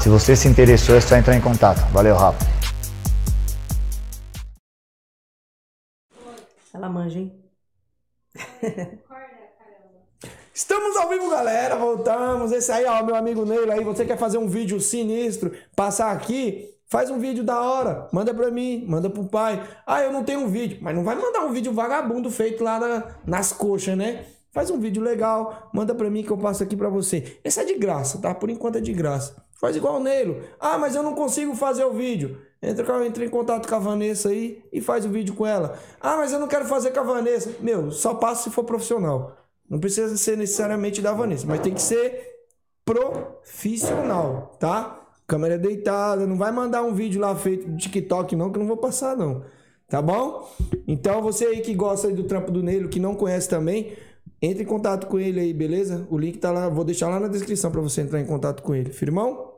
[0.02, 1.80] Se você se interessou, é só entrar em contato.
[1.92, 2.46] Valeu, Rafa.
[6.72, 7.32] Ela manja, hein?
[10.54, 11.76] Estamos ao vivo, galera.
[11.76, 12.52] Voltamos.
[12.52, 13.82] Esse aí, ó, meu amigo Neilo aí.
[13.82, 15.52] Você quer fazer um vídeo sinistro?
[15.74, 16.72] Passar aqui?
[16.88, 18.08] Faz um vídeo da hora.
[18.12, 19.60] Manda pra mim, manda pro pai.
[19.86, 20.78] Ah, eu não tenho um vídeo.
[20.80, 24.24] Mas não vai mandar um vídeo vagabundo feito lá na- nas coxas, né?
[24.56, 27.36] Faz um vídeo legal, manda pra mim que eu passo aqui pra você.
[27.44, 28.34] Esse é de graça, tá?
[28.34, 29.36] Por enquanto é de graça.
[29.60, 30.40] Faz igual o Neilo.
[30.58, 32.38] Ah, mas eu não consigo fazer o vídeo.
[32.62, 35.78] Entra, entra em contato com a Vanessa aí e faz o vídeo com ela.
[36.00, 37.54] Ah, mas eu não quero fazer com a Vanessa.
[37.60, 39.36] Meu, só passa se for profissional.
[39.68, 42.18] Não precisa ser necessariamente da Vanessa, mas tem que ser
[42.82, 45.06] profissional, tá?
[45.26, 48.68] Câmera deitada, não vai mandar um vídeo lá feito de TikTok não, que eu não
[48.68, 49.44] vou passar não.
[49.86, 50.48] Tá bom?
[50.88, 53.96] Então você aí que gosta do trampo do Neilo, que não conhece também,
[54.40, 56.06] entre em contato com ele aí, beleza?
[56.10, 58.74] O link tá lá, vou deixar lá na descrição pra você entrar em contato com
[58.74, 58.92] ele.
[58.92, 59.54] Firmão?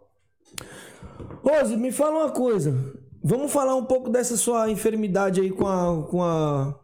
[1.43, 2.75] Rose, me fala uma coisa.
[3.23, 6.79] Vamos falar um pouco dessa sua enfermidade aí com a com a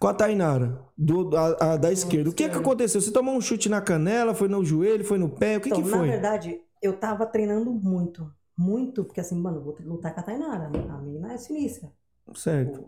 [0.00, 2.30] com a Tainara, do, a, a da esquerda.
[2.30, 3.00] O que que aconteceu?
[3.00, 5.56] Você tomou um chute na canela, foi no joelho, foi no pé?
[5.56, 6.08] O que então, que na foi?
[6.08, 8.30] verdade, eu tava treinando muito.
[8.56, 10.70] Muito, porque assim, mano, eu vou lutar com a Tainara.
[10.90, 11.90] A menina é sinistra.
[12.34, 12.84] Certo.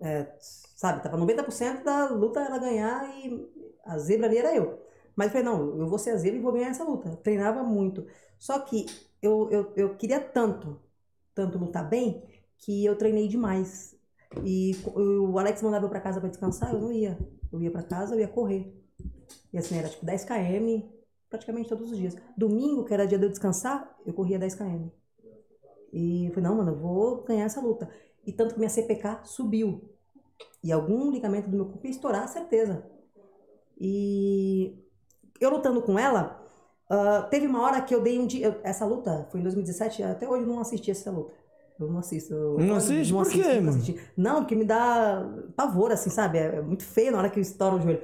[0.00, 0.26] É,
[0.82, 3.48] sabe, tava 90% da luta ela ganhar e
[3.84, 4.82] a zebra ali era eu.
[5.14, 7.16] Mas eu falei, não, eu vou ser a zebra e vou ganhar essa luta.
[7.22, 8.04] Treinava muito.
[8.36, 8.86] Só que
[9.22, 10.80] eu, eu, eu queria tanto,
[11.36, 12.24] tanto lutar bem,
[12.58, 13.96] que eu treinei demais.
[14.42, 17.16] E o Alex mandava eu pra casa pra descansar, eu não ia.
[17.52, 18.74] Eu ia pra casa, eu ia correr.
[19.52, 20.88] E assim, era tipo 10 km,
[21.30, 22.16] praticamente todos os dias.
[22.36, 24.88] Domingo, que era dia de eu descansar, eu corria 10 km.
[25.92, 27.88] E eu falei, não, mano, eu vou ganhar essa luta.
[28.26, 29.91] E tanto que minha CPK subiu.
[30.62, 32.84] E algum ligamento do meu corpo ia estourar, certeza.
[33.80, 34.76] E
[35.40, 36.40] eu lutando com ela,
[36.88, 38.46] ah, teve uma hora que eu dei um dia.
[38.46, 41.32] eu- essa luta foi em 2017, até hoje eu não assisti essa luta.
[41.80, 42.32] Eu não assisto.
[42.32, 43.12] eu- Não eu assiste?
[43.12, 43.68] Por quê, nunca mano?
[43.70, 44.00] assisti.
[44.16, 45.26] Não, porque me dá
[45.56, 46.38] pavor, assim, sabe?
[46.38, 48.02] É é muito feio na hora que estoura o joelho.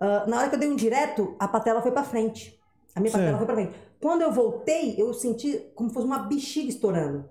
[0.00, 2.58] Ah, na hora que eu dei um direto, a patela foi pra frente.
[2.96, 3.38] A minha patela Certo.
[3.38, 3.78] foi pra frente.
[4.00, 7.28] Quando eu voltei, eu senti como se fosse uma bexiga estourando.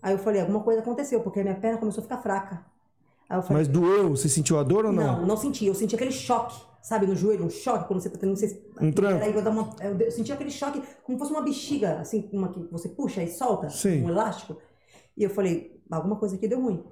[0.00, 2.64] Aí eu falei, alguma coisa aconteceu, porque a minha perna começou a ficar fraca.
[3.28, 4.10] Falei, Mas doeu?
[4.10, 5.18] Você sentiu a dor ou não?
[5.20, 5.66] não, não senti.
[5.66, 8.34] Eu senti aquele choque, sabe, no joelho, um choque quando você tá tendo.
[8.34, 9.24] Você, Um tranco.
[9.80, 13.22] Eu, eu senti aquele choque como se fosse uma bexiga, assim, uma que você puxa
[13.22, 14.04] e solta, Sim.
[14.04, 14.56] um elástico.
[15.16, 16.82] E eu falei, alguma coisa aqui deu ruim.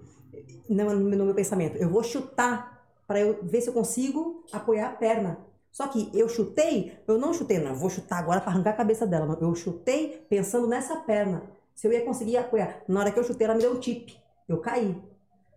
[0.68, 4.93] No, no meu pensamento, eu vou chutar para eu ver se eu consigo apoiar a
[4.93, 5.39] perna.
[5.72, 8.76] Só que eu chutei, eu não chutei, não, eu vou chutar agora para arrancar a
[8.76, 9.39] cabeça dela.
[9.41, 11.43] Eu chutei pensando nessa perna,
[11.74, 12.82] se eu ia conseguir apoiar.
[12.89, 14.11] Na hora que eu chutei, ela me deu um tip.
[14.49, 14.97] Eu caí.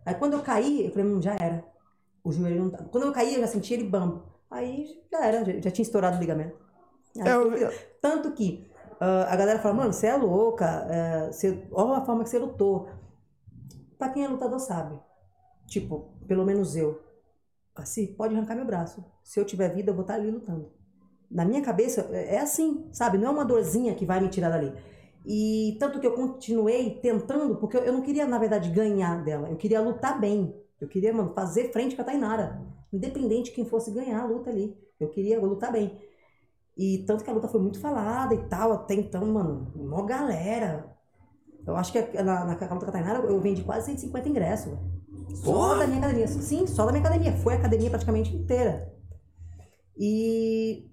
[0.04, 1.64] Aí quando eu caí, eu falei, hum, já era.
[2.22, 2.84] O joelho não tá.
[2.84, 4.22] Quando eu caí, eu já senti ele bambo.
[4.50, 6.56] Aí já era, já, já tinha estourado o ligamento.
[7.20, 7.72] Aí É, eu-.
[8.00, 8.70] Tanto que
[9.00, 12.38] ah, a galera fala, mano, você é louca, é, você, olha a forma que você
[12.38, 12.88] lutou.
[13.98, 14.98] Pra quem é lutador sabe.
[15.66, 17.00] Tipo, pelo menos eu.
[17.74, 19.04] Assim, pode arrancar meu braço.
[19.22, 20.70] Se eu tiver vida, eu vou estar ali lutando.
[21.30, 23.16] Na minha cabeça, é é assim, sabe?
[23.16, 24.72] Não é uma dorzinha que vai me tirar dali.
[25.26, 29.48] E tanto que eu continuei tentando, porque eu não queria, na verdade, ganhar dela.
[29.50, 30.54] Eu queria lutar bem.
[30.80, 32.62] Eu queria, mano, fazer frente com a Tainara.
[32.92, 34.76] Independente de quem fosse ganhar a luta ali.
[34.98, 35.98] Eu queria lutar bem.
[36.76, 38.72] E tanto que a luta foi muito falada e tal.
[38.72, 40.90] Até então, mano, mó galera.
[41.66, 44.72] Eu acho que a- na, naquela luta com a Tainara eu vendi quase 150 ingressos.
[45.34, 45.78] Só Porra!
[45.80, 46.26] da minha academia.
[46.26, 47.36] Sim, só da minha academia.
[47.36, 48.90] Foi a academia praticamente inteira.
[49.96, 50.90] E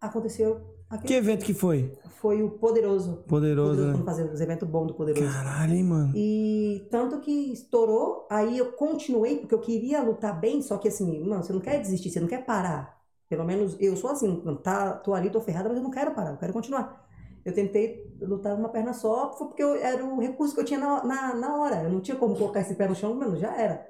[0.00, 1.92] aconteceu Que aquele evento que foi?
[2.22, 3.24] foi o Poderoso.
[3.26, 3.92] Poderoso, né?
[3.92, 5.26] quando fazer os eventos bons do Poderoso.
[5.26, 6.12] Caralho, hein, mano?
[6.14, 11.20] E tanto que estourou, aí eu continuei, porque eu queria lutar bem, só que assim,
[11.24, 12.96] mano, você não quer desistir, você não quer parar.
[13.28, 16.30] Pelo menos eu sou assim, tá, tô ali, tô ferrada, mas eu não quero parar,
[16.30, 17.04] eu quero continuar.
[17.44, 20.78] Eu tentei lutar uma perna só, foi porque eu, era o recurso que eu tinha
[20.78, 21.82] na, na, na hora.
[21.82, 23.84] Eu não tinha como colocar esse pé no chão, mano, já era.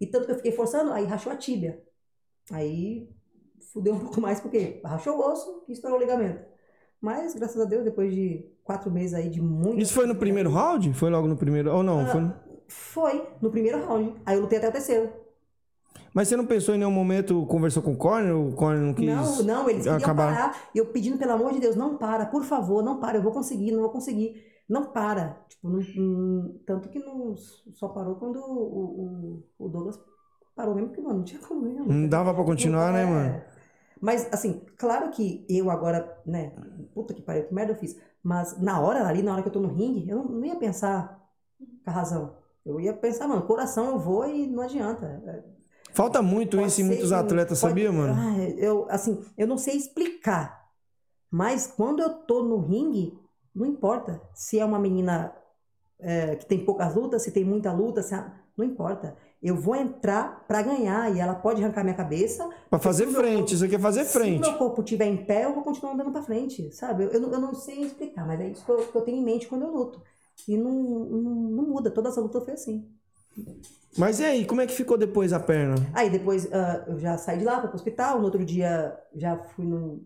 [0.00, 1.82] E tanto que eu fiquei forçando, aí rachou a tíbia.
[2.50, 3.14] Aí
[3.76, 6.40] fudeu um pouco mais, porque rachou o osso e estourou o ligamento.
[6.98, 9.78] Mas, graças a Deus, depois de quatro meses aí de muito.
[9.78, 10.94] Isso foi no primeiro round?
[10.94, 11.70] Foi logo no primeiro?
[11.74, 12.00] Ou não?
[12.00, 12.34] Ah, Foi no-
[12.68, 14.14] Foi, no primeiro round.
[14.24, 15.10] Aí eu lutei até o terceiro.
[16.14, 18.34] Mas você não pensou em nenhum momento, conversou com o Corner?
[18.34, 20.34] O Corner não quis Não, não, eles queriam acabar?
[20.34, 20.68] parar.
[20.74, 23.30] E eu pedindo, pelo amor de Deus, não para, por favor, não para, eu vou
[23.32, 24.42] conseguir, não vou conseguir.
[24.66, 25.38] Não para.
[25.48, 30.00] Tipo, não- não- tanto que não, só parou quando o, o, o Douglas
[30.56, 31.84] parou mesmo, porque, mano, não tinha como mesmo.
[31.92, 33.06] Não dava pra continuar, né, É.
[33.06, 33.42] mano?
[34.00, 36.52] Mas, assim, claro que eu agora, né,
[36.94, 37.96] puta que pariu, que merda eu fiz.
[38.22, 40.56] Mas na hora ali, na hora que eu tô no ringue, eu não, não ia
[40.56, 41.22] pensar
[41.58, 42.36] com a razão.
[42.64, 45.06] Eu ia pensar, mano, coração eu vou e não adianta.
[45.26, 45.42] É,
[45.92, 48.14] Falta muito Pode isso em muitos atletas, pode- sabia, mano?
[48.14, 50.66] Ah, eu, assim, eu não sei explicar.
[51.30, 53.18] Mas quando eu tô no ringue,
[53.54, 55.34] não importa se é uma menina
[55.98, 59.16] é, que tem poucas lutas, se tem muita luta, se é- não importa.
[59.42, 62.48] Eu vou entrar pra ganhar e ela pode arrancar minha cabeça.
[62.70, 64.38] Pra fazer se frente, você quer fazer Se frente.
[64.46, 67.04] o meu corpo estiver em pé, eu vou continuar andando pra frente, sabe?
[67.04, 69.18] Eu, eu, não- eu não sei explicar, mas é isso que eu, que eu tenho
[69.18, 70.00] em mente quando eu luto.
[70.48, 72.88] E não, não, não muda, toda essa luta foi assim.
[73.96, 75.74] Mas e aí, como é que ficou depois a perna?
[75.94, 78.18] Aí depois ah, eu já saí de lá, fui pro hospital.
[78.18, 80.02] No outro dia já fui no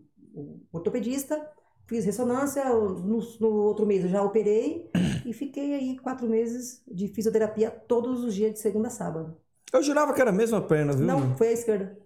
[0.71, 1.45] ortopedista,
[1.91, 2.63] fiz ressonância.
[2.63, 4.89] No, no outro mês eu já operei
[5.25, 9.35] e fiquei aí quatro meses de fisioterapia todos os dias, de segunda a sábado.
[9.73, 11.05] Eu jurava que era a mesma perna, viu?
[11.05, 11.97] Não, foi a esquerda.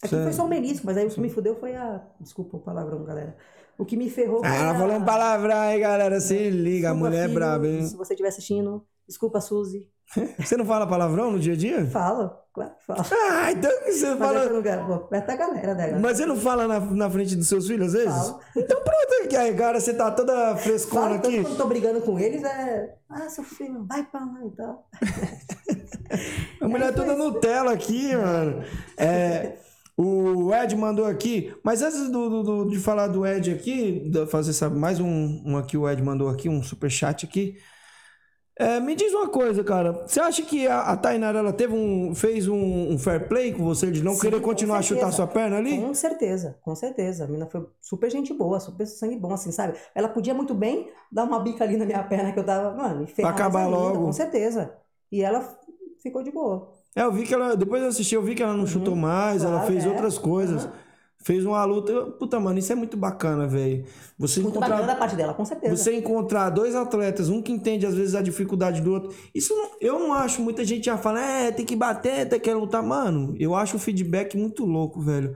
[0.00, 0.24] Aqui Sério?
[0.24, 2.02] foi só o menisco, mas aí o que me fudeu foi a.
[2.20, 3.36] Desculpa o palavrão, galera.
[3.78, 4.48] O que me ferrou foi.
[4.48, 4.74] Ah, a...
[4.78, 6.20] falou um palavrão aí, galera.
[6.20, 7.86] Se liga, a mulher é filho, braba, hein?
[7.86, 9.88] Se você estiver assistindo, desculpa, Suzy.
[10.38, 11.86] Você não fala palavrão no dia a dia?
[11.86, 13.06] Fala, claro que fala.
[13.30, 14.38] Ah, então que você Mas fala.
[14.44, 15.98] eu pô, perto da galera, né?
[15.98, 18.26] Mas você não fala na, na frente dos seus filhos às vezes?
[18.28, 18.40] Falo.
[18.56, 21.40] Então pronto, que aí, agora você tá toda frescona Fala, tanto aqui.
[21.42, 22.94] quando eu tô brigando com eles, é.
[23.08, 24.86] Ah, seu filho, vai pra lá e tal.
[26.60, 28.62] A mulher É, toda foi- Nutella aqui, mano.
[28.98, 29.56] É,
[29.96, 34.50] o Ed mandou aqui, mas antes do, do- do- de falar do Ed aqui, fazer
[34.50, 37.56] essa, mais um, um aqui, o Ed mandou aqui, um superchat aqui.
[38.62, 39.92] É, me diz uma coisa, cara.
[40.06, 43.64] Você acha que a, a Tainara ela teve um, fez um, um fair play com
[43.64, 45.78] você de não Sim, querer continuar a chutar sua perna ali?
[45.80, 47.24] Com certeza, com certeza.
[47.24, 49.76] A mina foi super gente boa, super sangue bom, assim, sabe?
[49.94, 53.04] Ela podia muito bem dar uma bica ali na minha perna que eu tava, mano,
[53.08, 54.04] e Pra acabar ainda, logo.
[54.06, 54.72] Com certeza.
[55.10, 55.58] E ela
[56.00, 56.72] ficou de boa.
[56.94, 57.56] É, eu vi que ela.
[57.56, 59.58] Depois eu assisti, eu vi que ela não chutou mais, ela Uhum.
[59.58, 59.88] Claro, fez é.
[59.88, 60.64] outras coisas.
[60.64, 60.72] Aham.
[61.24, 62.06] Fez uma luta.
[62.18, 63.84] Puta, mano, isso é muito bacana, velho.
[64.18, 64.70] Você Muito encontrar.
[64.76, 65.76] bacana da parte dela, com certeza.
[65.76, 69.14] Você encontrar dois atletas, um que entende às vezes a dificuldade do outro.
[69.34, 72.52] Isso não- eu não acho, muita gente já fala, é, tem que bater, tem que
[72.52, 72.82] lutar.
[72.82, 75.34] Mano, eu acho o feedback muito louco, velho.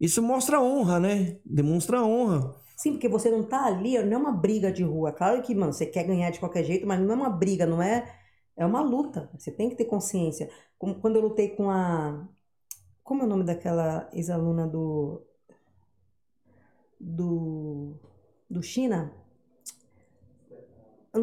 [0.00, 1.36] Isso mostra honra, né?
[1.44, 2.54] Demonstra honra.
[2.76, 5.12] Sim, porque você não tá ali, não é uma briga de rua.
[5.12, 7.80] Claro que, mano, você quer ganhar de qualquer jeito, mas não é uma briga, não
[7.82, 8.04] é.
[8.56, 9.30] É uma luta.
[9.36, 10.48] Você tem que ter consciência.
[10.78, 12.28] Como quando eu lutei com a.
[13.04, 15.22] Como é o nome daquela ex-aluna do.
[16.98, 17.94] Do.
[18.50, 19.12] Do China?
[21.12, 21.18] Ah,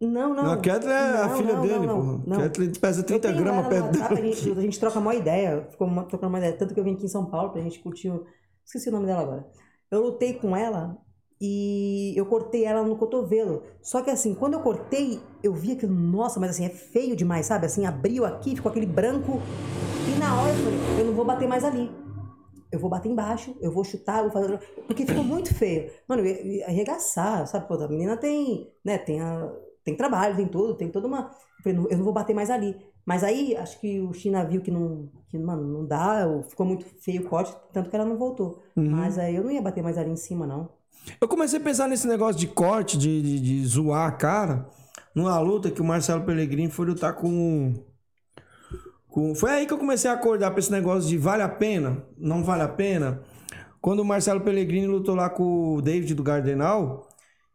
[0.00, 0.34] Não, não.
[0.34, 2.22] Não, a Kathleen é a filha não, dele, não, porra.
[2.26, 2.36] não.
[2.38, 4.04] Kathleen pesa 30 Eu tenho gramas perto dela.
[4.04, 6.56] WhatsApp, a gente, a gente troca uma ideia, ficou uma- trocando uma ideia.
[6.56, 8.10] Tanto que eu vim aqui em São Paulo pra gente curtir.
[8.10, 8.24] o-
[8.64, 9.46] Esqueci o nome dela agora.
[9.90, 10.96] Eu lutei com ela
[11.40, 13.62] e eu cortei ela no cotovelo.
[13.80, 17.46] Só que assim, quando eu cortei, eu vi aquilo, nossa, mas assim, é feio demais,
[17.46, 17.66] sabe?
[17.66, 19.40] Assim, abriu aqui, ficou aquele branco.
[20.06, 21.90] E na hora eu falei, eu não vou bater mais ali.
[22.70, 24.58] Eu vou bater embaixo, eu vou chutar, eu vou fazer.
[24.86, 25.90] Porque ficou muito feio.
[26.06, 27.66] Mano, eu ia- arregaçar, sabe?
[27.66, 29.50] Pô, a menina tem, né, tem, a,
[29.84, 31.30] tem trabalho, tem tudo, tem toda uma.
[31.58, 32.76] Eu falei, eu não vou bater mais ali.
[33.06, 36.66] Mas aí, acho que o China viu que não, que, mano, não dá, ou ficou
[36.66, 38.62] muito feio o corte, tanto que ela não voltou.
[38.76, 38.90] Uhum.
[38.90, 40.68] Mas aí eu não ia bater mais ali em cima, não.
[41.20, 44.68] Eu comecei a pensar nesse negócio de corte, de, de, de zoar a cara,
[45.14, 47.74] numa luta que o Marcelo Pellegrini foi lutar com.
[49.08, 49.34] com...
[49.34, 52.44] Foi aí que eu comecei a acordar pra esse negócio de vale a pena, não
[52.44, 53.22] vale a pena.
[53.80, 57.08] Quando o Marcelo Pellegrini lutou lá com o David do Gardenal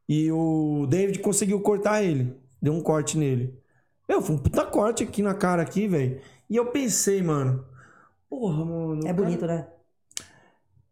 [0.08, 3.58] e o David conseguiu cortar ele, deu um corte nele.
[4.08, 6.22] Eu, foi um puta corte aqui na cara aqui, velho.
[6.50, 7.66] E eu pensei, mano.
[8.30, 9.08] Porra, mano.
[9.08, 9.68] É bonito, né?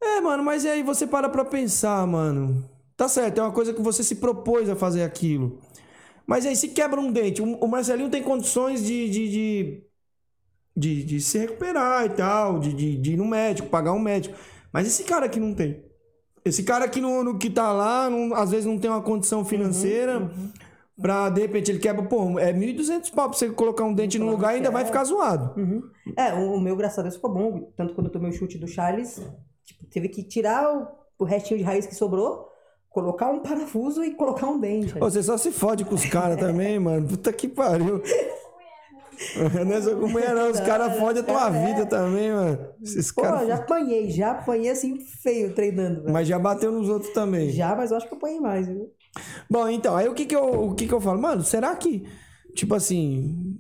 [0.02, 2.64] É, mano, mas e aí você para pra pensar, mano.
[2.98, 5.60] Tá certo, é uma coisa que você se propôs a fazer aquilo.
[6.26, 7.42] Mas aí se quebra um dente.
[7.42, 9.84] O Marcelinho tem condições de, de, de,
[10.76, 14.36] de, de se recuperar e tal, de, de, de ir no médico, pagar um médico.
[14.72, 15.84] Mas esse cara aqui não tem.
[16.46, 19.46] Esse cara aqui no, no que tá lá, não- às vezes não tem uma condição
[19.46, 20.32] financeira.
[21.02, 24.30] Pra, de repente, ele quebra, pô, é 1.200 pau pra você colocar um dente no
[24.30, 25.60] lugar e ainda vai ficar zoado.
[25.60, 25.82] Uhum.
[26.16, 27.72] É, o, o meu, graças a Deus, ficou bom.
[27.76, 29.20] Tanto quando eu tomei o chute do Charles,
[29.66, 30.88] tipo, teve que tirar o,
[31.20, 32.48] o restinho de raiz que sobrou,
[32.90, 34.96] colocar um parafuso e colocar um dente.
[34.98, 37.08] Ô, Você só se fode com os caras também, mano.
[37.08, 38.02] Puta que pariu.
[39.66, 40.50] Não é só com mulher, não.
[40.50, 41.66] Os caras fodem a tua cara, é.
[41.68, 42.60] vida também, mano.
[42.82, 43.48] Esses Pô, caras.
[43.48, 46.14] já apanhei, já apanhei assim feio treinando, velho.
[46.14, 47.50] Mas já bateu nos outros também.
[47.52, 48.90] Já, mas eu acho que eu apanhei mais, viu?
[49.50, 51.22] Bom, então, aí o que que eu, o que que eu falo?
[51.22, 52.08] Mano, será que,
[52.56, 53.58] tipo assim,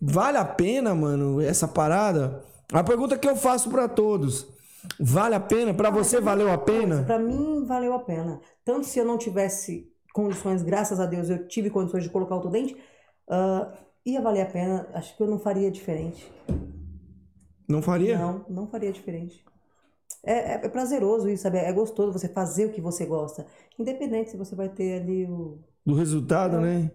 [0.00, 2.42] vale a pena, mano, essa parada?
[2.72, 4.46] A pergunta que eu faço pra todos.
[5.00, 5.74] Vale a pena?
[5.74, 7.02] Pra você valeu a pena?
[7.04, 8.40] Pra mim, valeu a pena.
[8.64, 12.50] Tanto se eu não tivesse condições, graças a Deus, eu tive condições de colocar outro
[12.50, 12.76] dente,
[13.28, 13.72] ah,
[14.04, 14.88] ia valer a pena.
[14.94, 16.30] Acho que eu não faria diferente.
[17.68, 18.18] Não faria?
[18.18, 19.44] Não, não faria diferente.
[20.24, 21.58] É, é- é prazeroso isso, sabe?
[21.58, 23.46] É gostoso você fazer o que você gosta.
[23.78, 25.58] Independente se você vai ter ali o.
[25.86, 26.90] Do resultado, né?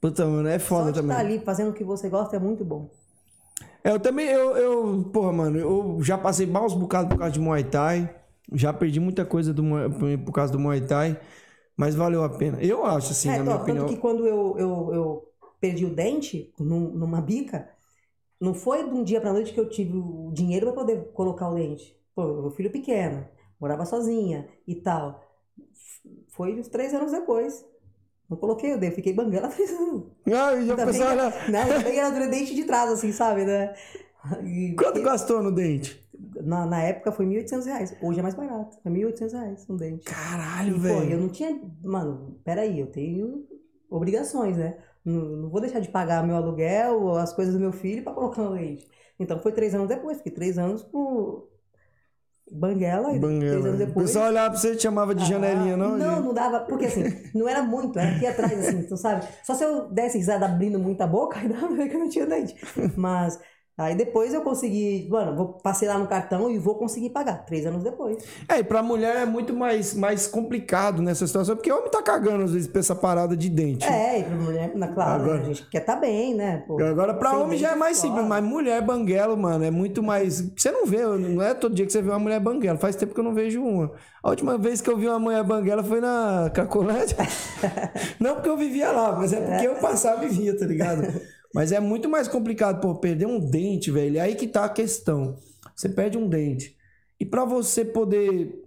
[0.00, 1.16] Puta, mano, é Só foda de também.
[1.16, 2.90] estar ali fazendo o que você gosta é muito bom.
[3.84, 7.40] É, eu também, eu, eu, porra, mano, eu já passei maus bocados por causa de
[7.40, 8.14] Muay Thai.
[8.52, 9.62] Já perdi muita coisa do,
[10.24, 11.18] por causa do Muay Thai.
[11.76, 12.62] Mas valeu a pena.
[12.62, 13.62] Eu acho, assim, É, na minha ó, opinião.
[13.64, 17.68] Tanto que quando eu, eu, eu perdi o dente num- numa bica,
[18.40, 21.50] não foi de um dia pra noite que eu tive o dinheiro pra poder colocar
[21.50, 21.96] o dente.
[22.14, 23.26] Pô, meu filho pequeno,
[23.60, 25.22] morava sozinha e tal.
[26.28, 27.64] Foi uns três anos depois.
[28.28, 30.04] Não coloquei o dente, fiquei banguela três anos.
[30.26, 33.10] Ah, e a pessoa olha, Não, ainda bem que era do dente de trás, assim,
[33.12, 33.74] sabe, né?
[34.44, 36.06] E- Quanto gastou no dente?
[36.42, 37.96] na, na época foi 1.800 reais.
[38.02, 38.76] Hoje é mais barato.
[38.84, 40.04] É 1.800 reais um dente.
[40.04, 41.20] Caralho, pô, eu velho.
[41.20, 41.58] não tinha.
[41.82, 43.46] Mano, peraí, eu tenho
[43.88, 44.76] obrigações, né?
[45.04, 48.42] Não, não vou deixar de pagar meu aluguel as coisas do meu filho pra colocar
[48.42, 48.86] no leite.
[49.18, 51.46] Então foi três anos depois, fiquei três anos com
[52.50, 53.66] Banguela e três Banguela.
[53.66, 54.06] anos O depois.
[54.06, 55.94] pessoal olhava pra você e chamava de janelinha, não?
[55.94, 57.02] Ah, Não, não dava, porque assim,
[57.34, 59.26] não era muito, era aqui atrás, assim, tu sabe?
[59.44, 62.00] Só se eu desse risada abrindo muito a boca, aí dava pra ver que eu
[62.00, 62.54] não tinha dente.
[62.96, 63.38] Mas
[63.78, 67.64] aí depois eu consegui, mano, vou passei lá no cartão e vou conseguir pagar, três
[67.64, 68.18] anos depois.
[68.48, 72.44] É, e pra mulher é muito mais, mais complicado nessa situação, porque homem tá cagando
[72.44, 73.86] às vezes pra essa parada de dente.
[73.86, 76.64] É, e pra mulher, na- claro, Agora- a gente quer tá bem, né?
[76.66, 76.82] pô.
[76.82, 78.08] Agora, pra homem já é mais foda.
[78.08, 80.40] simples, mas mulher banguelo, mano, é muito mais.
[80.56, 82.78] Você não vê, não é todo dia que você vê uma mulher banguela.
[82.78, 83.92] Faz tempo que eu não vejo uma.
[84.22, 87.16] A última vez que eu vi uma mulher banguela foi na Cracolândia.
[88.18, 91.02] não porque eu vivia lá, mas é porque eu passava e via, tá ligado?
[91.54, 94.18] Mas é muito mais complicado, pô, perder um dente, velho.
[94.18, 95.36] É aí que tá a questão.
[95.74, 96.76] Você perde um dente.
[97.18, 98.64] E pra você poder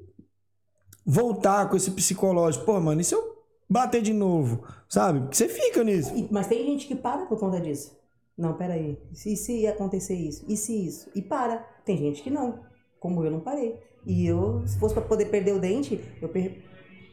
[1.05, 3.31] voltar com esse psicológico, pô, mano, e se eu
[3.69, 5.33] bater de novo, sabe?
[5.33, 6.13] Você fica nisso.
[6.29, 7.95] Mas tem gente que para por conta disso.
[8.37, 8.97] Não, peraí.
[9.11, 10.45] E se acontecer isso?
[10.47, 11.09] E se isso?
[11.15, 11.57] E para.
[11.85, 12.59] Tem gente que não.
[12.99, 13.79] Como eu não parei.
[14.05, 16.63] E eu, se fosse pra poder perder o dente, eu per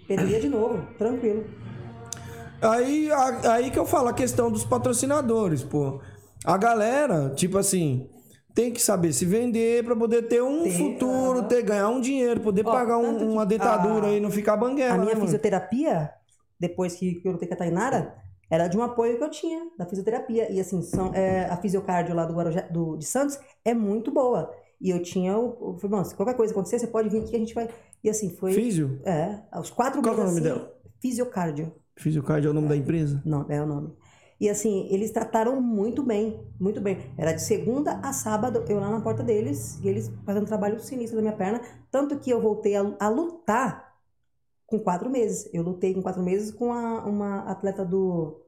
[0.07, 0.83] perderia de novo.
[0.97, 1.45] Tranquilo.
[2.61, 6.01] Aí, a- aí que eu falo a questão dos patrocinadores, pô.
[6.45, 8.09] A galera, tipo assim,
[8.55, 11.49] tem que saber se vender pra poder ter um futuro, aham.
[11.49, 14.57] ter ganhar um dinheiro, poder Ó, pagar um- que uma dentadura a- e não ficar
[14.57, 15.27] banguela, A né, minha mano?
[15.27, 16.11] fisioterapia,
[16.59, 18.15] depois que eu lutei com a Tainara,
[18.51, 20.51] era de um apoio que eu tinha da fisioterapia.
[20.51, 24.51] E assim, são, é, a fisiocardio lá do, Guarujá, do de Santos é muito boa.
[24.81, 25.75] E eu tinha o.
[25.75, 27.69] Eu falei, "Bom, se qualquer coisa acontecer, você pode vir aqui que a gente vai.
[28.03, 28.53] E assim, foi.
[28.53, 29.01] Físio?
[29.05, 30.35] É, aos quatro Qual é o meses.
[30.41, 30.73] nome assim, dela?
[31.03, 31.73] Fisiocardio.
[31.99, 33.21] Fisiocard é o nome da empresa?
[33.25, 33.93] Não, é o nome.
[34.41, 36.99] E assim, eles trataram muito bem, muito bem.
[37.17, 41.17] Era de segunda a sábado, eu lá na porta deles, e eles fazendo trabalho sinistro
[41.17, 41.61] da minha perna.
[41.91, 43.97] Tanto que eu voltei a, a lutar
[44.65, 45.51] com quatro meses.
[45.53, 48.41] Eu lutei com quatro meses com a- uma atleta do.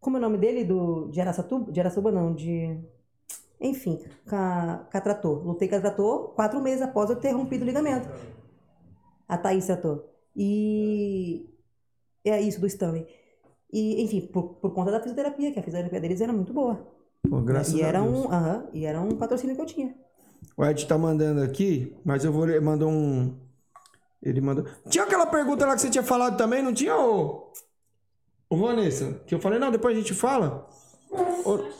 [0.00, 0.64] Como é o nome dele?
[0.64, 1.70] Do, de Araçatuba?
[1.70, 2.76] De Araçatuba, não, de.
[3.60, 5.46] Enfim, com a, com a Trator.
[5.46, 8.08] Lutei com a Trator quatro meses após eu ter rompido o ligamento.
[9.28, 10.04] A Thaís Trator.
[10.34, 11.48] E.
[12.24, 13.06] É isso, do Stanley.
[13.72, 16.86] E, enfim, por, por conta da fisioterapia, que a fisioterapia deles era muito boa.
[17.28, 18.26] Pô, graças e a era Deus.
[18.26, 19.94] um, aham, e era um patrocínio que eu tinha.
[20.56, 23.34] O Ed tá mandando aqui, mas eu vou ler, mandou um...
[24.22, 24.64] Ele mandou...
[24.88, 27.52] Tinha aquela pergunta lá que você tinha falado também, não tinha, ô...
[28.48, 29.20] Ô, Vanessa?
[29.26, 30.68] Que eu falei, não, depois a gente fala.
[31.10, 31.72] Ô-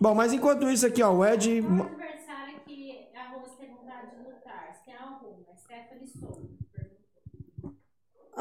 [0.00, 1.62] Bom, mas enquanto isso aqui, ó, o Ed...
[1.62, 4.74] Qual adversário que a Rose tem vontade de lutar?
[4.78, 5.44] Se tem alguma?
[5.56, 6.48] Stephanie Souza.
[6.72, 7.74] perguntou.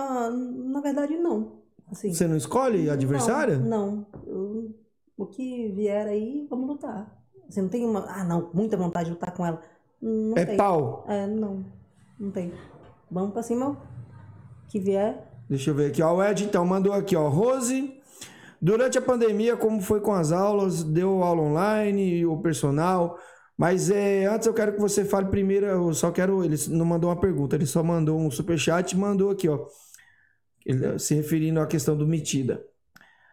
[0.01, 1.59] Ah, na verdade, não.
[1.91, 3.57] Assim, Você não escolhe adversária?
[3.57, 3.91] Não.
[3.91, 4.05] não.
[4.25, 4.75] Eu-
[5.17, 7.13] o que vier aí, vamos lutar.
[7.49, 8.05] Você não tem uma.
[8.07, 9.61] Ah, não, muita vontade de lutar com ela.
[10.01, 10.55] Não É tem.
[10.55, 11.03] pau.
[11.09, 11.65] É, não.
[12.17, 12.53] Não tem.
[13.11, 13.71] Vamos pra cima.
[13.71, 15.27] O que vier.
[15.49, 16.15] Deixa eu ver aqui, ó.
[16.15, 17.27] O Ed então mandou aqui, ó.
[17.27, 17.99] Rose,
[18.61, 20.83] durante a pandemia, como foi com as aulas?
[20.83, 23.17] Deu aula online, o personal?
[23.57, 26.45] Mas é, antes eu quero que você fale primeiro, eu só quero.
[26.45, 29.65] Ele não mandou uma pergunta, ele só mandou um superchat e mandou aqui, ó.
[30.69, 32.63] Ele, se referindo à questão do metida.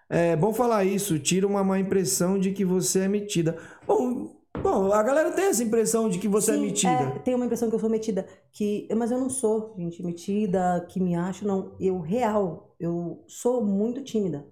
[0.09, 3.59] É bom falar isso, tira uma má impressão de que você é metida.
[3.87, 6.91] Bom, bom a galera tem essa impressão de que você é Sim, metida.
[6.91, 8.27] é, tem uma impressão que eu sou metida.
[8.53, 11.77] Que, mas eu não sou, gente, metida, que me acho, não.
[11.79, 14.47] Eu, real, eu sou muito tímida.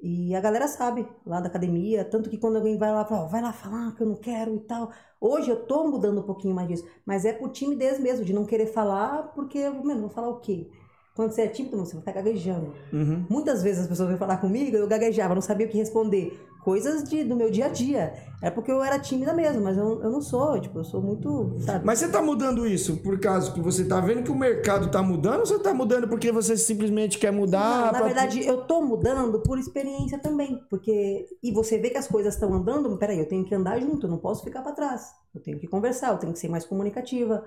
[0.00, 3.26] E a galera sabe, lá da academia, tanto que quando alguém vai lá, fala, ó,
[3.26, 4.92] vai lá falar que eu não quero e tal.
[5.20, 8.46] Hoje eu tô mudando um pouquinho mais disso, mas é por timidez mesmo, de não
[8.46, 10.70] querer falar, porque, mano, vou falar o quê?
[11.18, 12.72] Quando você é tímido, você vai estar gaguejando.
[12.92, 13.26] Uhum.
[13.28, 16.38] Muitas vezes as pessoas vêm falar comigo, eu gaguejava, não sabia o que responder.
[16.62, 18.12] coisas de, do meu dia a dia.
[18.40, 21.56] É porque eu era tímida mesmo, mas eu, eu não sou, tipo, eu sou muito,
[21.60, 21.84] sabe?
[21.84, 25.02] Mas você tá mudando isso por causa que você tá vendo que o mercado tá
[25.02, 27.86] mudando ou você tá mudando porque você simplesmente quer mudar?
[27.86, 31.98] Não, na pra- verdade, eu tô mudando por experiência também, porque e você vê que
[31.98, 34.72] as coisas estão andando, peraí, eu tenho que andar junto, eu não posso ficar para
[34.72, 35.10] trás.
[35.34, 37.42] Eu tenho que conversar, eu tenho que ser mais comunicativa.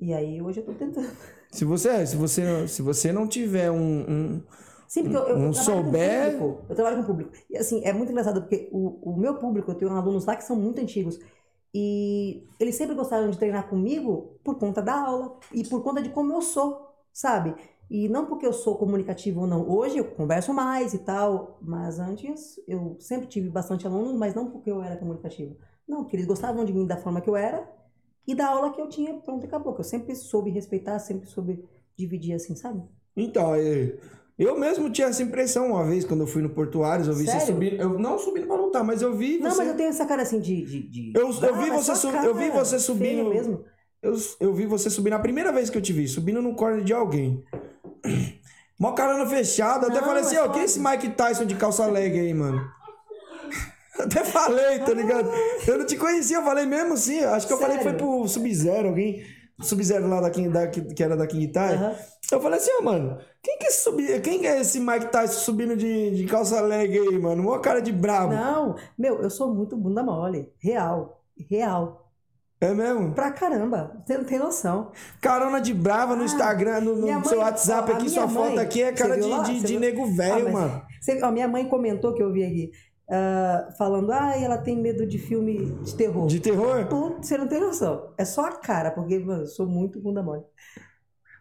[0.00, 1.08] E aí hoje eu tô tentando.
[1.50, 3.76] Se você, se você, se você não tiver um,
[4.36, 4.42] um-
[4.86, 6.66] Sim, porque eu, eu, Não souber- com público.
[6.68, 7.32] Eu trabalho com público.
[7.48, 10.44] E assim, é muito engraçado, porque o, o meu público, eu tenho alunos lá que
[10.44, 11.18] são muito antigos.
[11.74, 16.10] E eles sempre gostaram de treinar comigo por conta da aula e por conta de
[16.10, 17.54] como eu sou, sabe?
[17.90, 19.68] E não porque eu sou comunicativo ou não.
[19.68, 24.50] Hoje eu converso mais e tal, mas antes eu sempre tive bastante alunos, mas não
[24.50, 25.56] porque eu era comunicativo.
[25.86, 27.66] Não, porque eles gostavam de mim da forma que eu era
[28.28, 29.74] e da aula que eu tinha, pronto, acabou.
[29.74, 31.64] Que eu sempre soube respeitar, sempre soube
[31.96, 32.82] dividir assim, sabe?
[33.16, 33.94] Então, é,
[34.38, 37.32] eu mesmo tinha essa impressão uma vez quando eu fui no Portuários, eu vi você
[37.40, 37.46] Sério?
[37.54, 40.06] subindo, eu não subindo pra lutar, mas eu vi Não, você mas eu tenho essa
[40.06, 40.62] cara assim de.
[40.64, 41.12] de, de...
[41.16, 43.64] Eu- eu vi mas você eu vi você subindo- mesmo.
[44.00, 46.84] Eu, eu vi você subir na primeira vez que eu te vi, subindo no corner
[46.84, 47.42] de alguém.
[48.78, 49.88] Mó carona fechada.
[49.88, 52.16] Até Não, falei assim, é ó, só- quem é esse Mike Tyson de calça leg
[52.18, 52.60] aí, mano?
[54.04, 55.30] Até falei, tá ligado?
[55.66, 57.20] Eu não te conhecia, eu falei mesmo assim.
[57.24, 59.22] Acho que eu falei que foi pro Sub-Zero, alguém.
[59.60, 61.74] Sub-Zero lá da King, da, que, era da King Tai.
[61.74, 61.94] Aham.
[62.30, 65.06] Eu falei assim, ó, mano, quem que, é esse subi, quem que é esse Mike
[65.10, 67.42] Tyson subindo de, de calça leg aí, mano?
[67.42, 68.34] Mó cara de brabo.
[68.34, 70.52] Não, meu, eu sou muito bunda mole.
[70.58, 71.22] Real.
[71.50, 72.04] Real.
[72.60, 73.12] É mesmo?
[73.14, 74.02] Pra caramba.
[74.04, 74.90] Você não tem noção.
[75.20, 78.28] Carona de brava no Ah, Instagram, no, no minha seu mãe- WhatsApp ó, aqui, sua
[78.28, 80.82] foto mãe, aqui é cara de, de, de nego velho, Ah, mano.
[81.00, 82.70] Você, ó, minha mãe comentou que eu vi aqui.
[83.10, 86.26] Ah, falando, ah, ela tem medo de filme de terror.
[86.26, 86.86] De terror?
[86.88, 88.12] Putz, você não tem noção.
[88.18, 90.42] É só a cara, porque, mano, eu sou muito bunda mole.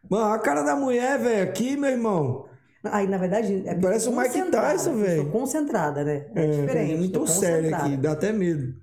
[0.10, 2.45] Mano, a cara da mulher, velho, aqui, meu irmão.
[2.84, 5.23] Aí, na verdade, é Parece o Mike concentrada, Tyson, velho.
[5.23, 6.27] Sou concentrada, né?
[6.35, 6.94] É, É, diferente.
[6.94, 8.73] é muito tô sério aqui, dá até medo.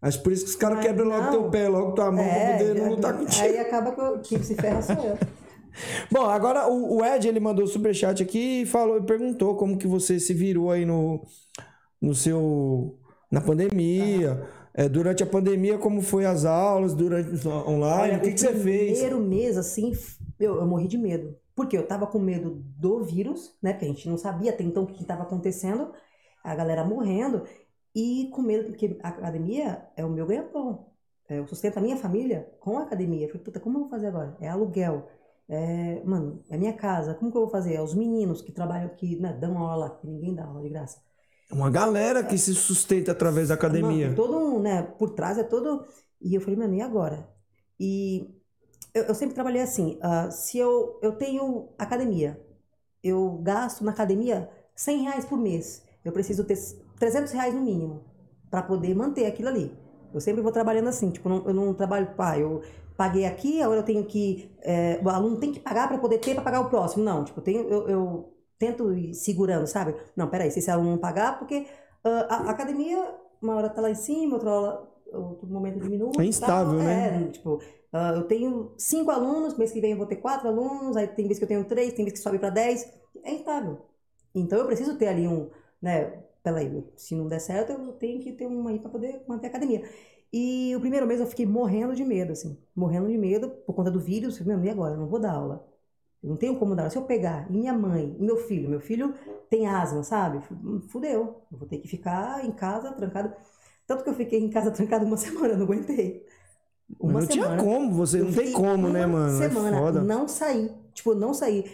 [0.00, 2.32] Acho por isso que os caras Mas quebram logo teu pé, logo tua mão, pra
[2.32, 3.42] É, poder já- não lutar contigo.
[3.44, 5.18] aí acaba que eu- quem se ferra sou eu.
[6.12, 9.88] Bom, agora o, o Ed, ele mandou superchat aqui e falou, e perguntou como que
[9.88, 11.20] você se virou aí no,
[12.00, 12.98] no seu...
[13.30, 14.46] na pandemia.
[14.74, 18.92] É, durante a pandemia, como foi as aulas, durante online, o que, que você fez?
[18.92, 19.92] primeiro mês, assim,
[20.38, 21.36] eu, eu morri de medo.
[21.54, 23.72] Porque eu tava com medo do vírus, né?
[23.72, 25.92] Porque a gente não sabia até então o que estava acontecendo.
[26.44, 27.42] A galera morrendo.
[27.92, 30.86] E com medo, porque a academia é o meu ganha-pão.
[31.28, 33.26] É, eu sustento a minha família com a academia.
[33.26, 34.36] Eu falei, puta, como eu vou fazer agora?
[34.40, 35.08] É aluguel.
[35.48, 37.14] É, mano, é minha casa.
[37.14, 37.74] Como que eu vou fazer?
[37.74, 40.68] É os meninos que trabalham aqui, né, dão aula lá, que ninguém dá aula de
[40.68, 41.00] graça.
[41.50, 44.08] Uma galera que se sustenta através da academia.
[44.08, 45.86] Não, todo um, né, por trás é todo.
[46.20, 47.28] E eu falei, mano, e agora?
[47.80, 48.28] E
[48.94, 52.40] eu, eu sempre trabalhei assim, ah, se eu, eu tenho academia,
[53.02, 56.56] eu gasto na academia 100 reais por mês, eu preciso ter
[56.98, 58.04] 300 reais no mínimo
[58.50, 59.76] para poder manter aquilo ali.
[60.12, 62.62] Eu sempre vou trabalhando assim, tipo, não- eu não trabalho, pá, eu
[62.96, 66.34] paguei aqui, agora eu tenho que, é, o aluno tem que pagar para poder ter
[66.34, 67.04] para pagar o próximo.
[67.04, 69.94] Não, tipo, eu, tenho, eu, eu tento ir segurando, sabe?
[70.16, 71.66] Não, peraí, se esse aluno não pagar, porque
[72.04, 76.12] ah, a, a academia, uma hora tá lá em cima, outra hora, outro momento diminui.
[76.18, 76.82] É instável, tal.
[76.82, 77.26] né?
[77.28, 77.60] É, tipo,
[77.92, 81.26] ah, eu tenho cinco alunos, mês que vem eu vou ter quatro alunos, aí tem
[81.26, 82.90] vez que eu tenho três, tem vez que sobe para dez.
[83.22, 83.78] É instável.
[84.34, 86.22] Então eu preciso ter ali um, né?
[86.42, 89.50] Peraí, se não der certo, eu tenho que ter uma aí para poder manter a
[89.50, 89.82] academia.
[90.32, 93.90] E o primeiro mês eu fiquei morrendo de medo, assim, morrendo de medo por conta
[93.90, 94.38] do vírus.
[94.40, 94.94] Meu, e agora?
[94.94, 95.66] Eu não vou dar aula.
[96.22, 96.90] Eu não tenho como dar.
[96.90, 99.14] Se eu pegar, e minha mãe, e meu filho, meu filho
[99.48, 100.40] tem asma, sabe?
[100.88, 101.42] Fudeu.
[101.50, 103.32] Eu vou ter que ficar em casa trancado.
[103.86, 106.26] Tanto que eu fiquei em casa trancado uma semana, eu não aguentei.
[106.98, 107.62] Uma não tinha semana.
[107.62, 109.42] como, você Eu não tem como, né, mano?
[109.42, 110.00] É Semana, foda.
[110.02, 110.72] não saí.
[110.94, 111.64] Tipo, não saí.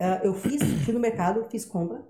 [0.00, 2.02] Ah, eu fiz, fui no mercado, fiz compra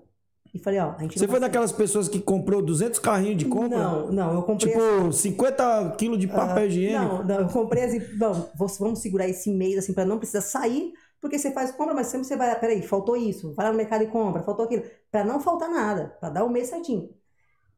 [0.53, 3.77] e falei, ó, a gente Você foi daquelas pessoas que comprou 200 carrinhos de compra?
[3.77, 7.15] Não, não, eu comprei Tipo, 50 quilos de papel higiênico?
[7.17, 10.93] Não, não, eu comprei assim, vamos- vamos segurar esse mês assim para não precisar sair,
[11.23, 14.03] porque você faz compra, mas sempre você vai, peraí, faltou isso, vai lá no mercado
[14.03, 17.09] e compra, faltou aquilo, para não faltar nada, para dar o mês certinho.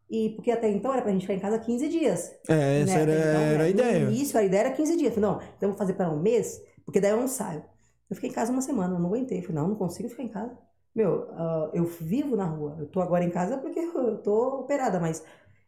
[0.09, 2.35] E porque até então era pra gente ficar em casa 15 dias.
[2.49, 3.01] É, essa né?
[3.01, 4.05] era, Então, era a ideia.
[4.05, 5.13] No início a ideia era 15 dias.
[5.13, 7.63] Falei, não, então vou fazer para um mês, porque daí eu não saio.
[8.09, 9.43] Eu fiquei em casa uma semana, eu não aguentei.
[9.43, 10.57] Falei, não, não consigo ficar em casa.
[10.95, 12.77] Meu, ah, eu vivo na rua.
[12.79, 15.23] Eu tô agora em casa porque eu tô operada, mas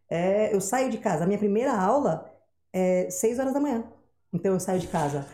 [0.09, 1.25] é, eu saio de casa.
[1.25, 2.27] A minha primeira aula
[2.73, 3.83] é 6 horas da manhã.
[4.33, 5.27] Então eu saio de casa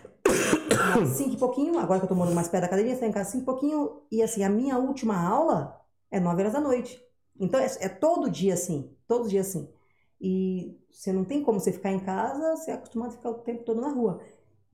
[1.15, 3.31] 5 e pouquinho, agora que eu tô morando mais perto da academia, saio em casa
[3.31, 4.01] 5 e pouquinho.
[4.11, 5.79] E assim, a minha última aula
[6.11, 7.01] é 9 horas da noite.
[7.39, 9.69] Então é, é todo dia assim, todos os dias assim.
[10.21, 13.35] E você não tem como você ficar em casa, você é acostumado a ficar o
[13.35, 14.21] tempo todo na rua.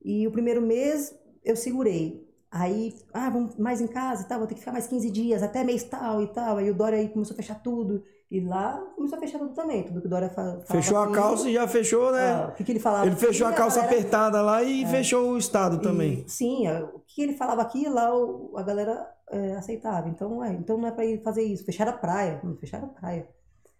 [0.02, 1.14] E o primeiro mês
[1.44, 2.28] eu segurei.
[2.50, 5.42] Aí, ah, vamos mais em casa e tal, vou ter que ficar mais 15 dias,
[5.42, 6.56] até mês tal e tal.
[6.56, 8.02] Aí o Dória aí começou a fechar tudo.
[8.30, 10.64] E lá começou a fechar tudo também, tudo que o Dória fa falava.
[10.66, 12.32] Fechou a aqui, calça e já fechou, né?
[12.32, 15.30] ah, O que, que ele falava Ele fechou a calça galera- apertada lá e fechou
[15.32, 16.24] o estado também.
[16.24, 20.08] e, sim, a- o que ele falava aqui, lá o- a galera é, aceitava.
[20.08, 21.64] Então, é, então não é pra ele fazer isso.
[21.64, 22.40] Fecharam a praia.
[22.60, 23.28] Fecharam a praia.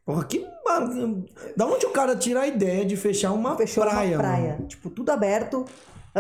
[0.05, 0.45] Porra, que.
[1.57, 4.17] Da onde o cara tira a ideia de fechar uma Fechou praia?
[4.17, 4.53] uma praia.
[4.55, 4.67] mano?
[4.67, 5.65] Tipo, tudo aberto.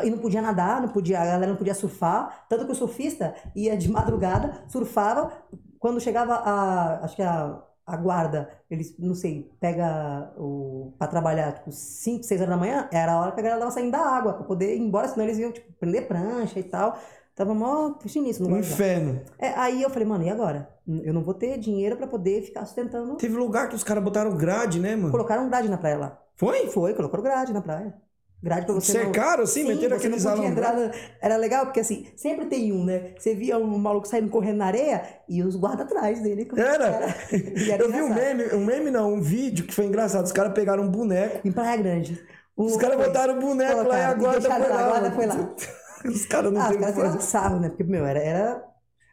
[0.05, 2.45] E não podia nadar, não podia, a galera não podia surfar.
[2.49, 5.33] Tanto que o surfista ia de madrugada, surfava.
[5.81, 7.05] Quando chegava a.
[7.05, 7.61] Acho que a,
[7.95, 10.93] a guarda, eles, não sei, pega o.
[10.99, 13.73] pra trabalhar, tipo, 5, 6 horas da manhã, era a hora que a galera tava
[13.73, 16.99] saindo da água, pra poder ir embora, senão eles iam, tipo, prender prancha e tal.
[17.35, 19.21] Tava mó nisso no Um inferno.
[19.39, 20.69] É, aí eu falei, mano, e agora?
[20.87, 23.17] Eu não vou ter dinheiro pra poder ficar sustentando.
[23.17, 25.11] Teve lugar que os caras botaram grade, né, mano?
[25.11, 26.19] Colocaram grade na praia lá.
[26.37, 26.67] Foi?
[26.69, 27.95] Foi, colocaram grade na praia.
[28.43, 29.03] Grade pra você não...
[29.03, 30.87] Cercaram assim, meteram você não aqueles alambrados.
[30.87, 33.13] na- Era legal porque assim, sempre tem um, né?
[33.19, 36.49] Você via um maluco saindo correndo na areia e os guardas atrás dele.
[36.57, 37.15] Era?
[37.33, 40.25] E era Eu vi um meme, um meme não, um vídeo que foi engraçado.
[40.25, 42.21] Os caras pegaram um boneco, Em Praia Grande.
[42.57, 45.11] O- os caras botaram o boneco lá e Colocaram, a guarda foi lá, a guarda
[45.13, 45.55] foi lá.
[46.03, 47.69] Os caras não Ah, os tem o que caras sarro, né?
[47.69, 48.65] Porque, meu, era, era...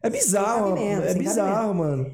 [0.01, 2.09] É bizarro, é bizarro, mano.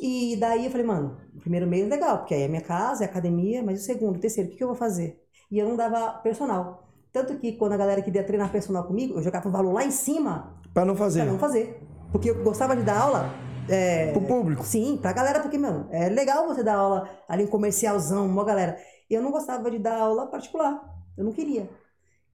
[0.00, 3.06] E daí eu falei, mano, o primeiro mês legal, porque aí é minha casa, é
[3.06, 5.21] academia, mas o segundo, o terceiro, o que, que eu vou fazer?
[5.52, 6.88] E eu não dava personal.
[7.12, 9.90] Tanto que quando a galera queria treinar personal comigo, eu jogava o valor lá em
[9.90, 11.20] cima Pra não fazer.
[11.24, 11.78] pra não fazer.
[12.10, 13.30] Porque eu gostava de dar aula.
[13.68, 14.64] É, Pro público.
[14.64, 18.76] Sim, pra galera, porque, mano, é legal você dar aula ali em comercialzão, uma galera.
[19.10, 20.82] E eu não gostava de dar aula particular.
[21.18, 21.68] Eu não queria.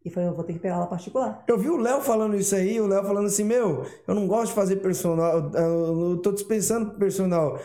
[0.04, 1.42] E falei, eu vou ter que pegar aula particular.
[1.48, 4.50] Eu vi o Léo falando isso aí, o Léo falando assim, meu, eu não gosto
[4.50, 7.58] de fazer personal, eu tô dispensando personal.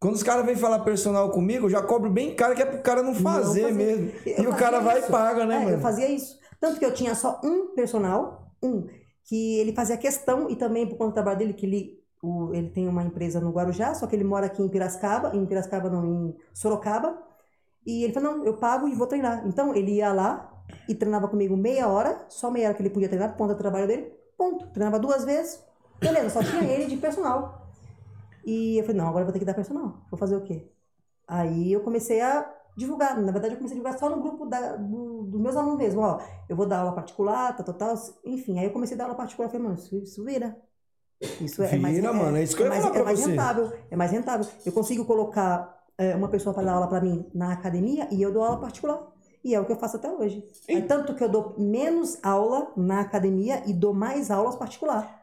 [0.00, 2.80] Quando os caras vêm falar personal comigo, eu já cobro bem caro que é pro
[2.80, 3.72] cara não fazer, fazer.
[3.74, 4.12] mesmo.
[4.24, 5.70] Eu e o cara vai e paga, né, É, mano?
[5.72, 6.38] Eu fazia isso.
[6.58, 8.86] Tanto que eu tinha só um personal, um,
[9.24, 12.70] que ele fazia questão, e também por conta do trabalho dele, que ele, o, ele
[12.70, 16.04] tem uma empresa no Guarujá, só que ele mora aqui em Piracicaba, em Piracicaba não,
[16.04, 17.18] em Sorocaba.
[17.86, 19.46] E ele falou, não, eu pago e vou treinar.
[19.46, 20.50] Então ele ia lá
[20.88, 23.58] e treinava comigo meia hora, só meia hora que ele podia treinar, por conta do
[23.58, 24.66] trabalho dele, ponto.
[24.68, 25.62] Treinava duas vezes,
[25.98, 27.69] beleza, só tinha ele de personal.
[28.50, 30.04] E eu falei, não, agora eu vou ter que dar personal.
[30.10, 30.66] Vou fazer o quê?
[31.28, 33.16] Aí eu comecei a divulgar.
[33.20, 36.00] Na verdade, eu comecei a divulgar só no grupo da, do, dos meus alunos mesmo.
[36.00, 37.94] Ó, eu vou dar aula particular, tal, tal, tal.
[38.24, 39.48] Enfim, aí eu comecei a dar aula particular.
[39.48, 40.56] Falei, mano, isso, isso vira.
[41.40, 43.20] Isso é, é mais, Vira, mano, é isso que eu ia mais, falar é mais
[43.20, 43.30] você.
[43.30, 43.72] rentável.
[43.88, 44.46] É mais rentável.
[44.66, 48.32] Eu consigo colocar é, uma pessoa para dar aula para mim na academia e eu
[48.32, 49.06] dou aula particular.
[49.44, 50.44] E é o que eu faço até hoje.
[50.66, 55.20] É tanto que eu dou menos aula na academia e dou mais aulas particular.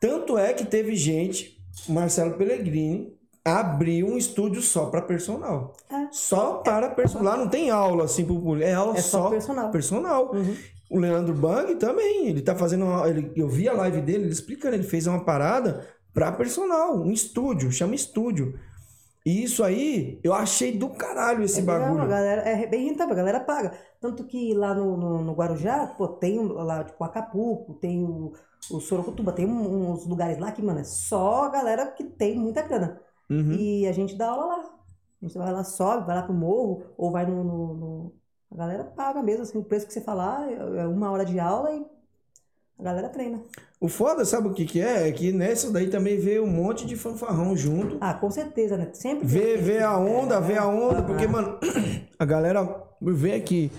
[0.00, 1.55] Tanto é que teve gente,
[1.88, 5.74] Marcelo Pellegrini, abriu um estúdio só pra personal.
[5.90, 6.08] É.
[6.10, 7.24] Só para personal.
[7.24, 9.70] Lá não tem aula assim pro público, é aula É só só, personal.
[9.70, 10.34] personal.
[10.34, 10.56] Uhum.
[10.90, 14.32] O Leandro Bang também, ele tá fazendo uma, ele, eu vi a live dele, ele
[14.32, 18.58] explicando, ele fez uma parada pra personal, um estúdio, chama estúdio.
[19.24, 22.02] E isso aí, eu achei do caralho esse É legal, bagulho.
[22.02, 23.76] a galera, é bem rentável, a galera paga.
[24.00, 28.32] Tanto que lá no, no, no Guarujá, pô, tem lá, tipo, Acapulco, tem o,
[28.70, 32.62] o Sorocotuba, tem uns lugares lá que, mano, é só a galera que tem muita
[32.62, 33.00] grana.
[33.30, 33.52] Uhum.
[33.52, 34.64] E a gente dá aula lá.
[35.22, 37.42] A gente vai lá, sobe, vai lá pro morro, ou vai no.
[37.42, 38.12] no- no-
[38.52, 41.38] A galera paga mesmo, assim, o preço que você falar é é uma hora de
[41.40, 41.84] aula e
[42.78, 43.42] a galera treina.
[43.80, 45.08] O foda, sabe o que que é?
[45.08, 47.96] É que nessa daí também veio um monte de fanfarrão junto.
[48.00, 48.90] Ah, com certeza, né?
[48.92, 51.58] Sempre Vê, vê a onda, vê a onda, porque, mano,
[52.18, 53.70] a galera vê aqui.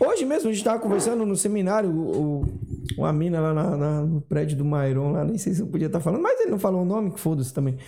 [0.00, 2.44] Hoje mesmo a gente tava conversando no seminário, o-
[2.98, 5.86] uma mina lá na- na- no prédio do Mairon, lá, nem sei se eu podia
[5.86, 7.78] estar falando, mas ele não falou o nome, que foda-se também.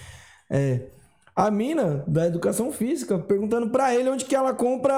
[0.50, 0.88] É,
[1.34, 4.94] a mina da educação física perguntando pra ele onde que ela compra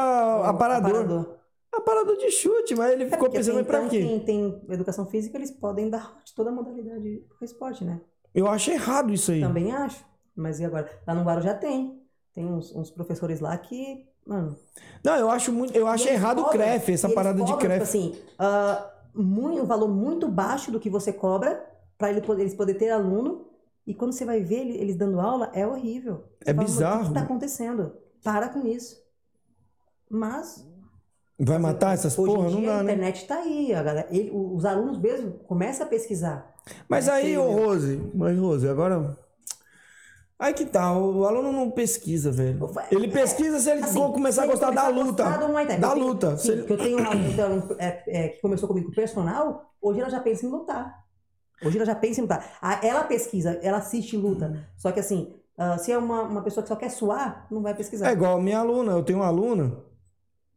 [0.48, 0.90] aparador.
[0.90, 1.38] Aparador.
[1.74, 4.00] Aparador de chute, mas ele É ficou pensando, pra então, quê?
[4.00, 8.00] Quem tem educação física, eles podem dar de toda a modalidade do esporte, né?
[8.34, 9.40] Eu acho errado isso aí.
[9.40, 10.04] Também acho.
[10.34, 10.88] Mas e agora?
[11.06, 12.00] Lá no Guarujá tem.
[12.34, 14.56] Tem uns, uns professores lá que, mano...
[15.04, 17.74] Não, eu acho muito, eu acho errado o cobram- CREF, essa parada de cobram, CREF.
[17.74, 18.90] Tipo assim, ah,
[19.22, 21.64] muito, um valor muito baixo do que você cobra
[21.96, 23.46] para ele poder, eles poderem ter aluno.
[23.86, 26.24] E quando você vai ver ele- eles dando aula, é horrível.
[26.42, 27.00] Você É fala, "Mano, O bizarro.
[27.02, 27.92] que está acontecendo?
[28.22, 29.02] Para com isso.
[30.10, 30.66] Mas
[31.40, 32.48] Vai matar essas hoje porra?
[32.48, 32.92] em Não dia dá, a né?
[32.92, 33.72] internet tá aí.
[33.74, 36.54] A galera, ele- os alunos mesmo começam a pesquisar.
[36.88, 39.16] Mas aí, ô Rose, mas Rose, agora.
[40.39, 42.70] Aí que tá, o aluno não pesquisa, velho.
[42.93, 45.24] Ele É, pesquisa se ele assim, for começar a gostar da luta.
[45.24, 45.78] gostar Thai.
[45.81, 46.36] Da luta.
[46.36, 50.01] Se Sim, ele- que eu tenho uma aluna é, é, que começou comigo personal, hoje
[50.01, 50.94] ela já pensa em lutar.
[51.65, 52.56] Hoje ela já pensa em lutar.
[52.82, 54.65] Ela pesquisa, ela assiste luta.
[54.77, 57.74] Só que assim, ah, se é uma, uma pessoa que só quer suar, não vai
[57.74, 58.09] pesquisar.
[58.09, 59.77] É igual a minha aluna, eu tenho uma aluna,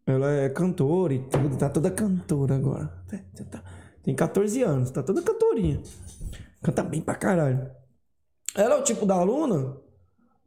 [0.06, 2.86] ela é cantora e tudo, tá toda cantora agora.
[3.49, 3.64] Tá-
[4.03, 5.82] Tem 14 anos, tá toda cantorinha.
[6.62, 7.68] Canta bem pra caralho.
[8.56, 9.78] Ela é o tipo da aluna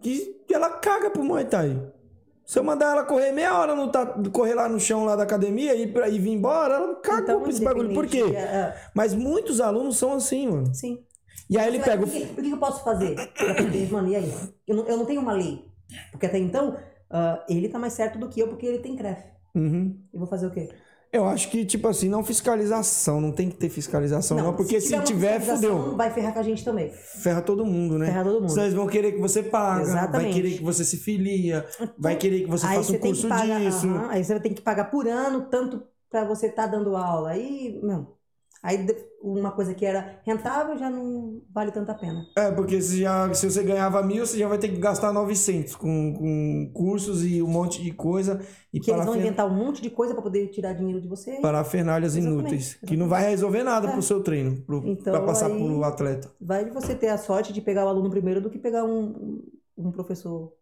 [0.01, 1.81] que ela caga pro Muay Thai.
[2.45, 5.23] Se eu mandar ela correr meia hora, no, ta- correr lá no chão lá da
[5.23, 7.95] academia e, pra- e vir embora, ela caga Então, com esse bagulho.
[7.95, 8.23] Por quê?
[8.35, 8.77] é, é.
[8.95, 10.75] Mas muitos alunos são assim, mano.
[10.75, 11.03] Sim.
[11.49, 13.17] E aí ele Mas, pega o que, o que eu posso fazer?
[13.91, 14.33] Mano, e aí?
[14.67, 15.65] Eu não, eu não tenho uma lei.
[16.11, 16.77] Porque até então,
[17.11, 19.23] ah, ele tá mais certo do que eu, porque ele tem CREF.
[19.55, 19.99] Uhum.
[20.13, 20.69] Eu vou fazer o quê?
[21.15, 24.93] Eu acho que, tipo assim, não fiscalização, não tem que ter fiscalização, não, porque se,
[24.95, 25.97] uma tiver, fudeu.
[25.97, 26.91] Vai ferrar com a gente também.
[26.91, 28.07] Ferra todo mundo, né?
[28.07, 28.61] Ferra todo mundo.
[28.61, 31.65] Eles vão querer que você paga, vai querer que você se filia,
[31.97, 33.87] vai querer que você aí faça um você tem curso pagar, disso.
[33.87, 37.31] aham, aí você tem que pagar por ano, tanto pra você estar dando aula.
[37.31, 38.13] Aí, não.
[38.67, 42.25] Aí de- uma coisa que era rentável já não vale tanta pena.
[42.37, 45.77] É, porque se, já, se você ganhava mil, você já vai ter que gastar 900
[45.77, 48.41] com, com cursos e um monte de coisa
[48.73, 51.41] e Que eles vão inventar um monte de coisa pra poder tirar dinheiro de você.
[51.43, 53.93] parafernalhas Exatamente, inúteis, que não vai resolver nada É.
[53.93, 56.31] pro seu treino, pro, Então, pra passar pro atleta.
[56.41, 59.43] Vai você ter a sorte de pegar o aluno primeiro do que pegar um,
[59.77, 60.53] um professor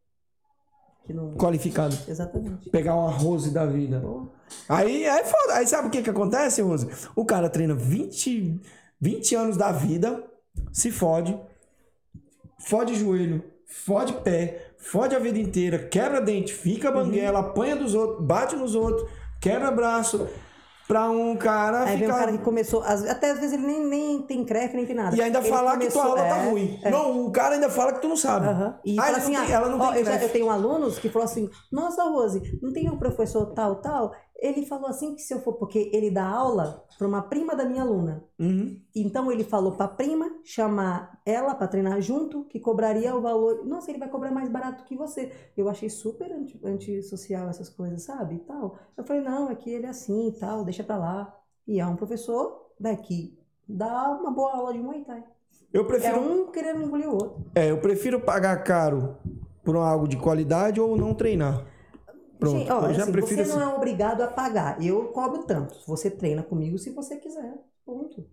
[1.08, 1.34] não.
[1.34, 1.96] Qualificado.
[2.06, 2.70] Exatamente.
[2.70, 4.00] Pegar uma Rose da vida.
[4.00, 4.28] Pô,
[4.68, 5.54] Aí é foda.
[5.54, 6.88] Aí sabe o que que acontece, Rose?
[7.16, 8.60] O cara treina 20,
[9.00, 10.22] 20 anos da vida,
[10.72, 11.38] se fode,
[12.58, 18.26] fode joelho, fode pé, fode a vida inteira, quebra dente, fica banguela, apanha dos outros,
[18.26, 19.08] bate nos outros,
[19.40, 20.28] quebra braço,
[20.92, 22.18] pra um cara Aí vem um ficar...
[22.18, 22.82] cara que começou.
[22.82, 25.16] Até às vezes ele nem, nem tem CREF, nem tem nada.
[25.16, 26.78] E ainda Ele falar que tua começou- aula tá é, ruim.
[26.82, 26.90] é.
[26.90, 28.46] Não, o cara ainda fala que tu não sabe.
[28.46, 28.78] Aham.
[28.84, 30.98] E Ah, assim, não tem- ah, ela não ó, tem eu, já- eu tenho alunos
[30.98, 34.12] que falam assim, nossa, Rose, não tem um professor tal, tal?
[34.44, 37.64] Ele falou assim que se eu for, porque ele dá aula para uma prima da
[37.64, 38.24] minha aluna.
[38.40, 38.76] Uhum.
[38.94, 43.64] Então ele falou para a prima chamar ela para treinar junto, que cobraria o valor.
[43.64, 45.30] Nossa, ele vai cobrar mais barato que você.
[45.56, 48.34] Eu achei super anti- antissocial essas coisas, sabe?
[48.34, 48.76] E tal.
[48.96, 51.32] Eu falei, não, é que ele é assim e tal, deixa pra lá.
[51.64, 53.38] E é um professor daqui.
[53.68, 55.22] Dá uma boa aula de Muay Thai.
[55.72, 57.44] Eu É prefiro, um querendo engolir o outro.
[57.54, 59.16] é, eu prefiro pagar caro
[59.64, 61.64] por algo de qualidade ou não treinar.
[62.42, 63.58] Pronto, Gente, ó, eu já assim, prefiro você assim.
[63.60, 64.82] não é obrigado a pagar.
[64.84, 65.76] Eu cobro tanto.
[65.86, 67.54] Você treina comigo se você quiser.
[67.86, 68.24] Ponto.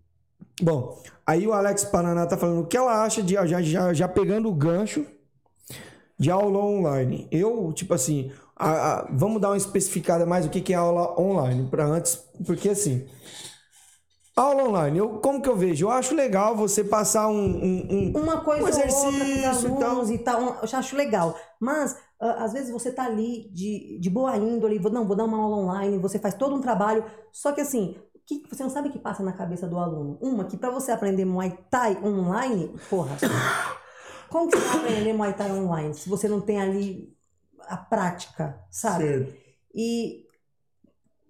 [0.61, 4.07] Bom, aí o Alex Paraná tá falando o que ela acha de já, já, já
[4.07, 5.05] pegando o gancho
[6.17, 7.27] de aula online.
[7.31, 8.71] Eu, tipo assim, a-
[9.01, 12.15] a- vamos dar uma especificada mais o que, que é aula online para antes,
[12.45, 13.07] porque assim,
[14.35, 15.85] aula online, eu, como que eu vejo?
[15.85, 19.45] Eu acho legal você passar um, um- um- Uma coisa Um ou outra exercício e
[19.45, 20.41] alunos e tal.
[20.41, 21.35] eu acho legal.
[21.59, 25.37] Mas, às vezes, você tá ali de, de boa índole, vou, não, vou dar uma
[25.37, 27.03] aula online, você faz todo um trabalho.
[27.31, 30.17] Só que assim, que, você não sabe o que passa na cabeça do aluno.
[30.21, 33.17] Uma, que pra você aprender Muay Thai online, porra,
[34.29, 37.15] como que você vai aprender Muay Thai online se você não tem ali
[37.67, 39.03] a prática, sabe?
[39.05, 39.35] Certo.
[39.73, 40.25] E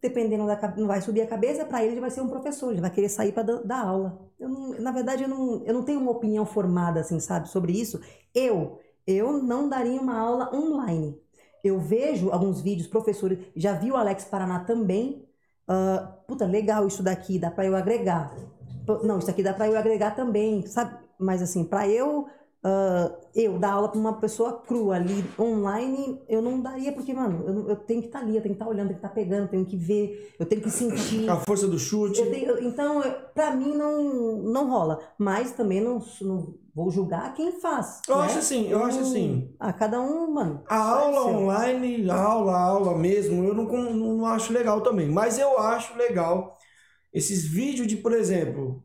[0.01, 2.81] dependendo da não vai subir a cabeça, para ele ele vai ser um professor, ele
[2.81, 4.19] vai querer sair para dar aula.
[4.39, 7.73] Eu não- na verdade, eu não, eu não tenho uma opinião formada, assim, sabe, sobre
[7.73, 7.99] isso.
[8.33, 8.79] Eu,
[9.09, 11.19] eu não daria uma aula online.
[11.63, 15.25] Eu vejo alguns vídeos, professores, já vi o Alex Paraná também.
[15.67, 18.35] ah, puta, legal isso daqui, dá para eu agregar.
[19.03, 20.97] Não, isso aqui dá para eu agregar também, sabe?
[21.19, 22.27] Mas assim, para eu
[22.63, 27.43] ah, eu dar aula para uma pessoa crua ali online, eu não daria, porque, mano,
[27.47, 29.15] eu, eu tenho que estar ali, eu tenho que estar olhando, eu tenho que estar
[29.15, 31.29] pegando, eu tenho que ver, eu tenho que sentir.
[31.29, 32.19] A força do chute.
[32.19, 34.99] Eu tenho- então, eu- pra mim não, não rola.
[35.17, 38.01] Mas também não, não vou julgar quem faz.
[38.07, 38.23] Eu né?
[38.25, 39.53] acho assim, eu acho assim.
[39.59, 40.63] Ah, cada um, mano.
[40.67, 41.39] A aula seu.
[41.39, 45.07] online, a aula, a aula mesmo, eu não, não acho legal também.
[45.09, 46.57] Mas eu acho legal
[47.13, 48.83] esses vídeos de, por exemplo,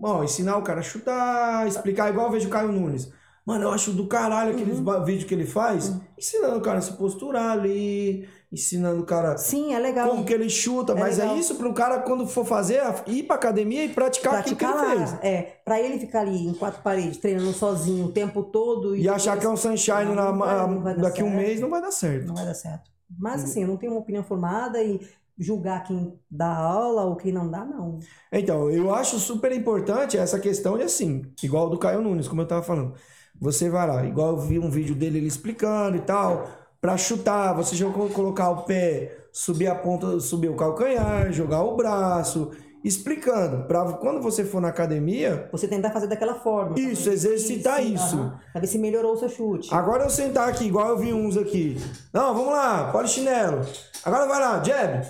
[0.00, 3.10] ó, ensinar o cara a chutar, explicar, igual eu vejo o Caio Nunes.
[3.46, 5.04] Mano, eu acho do caralho aqueles Uhum.
[5.04, 9.74] vídeos que ele faz, ensinando o cara a se posturar ali, ensinando o cara Sim,
[9.74, 10.08] é legal.
[10.08, 10.92] como que ele chuta.
[10.94, 11.34] É mas legal.
[11.34, 14.92] é isso pro cara, quando for fazer, ir pra academia e praticar, Praticar aquilo que
[14.96, 15.18] ele fez.
[15.22, 18.96] é, pra ele ficar ali em quatro paredes, treinando sozinho o tempo todo.
[18.96, 21.28] E achar que é um sunshine Não, na- não vai- não vai daqui a um
[21.28, 21.42] certo.
[21.42, 22.26] mês, não vai dar certo.
[22.26, 22.90] Não vai dar certo.
[23.18, 24.98] Mas assim, eu não tenho uma opinião formada e
[25.38, 27.98] julgar quem dá aula ou quem não dá, não.
[28.32, 32.46] Então, eu acho super importante essa questão de assim, igual do Caio Nunes, como eu
[32.46, 32.94] tava falando.
[33.40, 36.46] Você vai lá, igual eu vi um vídeo dele ele explicando e tal,
[36.80, 41.62] pra chutar, você já colo- colocar o pé, subir a ponta, subir o calcanhar, jogar
[41.64, 42.52] o braço,
[42.84, 46.78] explicando, pra quando você for na academia, Você tentar fazer daquela forma.
[46.78, 48.16] Isso, exercitar se- isso.
[48.16, 49.74] aham, pra ver se melhorou o seu chute.
[49.74, 51.76] agora eu sentar aqui, igual eu vi uns aqui.
[52.12, 53.62] Não, vamos lá, polichinelo.
[54.04, 55.02] Agora vai lá, jab,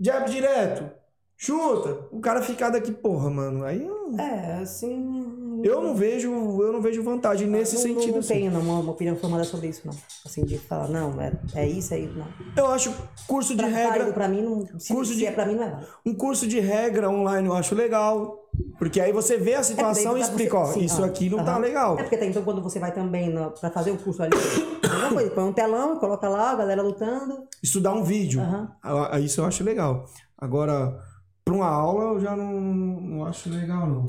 [0.00, 0.90] jab direto,
[1.36, 2.06] chuta.
[2.10, 5.60] O cara ficar daqui, porra, mano, aí eu É, assim.
[5.64, 6.30] Eu não vejo,
[6.62, 8.12] eu não vejo vantagem nesse não, sentido.
[8.12, 8.34] Não assim.
[8.34, 9.94] tenho não, uma, uma opinião formada sobre isso, não.
[10.24, 12.26] Assim, de falar, não, é, é isso, é isso, não.
[12.56, 12.94] Eu acho
[13.26, 15.64] curso de Pra, regra, pra mim, não, se, curso se de- é pra mim, não
[15.64, 18.37] é um curso de regra online eu acho legal,
[18.78, 21.28] porque aí você vê a situação É, e explica, ó, você- sim, isso ah, aqui
[21.28, 21.60] não tá aham.
[21.60, 21.98] legal.
[21.98, 24.32] É porque até então, quando você vai também na- pra fazer o curso ali,
[24.88, 27.46] Mesma coisa, põe um telão coloca lá, a galera lutando.
[27.62, 28.40] Estudar um vídeo.
[28.40, 28.72] Aham.
[28.82, 30.06] Ah, ah, Isso eu acho legal.
[30.36, 30.98] Agora,
[31.44, 34.06] para uma aula, eu já não, não acho legal, não.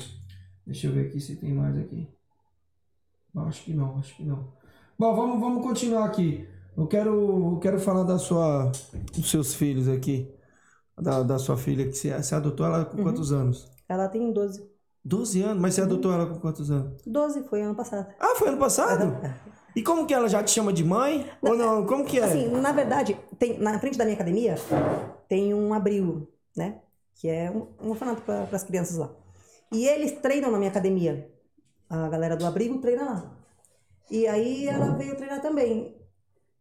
[0.66, 2.08] Deixa eu ver aqui se tem mais aqui.
[3.36, 4.52] Acho que não, acho que não.
[4.98, 6.46] Bom, vamos, vamos continuar aqui.
[6.76, 8.70] Eu quero, eu quero falar da sua,
[9.14, 10.32] dos seus filhos aqui.
[10.98, 13.66] Da, da sua filha, que você, você adotou ela com quantos anos?
[13.90, 14.70] Ela tem 12.
[15.04, 15.60] 12 anos?
[15.60, 17.02] Mas você adotou ela com quantos anos?
[17.04, 18.06] 12 foi ano passado.
[18.20, 19.20] Ah, foi ano passado?
[19.74, 21.28] E como que ela já te chama de mãe?
[21.42, 21.84] Ou não?
[21.84, 22.24] Como que é?
[22.24, 24.54] Assim, na verdade, tem, na frente da minha academia
[25.28, 26.80] tem um abrigo, né?
[27.16, 29.10] Que é um, um orfanato para as crianças lá.
[29.72, 31.28] E eles treinam na minha academia.
[31.88, 33.36] A galera do abrigo treina lá.
[34.08, 35.96] E aí ela veio treinar também.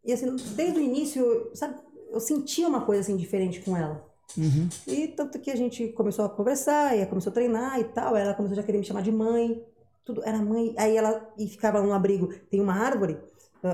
[0.04, 1.76] E assim, desde o início, sabe,
[2.10, 4.09] eu sentia uma coisa assim diferente com ela.
[4.38, 4.70] Uhum.
[4.88, 8.16] E tanto que a gente começou a conversar, e começou a treinar e tal.
[8.16, 9.64] Ela começou já a querer me chamar de mãe.
[10.06, 10.74] Tudo era mãe.
[10.78, 12.28] Aí ela e ficava no abrigo.
[12.50, 13.18] Tem uma árvore.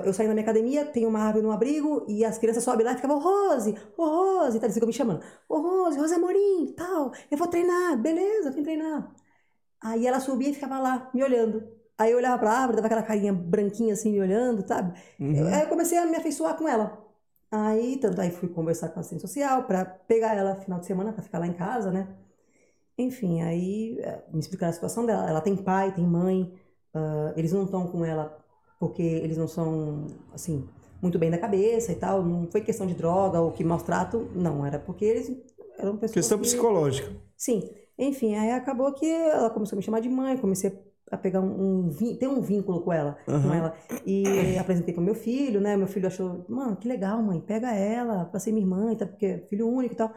[0.03, 2.93] Eu saí da minha academia, tem uma árvore no abrigo, e as crianças sobem lá
[2.93, 6.73] e ficavam, ô Rose, ô Rose, tal, eles ficam me chamando, ô Rose, Rose Amorim,
[6.75, 9.11] tal, eu vou treinar, beleza, vem treinar.
[9.79, 11.67] Aí ela subia e ficava lá, me olhando.
[11.99, 14.99] Aí eu olhava pra árvore, dava aquela carinha branquinha assim, me olhando, sabe?
[15.19, 17.04] Eu- Aí eu comecei a me afeiçoar com ela.
[17.51, 21.13] Aí, tanto aí fui conversar com a assistente social pra pegar ela final de semana
[21.13, 22.07] pra ficar lá em casa, né?
[22.97, 25.29] Enfim, aí eh, me explicaram a situação dela.
[25.29, 26.53] Ela tem pai, tem mãe,
[26.93, 28.37] ah, eles não estão com ela
[28.79, 30.67] porque eles não são, assim,
[31.01, 32.23] muito bem da cabeça e tal.
[32.23, 34.65] Não foi questão de droga ou que maus trato, não.
[34.65, 35.31] Era porque eles
[35.77, 36.43] eram pessoas Questão que...
[36.43, 37.11] psicológica.
[37.37, 40.69] Sim, enfim, aí acabou que ela começou a me chamar de mãe, comecei
[41.11, 43.55] a pegar um, um ter um vínculo com ela, com Aham.
[43.55, 43.73] ela.
[44.05, 45.77] E apresentei pro meu filho, né?
[45.77, 49.07] Meu filho achou, mano, que legal, mãe, pega ela pra ser minha irmã, e tal,
[49.07, 50.13] porque é filho único e tal.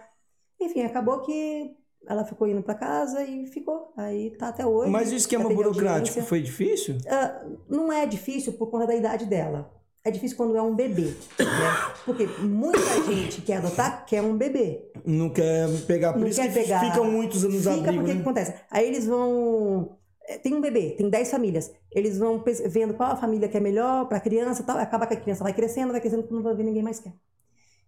[0.61, 3.93] Enfim, acabou que ela ficou indo pra casa e ficou.
[3.97, 4.91] Aí tá até hoje.
[4.91, 6.97] Mas o esquema burocrático foi difícil?
[7.07, 9.71] Ah, não é difícil por conta da idade dela.
[10.05, 11.03] É difícil quando é um bebê,
[11.39, 11.93] né?
[12.07, 14.91] Porque muita gente quer adotar, quer um bebê.
[15.05, 16.81] Não quer pegar, por Não isso quer que pegar.
[16.81, 18.15] ficam muitos anos Fica abrigo, porque o né?
[18.15, 18.55] que acontece?
[18.71, 19.98] Aí eles vão.
[20.29, 21.73] É, Tem um bebê, tem 10 famílias.
[21.91, 24.79] Eles vão vendo qual a família que é melhor para a criança e tal.
[24.79, 27.15] Acaba que a criança vai crescendo, vai crescendo, quando vai ver ninguém mais quer.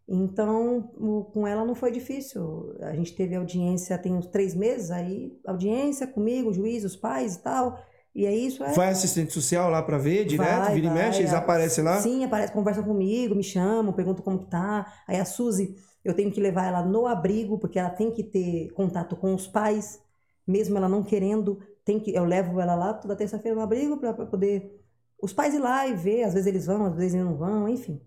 [0.09, 2.75] Então, o- com ela não foi difícil.
[2.81, 7.43] A gente teve audiência tem uns três meses, aí audiência comigo, juiz, os pais e
[7.43, 7.79] tal.
[8.13, 8.65] E é isso.
[8.65, 8.73] É...
[8.73, 11.85] Vai assistente social lá pra ver direto, Vai, vira e vai, mexe, eles a- aparecem
[11.85, 12.01] lá?
[12.01, 14.93] Sim, aparece, conversa comigo, me chamam, perguntam como que tá.
[15.07, 18.73] Aí a Suzy, eu tenho que levar ela no abrigo, porque ela tem que ter
[18.73, 20.01] contato com os pais,
[20.45, 21.61] mesmo ela não querendo.
[21.85, 24.81] Tem que, eu levo ela lá toda terça-feira no abrigo para poder
[25.23, 26.25] os pais ir lá e ver.
[26.25, 28.01] Às vezes eles vão, às vezes eles não vão, enfim.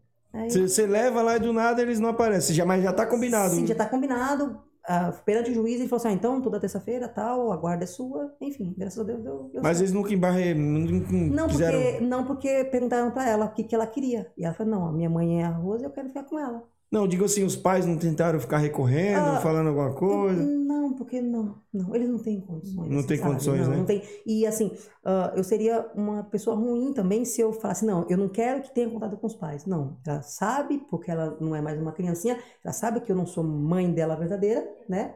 [0.49, 3.53] Você leva lá e do nada eles não aparecem, já, mas já tá combinado.
[3.53, 4.59] Sim, já tá combinado.
[4.85, 7.87] ah, perante o juiz, ele falou assim: ah, então toda terça-feira, tal, a guarda é
[7.87, 8.35] sua.
[8.41, 11.79] Enfim, graças a Deus deu, deu Mas eles nunca embarre, nunca Não quiseram...
[11.79, 14.31] porque, não, porque perguntaram pra ela o que, que ela queria.
[14.35, 16.39] E ela falou: não, a minha mãe é a Rosa e eu quero ficar com
[16.39, 16.63] ela.
[16.93, 20.43] Não, digo assim, os pais não tentaram ficar recorrendo, Ah, falando alguma coisa.
[20.43, 22.87] Não, porque não, não, eles não têm condições.
[22.87, 23.77] Não tem condições, não, né?
[23.77, 24.03] Não tem.
[24.27, 24.71] E assim,
[25.03, 28.71] ah, eu seria uma pessoa ruim também se eu falasse, não, eu não quero que
[28.75, 29.65] tenha contato com os pais.
[29.65, 33.25] Não, ela sabe, porque ela não é mais uma criancinha, ela sabe que eu não
[33.25, 35.15] sou mãe dela verdadeira, né?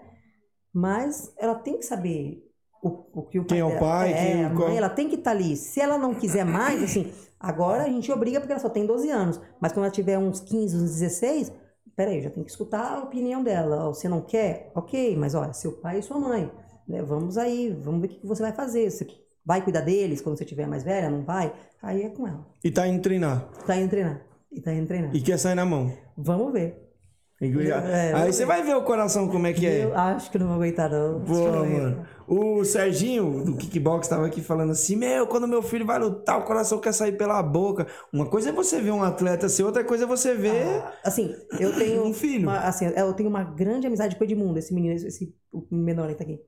[0.73, 2.43] Mas ela tem que saber
[2.83, 2.89] o,
[3.19, 5.09] o que o pai Quem é o pai, é, quem- a qual- mãe, ela tem
[5.09, 5.55] que estar ali.
[5.55, 9.09] Se ela não quiser mais, assim, agora a gente obriga porque ela só tem 12
[9.09, 9.39] anos.
[9.61, 11.51] Mas quando ela tiver uns 15, uns 16,
[11.97, 13.87] peraí, eu já tenho que escutar a opinião dela.
[13.87, 14.71] Você não quer?
[14.75, 16.49] Ok, mas olha, seu pai e sua mãe,
[16.87, 18.89] né, vamos aí, vamos ver o que você vai fazer.
[18.89, 19.05] Você
[19.43, 21.09] vai cuidar deles quando você tiver mais velha?
[21.09, 21.51] Não vai?
[21.81, 22.47] Aí é com ela.
[22.63, 23.49] E tá indo treinar.
[23.65, 24.21] Tá indo treinar.
[24.51, 25.15] E tá indo treinar.
[25.15, 25.91] E quer sair na mão.
[26.15, 26.86] Vamos ver.
[27.39, 29.83] É, Aí você vai ver o coração como é que é.
[29.83, 31.19] Eu acho que não vou aguentar, não.
[31.19, 32.05] Que Pô, mano.
[32.27, 36.43] O Serginho, do Kickbox, tava aqui falando assim: Meu, quando meu filho vai lutar, o
[36.43, 37.85] coração quer sair pela boca.
[38.11, 40.83] Uma coisa é você ver um atleta ser, outra coisa é você ver.
[41.03, 42.03] Assim, eu tenho.
[42.03, 42.49] Um filho.
[42.49, 46.09] Uma, assim, eu tenho uma grande amizade com o Edmundo, esse menino, esse, o menor
[46.09, 46.41] aí tá aqui.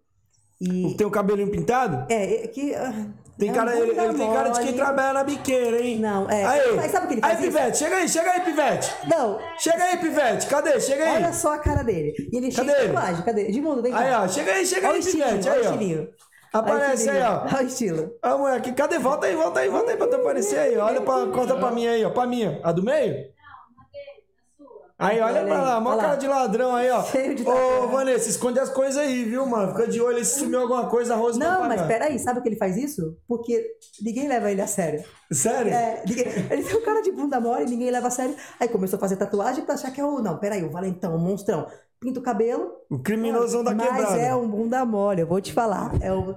[0.62, 0.94] E.
[0.96, 2.06] Tem o cabelinho pintado?
[2.12, 2.76] É, é que.
[2.76, 2.94] ah,
[3.38, 6.00] Tem é cara, ele, ele tem cara de quem trabalha na biqueira, hein?
[6.00, 6.46] Não, é.
[6.46, 7.52] Aí, Mas sabe o que ele aí faz isso?
[7.58, 8.94] Pivete, chega aí, chega aí, Pivete.
[9.08, 10.80] Não, Chega aí, Pivete, cadê?
[10.82, 11.16] Chega aí.
[11.16, 12.14] olha só a cara dele.
[12.32, 12.88] E ele é Cadê de ele?
[12.94, 13.24] tatuagem.
[13.24, 13.42] Cadê?
[13.48, 14.00] Edmundo, vem cá.
[14.00, 15.48] Aí, ó, chega aí, chega Olha aí, estilinho, Pivete.
[15.50, 15.72] olha Aí, o ó.
[15.74, 16.10] estilinho.
[16.52, 17.44] Aparece aí, ó.
[17.46, 18.12] Olha o estilo.
[18.22, 18.98] Ah, moleque, cadê?
[19.00, 20.78] Volta aí, volta aí, volta aí pra tu aparecer aí.
[20.78, 22.10] Olha pra, corta pra mim aí, ó.
[22.10, 22.60] Pra mim.
[22.64, 23.14] A do meio?
[23.14, 24.82] Não, na dele, na sua.
[25.00, 27.02] Aí, olha Olha pra lá, mó cara de ladrão aí, ó.
[27.08, 27.88] Cheio de Ô.
[27.88, 29.72] Vanessa, esconde as coisas aí, viu, mano?
[29.72, 32.50] Fica de olho aí se sumiu alguma coisa, arroz Não, mas peraí, sabe por que
[32.50, 33.18] ele faz isso?
[33.26, 33.66] Porque
[34.02, 35.02] ninguém leva ele a sério.
[35.32, 35.72] Sério?
[35.74, 38.36] É, ninguém- ele tem um cara de bunda mole, ninguém leva a sério.
[38.60, 40.20] Aí começou a fazer tatuagem pra achar que é o.
[40.22, 41.66] Não, peraí, o valentão, o monstrão.
[42.02, 42.70] Pinta o cabelo.
[42.90, 44.18] O criminosão da mas quebrada.
[44.22, 45.92] é um bunda mole, eu vou te falar.
[46.02, 46.36] É o.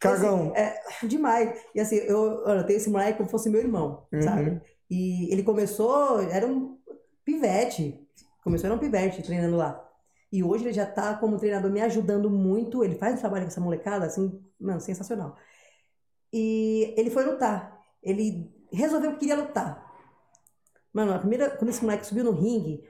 [0.00, 0.52] Cagão.
[0.54, 1.58] Assim, é demais.
[1.74, 4.22] E assim, eu, eu tenho esse moleque como se fosse meu irmão, Uhum.
[4.22, 4.60] sabe?
[4.90, 6.76] E ele começou, era um
[7.24, 8.00] pivete.
[8.44, 9.82] Começou, um pivete treinando lá.
[10.30, 12.84] E hoje ele já tá como treinador me ajudando muito.
[12.84, 15.34] Ele faz um trabalho com essa molecada, assim, mano, sensacional.
[16.30, 17.80] E ele foi lutar.
[18.02, 19.82] Ele resolveu que queria lutar.
[20.92, 22.86] Mano, a primeira, quando esse moleque subiu no ringue,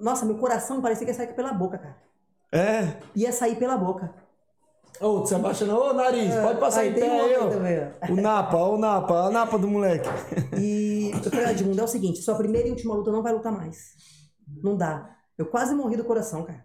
[0.00, 1.96] nossa, meu coração parecia que ia sair pela boca, cara.
[2.52, 3.00] É.
[3.16, 4.14] Ia sair pela boca.
[5.00, 5.90] Ô, abaixa não.
[5.90, 7.48] Ô, nariz, pode passar Aí em tem pé aí, ó.
[7.48, 8.12] também, ó.
[8.12, 10.08] O Napa, ó, o Napa, a Napa do moleque.
[10.60, 13.52] E eu falei, Edmundo, é o seguinte, sua primeira e última luta não vai lutar
[13.52, 14.13] mais.
[14.62, 15.10] Não dá.
[15.36, 16.64] Eu quase morri do coração, cara.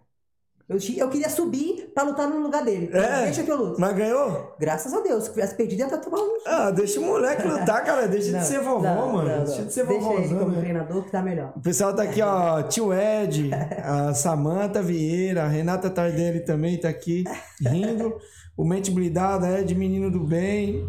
[0.68, 2.88] Eu, eu queria subir pra lutar no lugar dele.
[2.92, 3.24] É?
[3.24, 3.80] Deixa que eu luto.
[3.80, 4.54] Mas ganhou?
[4.56, 5.24] Graças a Deus.
[5.24, 6.30] Se tivesse perdido, ia estar tomando.
[6.46, 8.06] Ah, deixa o moleque lutar, cara.
[8.06, 9.28] Deixa de ser vovó, não, mano.
[9.28, 9.44] não, não.
[9.44, 10.60] Deixa de ser Deixa ele como né?
[10.60, 11.52] treinador que tá melhor.
[11.56, 12.62] O pessoal tá aqui, ó.
[12.62, 13.50] Tio Ed,
[13.82, 17.24] a Samanta Vieira, a Renata Tardelli também tá aqui
[17.60, 18.16] rindo.
[18.56, 20.88] O Mente Blindada, Ed, menino do bem.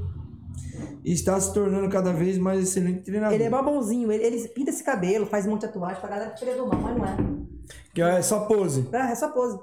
[1.03, 3.33] E está se tornando cada vez mais excelente treinador.
[3.33, 4.11] Ele é mó bonzinho.
[4.11, 6.55] Ele, ele pinta esse cabelo, faz um monte de tatuagem pra galera que ele é
[6.55, 7.17] do mal, mas não é.
[7.93, 8.87] Que é só pose.
[8.93, 9.59] Ah, é só pose.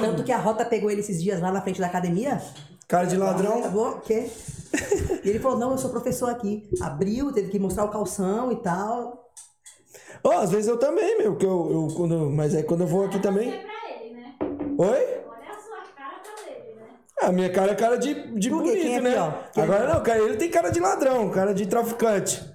[0.00, 2.42] Tanto que a Rota pegou ele esses dias lá na frente da academia.
[2.88, 3.60] Cara de ladrão.
[3.60, 4.28] Acabou, o quê?
[5.24, 6.68] E ele falou, não, eu sou professor aqui.
[6.80, 9.30] Abriu, teve que mostrar o calção e tal.
[10.24, 11.36] Ó, às vezes eu também, meu.
[11.36, 13.50] Que eu, eu, quando, mas é quando eu vou aqui também.
[13.50, 14.36] pra ele, né?
[14.78, 14.88] Oi?
[14.88, 16.86] Olha a sua cara pra ele, né?
[17.22, 19.34] A minha cara é cara de, de bonito, Quem é né?
[19.52, 22.50] Quem Agora não, cara, ele tem cara de ladrão, cara de traficante.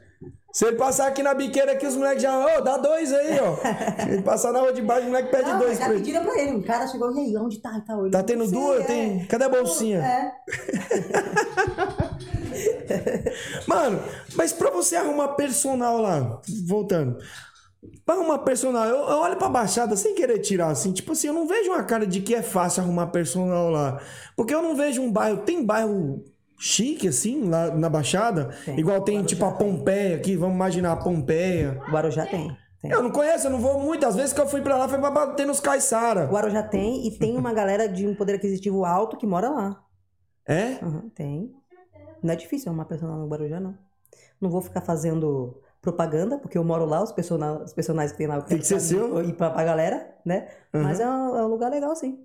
[0.52, 3.56] Se ele passar aqui na biqueira aqui, os moleques já, ô, dá dois aí, ó.
[4.04, 5.94] Se ele passar na rua de baixo, o moleque pede Não, dois mas já pra
[5.94, 6.04] ele.
[6.04, 6.52] pediram pra ele.
[6.52, 7.78] Um cara chegou, e aí, onde tá?
[7.78, 8.02] E tal.
[8.02, 8.80] Ele, Tá tendo "Não sei, duas?
[8.80, 9.26] é." Tem...
[9.26, 10.00] Cadê a bolsinha?
[10.00, 10.32] É.
[13.68, 14.00] Mano,
[14.36, 17.18] mas pra você arrumar personal lá, voltando.
[18.06, 21.34] Pra arrumar personal, eu, eu olho pra Baixada sem querer tirar, assim, tipo assim, eu
[21.34, 24.02] não vejo uma cara de que é fácil arrumar personal lá.
[24.36, 26.24] Porque eu não vejo um bairro, tem bairro
[26.58, 28.50] chique, assim, lá na Baixada?
[28.66, 28.80] Tem.
[28.80, 31.82] Igual tem, tipo, a Pompeia aqui, vamos imaginar a Pompeia.
[31.90, 32.56] Guarujá tem.
[32.82, 32.92] tem.
[32.92, 34.06] Eu não conheço, eu não vou muito.
[34.06, 36.26] Às vezes que eu fui pra lá foi pra bater nos Caiçara.
[36.26, 39.84] Guarujá tem e tem uma galera de um poder aquisitivo alto que mora lá.
[40.48, 40.80] É?
[40.84, 41.54] Uhum, tem.
[42.24, 43.78] Não é difícil arrumar personal no Guarujá, não.
[44.40, 45.62] Não vou ficar fazendo
[45.92, 48.42] propaganda, porque eu moro lá, os personagens, os personagens que tem lá.
[48.42, 49.24] Tem que ser seu.
[49.24, 50.48] Ir pra, pra galera, né?
[50.74, 52.20] Mas é um, é um lugar legal, sim.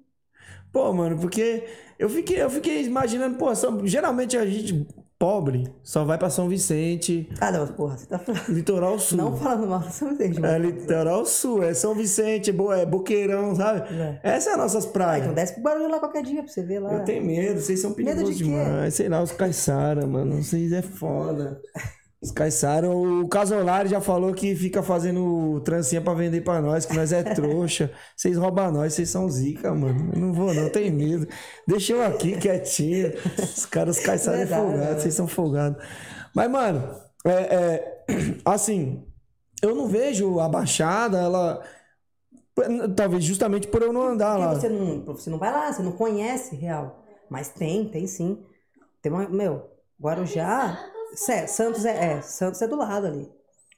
[0.72, 1.64] Pô, mano, porque
[1.98, 4.86] eu fiquei, eu fiquei imaginando, pô, só- geralmente a gente
[5.18, 8.48] pobre só vai pra São Vicente, Ah, não, porra, você tá falando.
[8.48, 9.18] litoral sul.
[9.18, 10.60] Não falando mal, não entende, É mas.
[10.62, 13.82] litoral sul, é São Vicente, é Bo- é Boqueirão, sabe?
[13.94, 14.18] É.
[14.24, 15.22] Essas são as nossas Ah, praias.
[15.24, 16.92] então desce pro Guarujá lá qualquer dia pra você ver lá.
[16.94, 18.50] Eu tenho medo, vocês são Medo perigosos de quê?
[18.50, 18.94] demais.
[18.94, 20.42] Sei lá, os caiçara, mano.
[20.42, 21.60] Vocês é foda.
[22.22, 26.94] Os caiçara, o Casolari já falou que fica fazendo trancinha pra vender pra nós, que
[26.94, 27.90] nós é trouxa.
[28.16, 30.12] Vocês roubam nós, vocês são zica, mano.
[30.14, 31.26] Eu não vou, não, tenho medo.
[31.66, 33.12] Deixa eu aqui quietinho.
[33.38, 35.00] Os caras, os caiçara é Verdade, folgado, né?
[35.00, 35.82] vocês são folgados.
[36.32, 36.94] Mas, mano,
[37.26, 38.04] é, é,
[38.46, 39.04] assim,
[39.60, 41.60] eu não vejo a Baixada, ela.
[42.94, 44.54] Talvez justamente por eu não andar Porque lá.
[44.54, 47.02] você não, você não vai lá, você não conhece real.
[47.28, 48.44] Mas tem, tem sim.
[49.00, 49.70] Tem uma, meu,
[50.00, 50.78] Guarujá.
[51.14, 53.30] Sé- Santos é, é, Santos é do lado ali.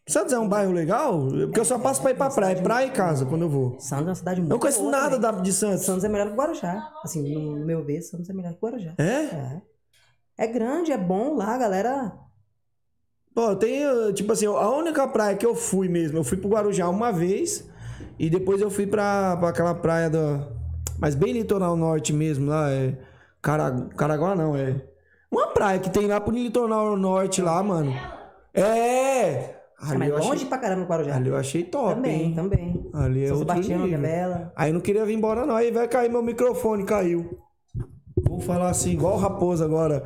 [0.06, 1.28] Santos é um bairro legal?
[1.28, 2.62] Porque eu só passo pra ir pra praia.
[2.62, 3.80] Praia e casa quando eu vou.
[3.80, 5.84] Santos é uma cidade muito Eu não conheço boa nada da, de Santos.
[5.84, 6.92] Santos é melhor que Guarujá.
[7.02, 8.92] Assim, no meu ver, Santos é melhor que Guarujá.
[8.98, 9.02] É?
[9.04, 9.62] É.
[10.36, 12.12] É grande, é bom lá, galera.
[13.34, 16.50] Pô, eu tenho, tipo assim, a única praia que eu fui mesmo, eu fui pro
[16.50, 17.68] Guarujá uma vez
[18.18, 20.46] e depois eu fui pra, pra aquela praia da.
[20.98, 22.96] Mas bem litoral norte mesmo, lá é.
[23.40, 24.80] Cara, Caraguá não, é.
[25.34, 27.92] Uma praia que tem lá pro litoral norte lá, mano.
[28.54, 29.56] É!
[29.80, 31.16] Ali mas eu longe achei, pra caramba Guarujá.
[31.16, 32.34] ali eu achei top, também, hein?
[32.34, 32.90] também.
[32.94, 34.00] Ali é São outro Sebastião, nível.
[34.00, 34.52] Bela.
[34.54, 35.56] Aí eu não queria vir embora, não.
[35.56, 37.36] Aí vai cair meu microfone, caiu.
[38.16, 40.04] Vou falar assim, igual o raposo agora.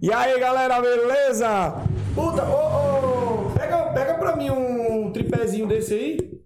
[0.00, 1.74] E aí, galera, beleza?
[2.14, 6.40] Puta, ô, ô, pega, pega pra mim um tripézinho desse aí.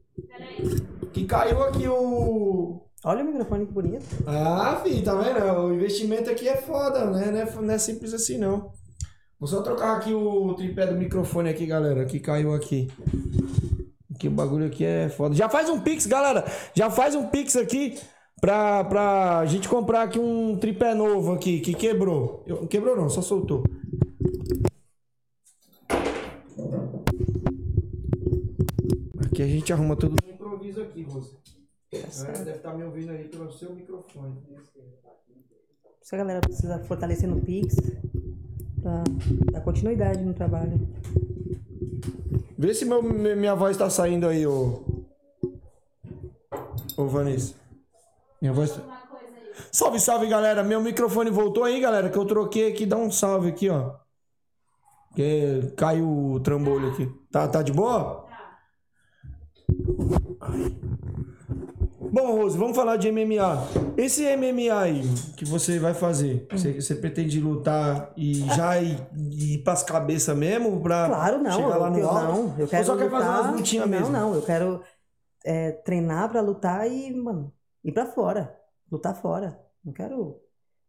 [1.13, 2.81] Que caiu aqui o.
[3.05, 4.05] Olha o microfone que bonito.
[4.27, 5.45] Ah, filho, tá vendo?
[5.61, 7.31] O investimento aqui é foda, né?
[7.33, 8.71] Não é, não é simples assim, não.
[9.41, 12.89] Vou só trocar aqui o tripé do microfone aqui, galera, que caiu aqui.
[14.21, 15.35] Que o bagulho aqui é foda.
[15.35, 16.45] Já faz um pix, galera.
[16.77, 17.99] Já faz um pix aqui
[18.41, 22.45] pra, pra gente comprar aqui um tripé novo aqui, que quebrou.
[22.47, 23.65] Eu- Quebrou não, só soltou.
[29.27, 31.07] Aqui a gente arruma tudo no improviso aqui,
[31.93, 34.43] Deve estar me ouvindo aí pelo seu microfone.
[36.01, 37.77] Se a galera precisa fortalecer no Pix
[38.81, 39.05] pra
[39.53, 40.89] dar continuidade no trabalho.
[42.59, 44.83] Vê se meu- mi- minha voz tá saindo aí, ô.
[46.97, 47.55] Ô, Vanessa.
[48.41, 48.71] Minha voz.
[48.75, 49.03] tá-.
[49.71, 50.65] Salve, salve, galera.
[50.65, 52.87] Meu microfone voltou aí, galera, que eu troquei aqui.
[52.87, 53.97] Dá um salve aqui, ó.
[55.09, 57.07] Porque caiu o trambolho aqui.
[57.31, 58.27] Tá, tá de boa?
[58.27, 58.59] Tá.
[62.13, 63.67] Bom, Rose, vamos falar de MMA.
[63.97, 65.03] Esse MMA aí
[65.35, 70.83] que você vai fazer, você, você pretende lutar e já ir, ir pras cabeças mesmo
[70.83, 71.53] pra Claro, não.
[71.53, 72.23] chegar lá no eu, alto?
[72.27, 74.13] não, eu Ou quero só quer fazer lutar- umas lutinhas não, mesmo?
[74.13, 74.83] Não, eu quero
[75.45, 77.51] é, treinar pra lutar e, mano,
[77.83, 78.55] ir pra fora.
[78.91, 79.59] Lutar fora.
[79.83, 80.37] Não quero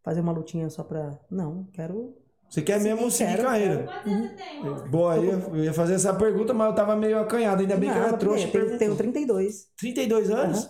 [0.04, 1.18] fazer uma lutinha só pra...
[1.32, 2.18] Não, quero...
[2.50, 3.94] Você quer Sim, mesmo seguir quero, carreira?
[4.90, 7.62] Boa, eu ia, eu ia fazer essa pergunta, mas eu tava meio acanhado.
[7.62, 8.46] Ainda bem que Não, ela mas trouxe.
[8.46, 9.68] eu tenho, tenho 32.
[9.78, 10.70] 32 anos?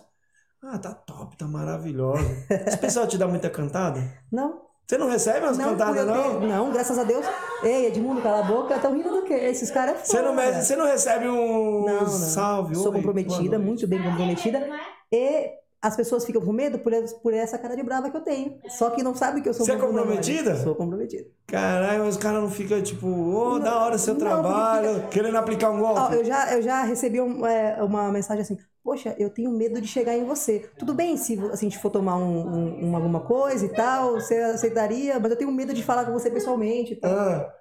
[0.66, 2.24] Ah, tá top, tá maravilhosa.
[2.66, 4.00] Esse pessoal te dá muita cantada?
[4.32, 6.40] Não, Você não recebe umas não, por cantadas, não?
[6.40, 7.26] ter- não, graças a Deus.
[7.64, 8.80] Ei, Edmundo, cala a boca.
[8.80, 9.34] Tão rindo do quê?
[9.34, 12.08] Esses caras é Você não, me- você não recebe um Não, não.
[12.08, 12.76] salve?
[12.76, 14.60] Sou oi, comprometida, muito bem comprometida.
[14.60, 14.82] Não é?
[15.12, 18.58] E as pessoas ficam com medo por, por essa cara de brava que eu tenho.
[18.70, 20.56] Só que não sabem que eu sou Você é comprometida?
[20.56, 21.26] Sou comprometida.
[21.46, 25.72] Caralho, mas os caras não ficam tipo, ô, da hora seu não, trabalho, querendo aplicar
[25.72, 26.00] um golpe.
[26.00, 29.80] Ó, eu, já, eu já recebi um- é, uma mensagem assim, poxa, eu tenho medo
[29.82, 30.70] de chegar em você.
[30.78, 34.16] Tudo bem se assim, a gente for tomar um, um- um- alguma coisa e tal,
[34.16, 37.12] você aceitaria, mas eu tenho medo de falar com você pessoalmente e tal.
[37.18, 37.54] Ah.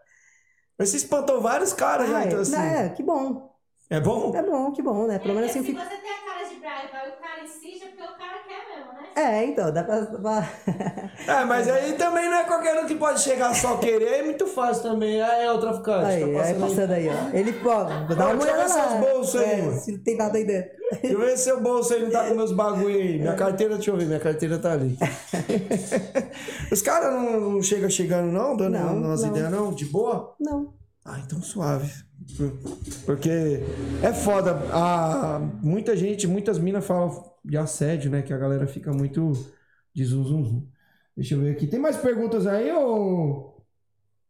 [0.79, 2.57] Mas você espantou vários caras já, Ah, então é, assim.
[2.57, 3.53] é, que bom.
[3.91, 4.35] É bom?
[4.35, 5.19] É bom, que bom, né?
[5.19, 5.83] Pelo menos assim eu se fico...
[5.83, 8.49] você tem a cara de e vai o cara insiste, é porque o cara quer
[8.49, 8.72] mesmo, né?
[9.15, 10.09] É, então, dá pra...
[11.29, 14.47] É, mas aí também não é qualquer um que pode chegar só querer, é muito
[14.47, 15.21] fácil também.
[15.21, 16.07] Ah, é o traficante.
[16.07, 16.61] Aí, tá aí, passando aí.
[16.69, 17.37] passando aí, ó.
[17.37, 19.81] Ele, ó, dá Pô, uma deixa eu olhada ver seus bolsos aí, É, mano.
[19.81, 20.71] se tem nada aí dentro.
[20.93, 23.19] Deixa eu ver se seu bolso aí não tá com meus bagulho aí.
[23.19, 24.97] Minha carteira, deixa eu ver, minha carteira tá ali.
[26.71, 29.29] Os caras não, não chegam chegando, não, dando Não, umas não.
[29.29, 29.73] ideias, não?
[29.73, 30.35] De boa?
[30.41, 30.73] Não.
[31.05, 31.91] Ah, então suave.
[33.05, 33.63] Porque
[34.03, 34.57] é foda.
[34.73, 38.23] Ah, muita gente, muitas minas falam de assédio, né?
[38.23, 39.33] Que a galera fica muito
[39.95, 40.69] de zum, zum, zum.
[41.17, 41.67] Deixa eu ver aqui.
[41.67, 43.63] Tem mais perguntas aí, ô.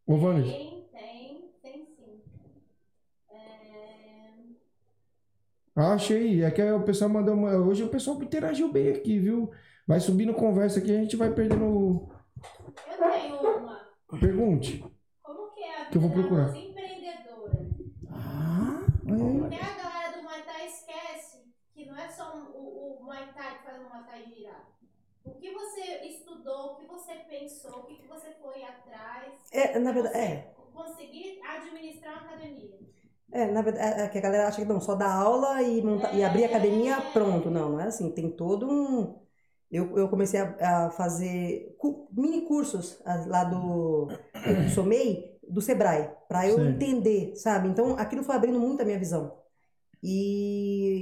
[0.05, 0.51] Ô, Vanessa?
[0.51, 2.21] Tem, tem, tem sim.
[3.31, 3.35] É...
[5.75, 6.43] Ah, achei.
[6.43, 7.55] É que o pessoal mandou uma.
[7.57, 9.49] Hoje o pessoal interagiu bem aqui, viu?
[9.87, 12.09] Vai subindo conversa aqui, a gente vai perdendo.
[12.87, 13.79] Eu tenho uma.
[14.19, 14.83] Pergunte.
[15.21, 16.47] Como que é a Que eu vou vida da procurar.
[16.53, 17.69] Rose empreendedora?
[18.09, 19.39] Ah, olha aí.
[19.39, 21.37] Porque a galera do Muay Thai esquece
[21.73, 24.67] que não é só um- o, Muay Thai que faz o Muay Thai girar.
[25.23, 29.31] O que você estudou, o que você pensou, o que que você foi atrás.
[29.51, 30.53] É, na verdade, é.
[30.55, 32.79] Conseguir administrar uma academia.
[33.31, 36.13] É, na verdade, é que a galera acha que não, só dar aula e, montar,
[36.13, 37.49] e abrir academia, pronto.
[37.49, 38.11] Não, não é assim.
[38.11, 39.19] Tem todo um.
[39.71, 44.07] Eu, eu comecei a, a fazer cu- mini cursos lá do
[44.45, 46.67] do Somei, do Sebrae, para eu Sim.
[46.69, 47.69] entender, sabe?
[47.69, 49.37] Então aquilo foi abrindo muito a minha visão.
[50.03, 51.01] E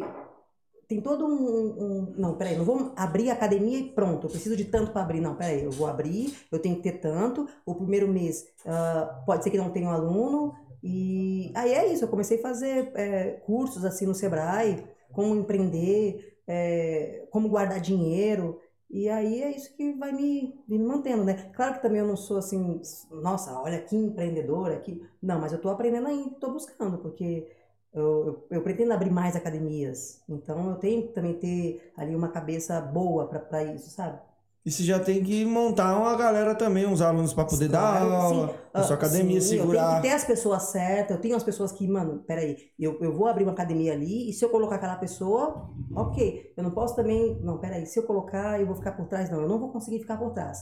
[0.92, 4.56] tem todo um, um- Não, peraí, não vou abrir a academia e pronto, eu preciso
[4.58, 5.22] de tanto para abrir.
[5.22, 7.48] Não, peraí, eu vou abrir, eu tenho que ter tanto.
[7.66, 10.54] O primeiro mês ah, pode ser que não tenha um aluno.
[10.84, 16.38] E aí é isso, eu comecei a fazer é, cursos assim no Sebrae, como empreender,
[16.48, 18.60] é, como guardar dinheiro.
[18.90, 21.50] E aí é isso que vai me, me mantendo, né?
[21.56, 25.02] Claro que também eu não sou assim, nossa, olha que empreendedora, que...
[25.22, 27.48] Não, mas eu tô aprendendo ainda, tô buscando, porque
[27.94, 30.22] eu, eu, eu pretendo abrir mais academias.
[30.30, 34.20] Então eu tenho que também ter ali uma cabeça boa pra isso, sabe?
[34.64, 38.22] E você já tem que montar uma galera também, uns alunos pra poder dar Claro,
[38.22, 38.50] aula, sim.
[38.74, 39.96] na sua Ah, academia, sim, Eu tenho segurar.
[39.96, 43.28] que ter as pessoas certas, eu tenho as pessoas que, mano, peraí, eu, eu vou
[43.28, 46.54] abrir uma academia ali e se eu colocar aquela pessoa, ok.
[46.56, 49.42] Eu não posso também, não, peraí, se eu colocar eu vou ficar por trás, não,
[49.42, 50.60] eu não vou conseguir ficar por trás.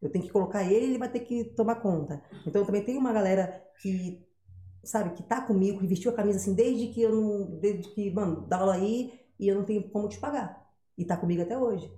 [0.00, 2.22] Eu tenho que colocar ele ele vai ter que tomar conta.
[2.46, 4.20] Então também tem uma galera que,
[4.84, 8.10] sabe, que tá comigo, que vestiu a camisa assim desde que eu não, desde que,
[8.10, 10.62] mano, dá aula aí e eu não tenho como te pagar.
[10.96, 11.90] E tá comigo até hoje.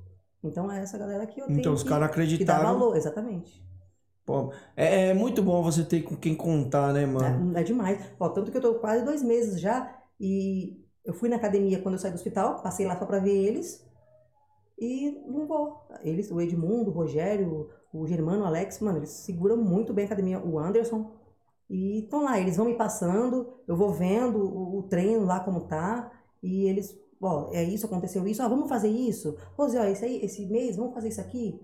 [0.43, 2.65] Então é essa galera que eu tenho Então os caras que dá acreditaram.
[2.79, 3.65] valor, exatamente.
[4.25, 7.57] Pô, é, é muito bom você ter com quem contar, né, mano?
[7.57, 8.01] É, é demais.
[8.19, 11.95] Ó, tanto que eu tô quase dois meses já e eu fui na academia quando
[11.95, 13.85] eu saí do hospital, passei lá só pra ver eles
[14.79, 15.87] e não vou.
[16.03, 20.07] Eles, o Edmundo, o Rogério, o Germano, o Alex, mano, eles seguram muito bem a
[20.07, 20.41] academia.
[20.41, 21.13] O Anderson.
[21.69, 25.63] E estão lá, eles vão me passando, eu vou vendo o, o treino lá como
[25.67, 26.13] tá
[26.43, 29.37] e eles, ó, é isso, aconteceu isso, ó, vamos fazer isso.
[29.57, 31.59] Rose, ó, esse, aí, esse mês, vamos fazer isso aqui.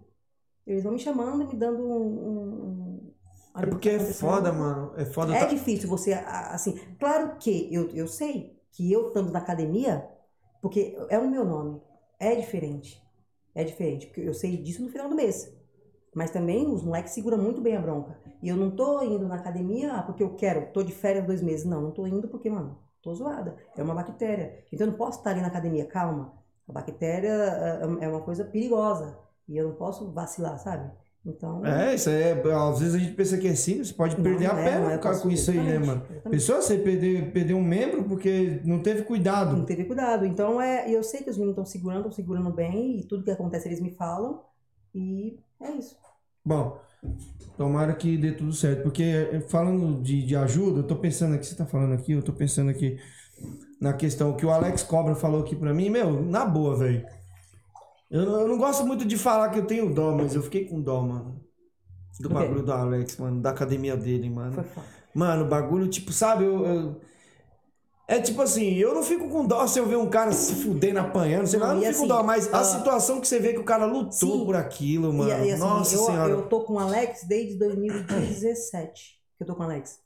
[0.67, 3.01] Eles vão me chamando e me dando um...
[3.07, 3.11] um-
[3.63, 4.21] É porque é acontecendo.
[4.21, 4.93] foda, mano.
[4.97, 5.35] É foda.
[5.35, 10.09] É tá- difícil você, assim, claro que eu, eu sei que eu estando na academia,
[10.63, 11.81] porque é o meu nome,
[12.19, 13.03] é diferente.
[13.55, 15.53] É diferente, porque eu sei disso no final do mês.
[16.15, 18.19] Mas também os moleques seguram muito bem a bronca.
[18.43, 21.43] E eu não tô indo na academia ah, porque eu quero, tô de férias dois
[21.43, 21.67] meses.
[21.67, 23.57] Não, não tô indo porque, mano, tô zoada.
[23.77, 24.65] É uma bactéria.
[24.73, 26.35] Então eu não posso estar ali na academia, calma.
[26.69, 27.33] A bactéria
[27.83, 29.19] ah, é uma coisa perigosa.
[29.49, 30.91] E eu não posso vacilar, sabe?
[31.25, 32.43] Então, É, isso aí é.
[32.53, 34.65] Às vezes a gente pensa que é simples, você pode Não, perder a não é,
[34.65, 36.03] perna não é causa com isso aí, né, mano?
[36.09, 36.31] exatamente.
[36.31, 39.05] Pessoa, você perder, perder um membro porque não teve
[39.53, 39.65] não cuidado.
[39.65, 40.25] teve cuidado.
[40.25, 43.31] Então, é, eu sei que os meninos estão segurando, estão segurando bem, e tudo que
[43.31, 44.45] acontece eles me falam,
[44.95, 45.99] e é isso.
[46.45, 46.81] Bom,
[47.57, 48.83] tomara que dê tudo certo.
[48.85, 52.23] Porque eh, falando de, de ajuda, eu tô pensando aqui, você tá falando aqui, eu
[52.23, 52.99] tô pensando aqui
[53.81, 57.07] na questão que o Alex Cobra falou aqui pra mim, meu, na boa, velho.
[58.11, 60.65] Eu, não- eu não gosto muito de falar que eu tenho dó, mas eu fiquei
[60.67, 61.41] com dó, mano.
[62.21, 64.65] Do bagulho do Alex, mano, da academia dele, mano.
[65.15, 67.01] Mano, o bagulho, tipo, sabe, eu, eu-
[68.11, 70.99] É tipo assim, eu não fico com dó se eu ver um cara se fudendo,
[70.99, 73.29] apanhando, sei lá, eu não e fico com assim, dó, mas a ah, situação que
[73.29, 74.45] você vê que o cara lutou sim.
[74.45, 75.31] por aquilo, mano.
[75.31, 76.31] E, e assim, Nossa eu, senhora.
[76.33, 80.01] eu tô com o Alex desde 2017 que eu tô com o Alex.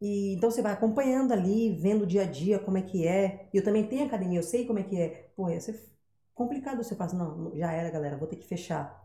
[0.00, 3.48] E então você vai acompanhando ali, vendo o dia a dia, como é que é.
[3.52, 5.30] E eu também tenho academia, eu sei como é que é.
[5.36, 5.78] Pô, ia ser
[6.34, 9.00] complicado você falar assim, não, já era, galera, vou ter que fechar.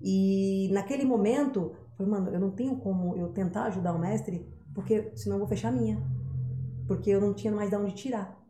[0.00, 4.46] E naquele momento, eu falei, mano, eu não tenho como eu tentar ajudar o mestre,
[4.74, 6.00] porque senão eu vou fechar a minha.
[6.86, 8.40] Porque eu não tinha mais de onde tirar.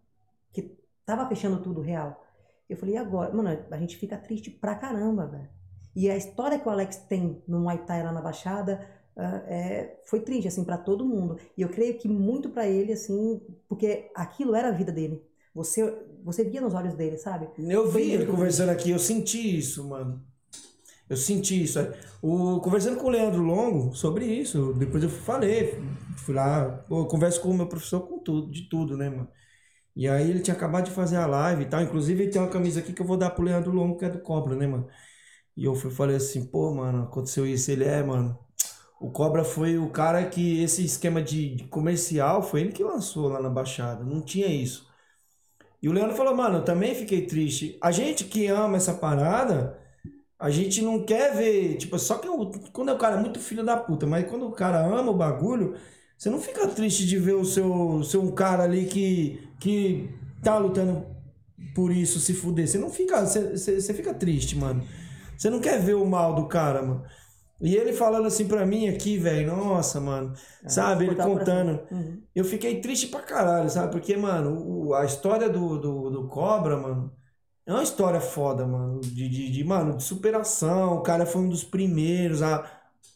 [0.53, 2.25] Que tava fechando tudo real.
[2.69, 3.33] Eu falei, e agora?
[3.35, 5.49] Mano, a gente fica triste pra caramba, velho.
[5.95, 8.87] E a história que o Alex tem no Muay Thai lá na Baixada
[9.17, 11.39] ah, é, foi triste, assim, pra todo mundo.
[11.57, 15.23] E eu creio que muito pra ele, assim, porque aquilo era a vida dele.
[15.55, 15.95] Você,
[16.25, 17.49] você via nos olhos dele, sabe?
[17.59, 20.25] Eu vi ele conversando aqui, eu senti isso, mano.
[21.13, 21.79] Eu senti isso.
[21.79, 21.93] é.
[22.23, 25.79] O, conversando com o Leandro Longo sobre isso, depois eu falei,
[26.17, 29.29] fui lá, eu converso com o meu professor com tudo, de tudo, né, mano?
[29.95, 31.83] E aí ele tinha acabado de fazer a live e tal.
[31.83, 34.21] Inclusive tem uma camisa aqui que eu vou dar pro Leandro Longo, que é do
[34.21, 34.89] Cobra, né, mano?
[35.57, 37.71] E eu fui, falei assim, pô, mano, aconteceu isso.
[37.71, 38.39] Ele é, mano.
[39.01, 43.29] O Cobra foi o cara que esse esquema de, de comercial foi ele que lançou
[43.29, 44.05] lá na Baixada.
[44.05, 44.89] Não tinha isso.
[45.83, 47.79] E o Leandro falou, mano, eu também fiquei triste.
[47.83, 49.82] A gente que ama essa parada,
[50.43, 53.65] a gente não quer ver, tipo, só que o- quando o cara é muito filho
[53.65, 55.75] da puta, mas quando o cara ama o bagulho,
[56.19, 60.11] você não fica triste de ver o seu, seu cara ali que, que
[60.43, 61.07] tá lutando
[61.75, 62.69] por isso se fuder.
[62.69, 64.85] Você não fica, você, você, você fica triste, mano.
[65.37, 67.05] Você não quer ver o mal do cara, mano.
[67.61, 70.33] E ele falando assim pra mim aqui, velho, nossa, mano,
[70.67, 71.81] sabe, ele contando.
[71.93, 72.23] Uhum.
[72.35, 73.93] Eu fiquei triste pra caralho, sabe?
[73.93, 77.13] Porque, mano, o- a história do, do, do Cobra, mano,
[77.67, 79.01] é uma história foda, mano.
[79.01, 80.97] De, de, de, mano, de superação.
[80.99, 82.69] O cara foi um dos primeiros a,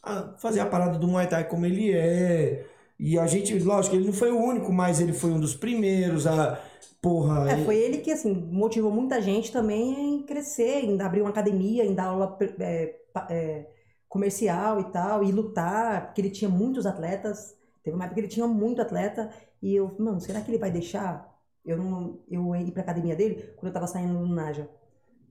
[0.03, 2.65] a fazer a parada do Muay Thai como ele é.
[2.99, 6.25] E a gente, lógico, ele não foi o único, mas ele foi um dos primeiros
[6.27, 6.59] a.
[7.01, 7.49] Porra.
[7.49, 11.29] É, ele- foi ele que, assim, motivou muita gente também em crescer, em abrir uma
[11.29, 12.95] academia, em dar aula é,
[13.29, 13.69] é,
[14.09, 17.55] comercial e tal, e lutar, porque ele tinha muitos atletas.
[17.83, 20.71] Teve uma época que ele tinha muito atleta, e eu, mano, será que ele vai
[20.71, 21.36] deixar
[21.67, 24.69] eu, não, eu ir pra academia dele quando eu tava saindo do Naja?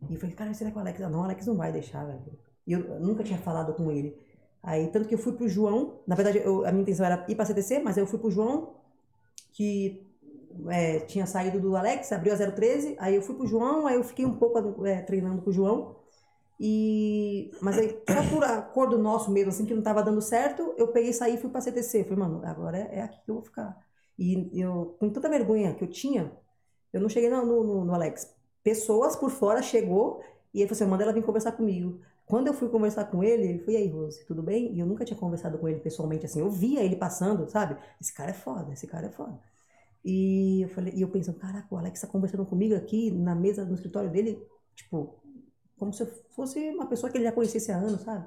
[0.08, 1.00] E eu falei, cara, será que o Alex...
[1.00, 2.22] Não, o Alex não vai deixar, velho.
[2.66, 4.16] E eu nunca tinha falado com ele.
[4.62, 7.34] Aí, tanto que eu fui pro João, na verdade, eu- a minha intenção era ir
[7.36, 8.74] pra CTC, mas eu fui pro João,
[9.52, 10.06] que
[10.68, 14.04] é, tinha saído do Alex, abriu a 013, aí eu fui pro João, aí eu
[14.04, 15.96] fiquei um pouco é, treinando com o João.
[16.60, 20.88] E, mas aí, só por acordo nosso mesmo, assim, que não tava dando certo, eu
[20.88, 22.04] peguei, saí e fui pra CTC.
[22.04, 23.85] Falei, mano, agora é, é aqui que eu vou ficar.
[24.18, 26.32] E eu, com tanta vergonha que eu tinha,
[26.92, 28.34] eu não cheguei no, no, no Alex.
[28.62, 30.22] Pessoas por fora chegou
[30.52, 32.00] e ele falou assim, manda ela vir conversar comigo.
[32.24, 34.74] Quando eu fui conversar com ele, ele foi, e aí, Rose, tudo bem?
[34.74, 36.40] E eu nunca tinha conversado com ele pessoalmente, assim.
[36.40, 37.76] Eu via ele passando, sabe?
[38.00, 39.38] Esse cara é foda, esse cara é foda.
[40.04, 43.64] E eu falei, e eu pensando, caraca, o Alex tá conversando comigo aqui na mesa
[43.64, 44.40] no escritório dele,
[44.74, 45.14] tipo,
[45.76, 48.26] como se eu fosse uma pessoa que ele já conhecesse há anos, sabe?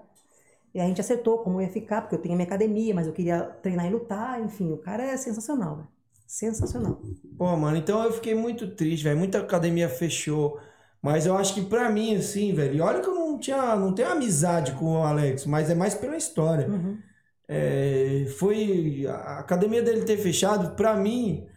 [0.73, 3.13] E a gente acertou como eu ia ficar, porque eu tenho minha academia, mas eu
[3.13, 5.87] queria treinar e lutar, enfim, o cara é sensacional, velho.
[6.27, 7.01] Sensacional.
[7.37, 9.17] Pô, mano, então eu fiquei muito triste, velho.
[9.17, 10.59] Muita academia fechou.
[11.01, 13.95] Mas eu acho que pra mim, assim, velho, e olha que eu não tinha, não
[13.95, 16.67] tenho amizade com o Alex, mas é mais pela história.
[16.67, 16.99] Uhum.
[17.47, 21.47] É, foi a academia dele ter fechado, pra mim,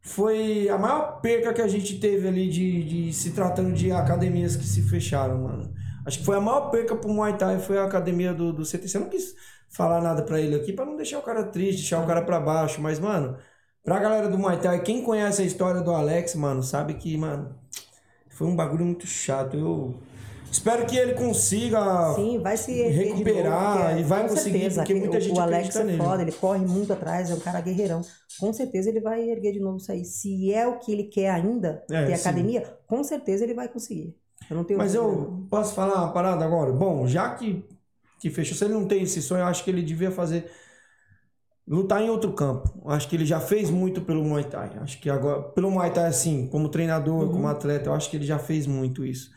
[0.00, 4.56] foi a maior perca que a gente teve ali de, de se tratando de academias
[4.56, 5.74] que se fecharam, mano.
[6.06, 8.96] Acho que foi a maior perca pro Muay Thai, foi a academia do, do CTC.
[8.96, 9.34] Eu não quis
[9.68, 12.38] falar nada pra ele aqui pra não deixar o cara triste, deixar o cara pra
[12.40, 13.36] baixo, mas, mano,
[13.84, 17.54] pra galera do Muay Thai, quem conhece a história do Alex, mano, sabe que, mano,
[18.30, 19.56] foi um bagulho muito chato.
[19.56, 19.96] Eu
[20.52, 24.94] espero que ele consiga Sim, vai se recuperar novo, porque, e vai conseguir, certeza, porque
[24.94, 25.98] muita o- gente O Alex acredita é nele.
[25.98, 28.00] foda, ele corre muito atrás, é um cara guerreirão.
[28.38, 30.04] Com certeza ele vai erguer de novo isso aí.
[30.04, 32.20] Se é o que ele quer ainda, É, ter sim.
[32.28, 34.14] academia, com certeza ele vai conseguir.
[34.50, 36.72] Eu não tenho Mas dúvida, eu posso falar uma parada agora?
[36.72, 37.64] Bom, já que,
[38.20, 40.50] que fechou, se ele não tem esse sonho, eu acho que ele devia fazer.
[41.68, 42.72] Lutar em outro campo.
[42.84, 44.78] Eu Acho que ele já fez muito pelo Muay Thai.
[44.80, 45.42] Acho que agora.
[45.50, 47.32] Pelo Muay Thai, assim, como treinador, Uhum.
[47.32, 49.30] como atleta, eu acho que ele já fez muito isso.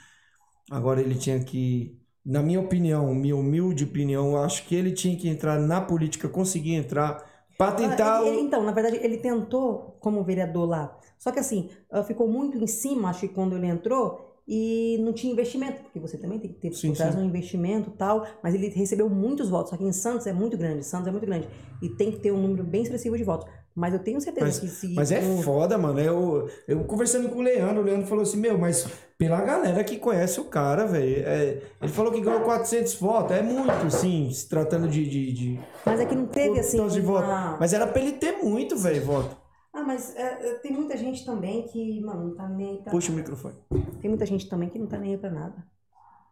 [0.71, 5.17] Agora ele tinha que na minha opinião, minha humilde opinião, eu acho que ele tinha
[5.17, 7.25] que entrar na política, conseguir entrar
[7.57, 8.21] para tentar.
[8.21, 10.99] Ah, ele- o- então, na verdade, ele tentou como vereador lá.
[11.17, 15.13] Só que assim, ah, ficou muito em cima, acho que quando ele entrou, e não
[15.13, 17.21] tinha investimento, porque você também tem que ter Sim, por trás sim.
[17.21, 19.69] um investimento e tal, mas ele recebeu muitos votos.
[19.69, 21.47] Só que em Santos é muito grande, Santos é muito grande.
[21.83, 23.47] E tem que ter um número bem expressivo de votos.
[23.75, 24.93] Mas eu tenho certeza Mas, que se.
[24.95, 25.99] mas é um- foda, mano.
[25.99, 29.97] Eu, eu conversando com o Leandro, o Leandro falou assim: Meu, mas pela galera que
[29.97, 31.23] conhece o cara, velho.
[31.25, 33.31] é, ele falou que ganhou 400 votos.
[33.37, 35.07] É muito, assim, se tratando de.
[35.07, 36.79] de, de Mas é que não teve assim.
[36.79, 39.37] uma- Mas era pra ele ter muito, velho, voto.
[39.79, 42.91] Ah, mas é, é, tem muita gente também que, mano, não tá nem aí pra
[42.91, 43.21] Puxa o nada.
[43.21, 43.55] microfone.
[44.01, 45.65] Tem muita gente também que não tá nem aí pra nada.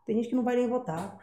[0.06, 1.18] Tem gente que não vai nem votar.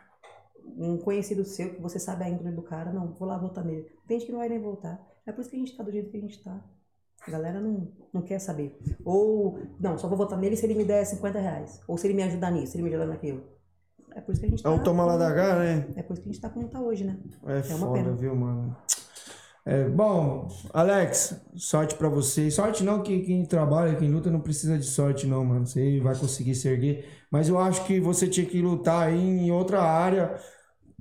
[0.76, 3.86] Um conhecido seu, que você sabe a índole do cara, não, vou lá votar nele.
[4.06, 4.98] Tem gente que não vai nem votar.
[5.26, 6.58] É por isso que a gente tá do jeito que a gente tá.
[7.26, 8.78] A galera não, não quer saber.
[9.04, 11.80] Ou, não, só vou votar nele se ele me der 50 reais.
[11.86, 13.42] Ou se ele me ajudar nisso, se ele me ajudar naquilo.
[14.14, 14.68] É por isso que a gente tá.
[14.70, 15.86] É um toma lá da cá, né?
[15.96, 17.18] É por isso que a gente tá como tá hoje, né?
[17.46, 18.12] É, uma foda, pena.
[18.12, 18.76] viu, mano?
[19.66, 22.50] É, bom, Alex, sorte pra você.
[22.50, 25.66] Sorte não, que quem trabalha, quem luta não precisa de sorte, não, mano.
[25.66, 27.06] Você vai conseguir se erguer.
[27.30, 30.38] Mas eu acho que você tinha que lutar aí em outra área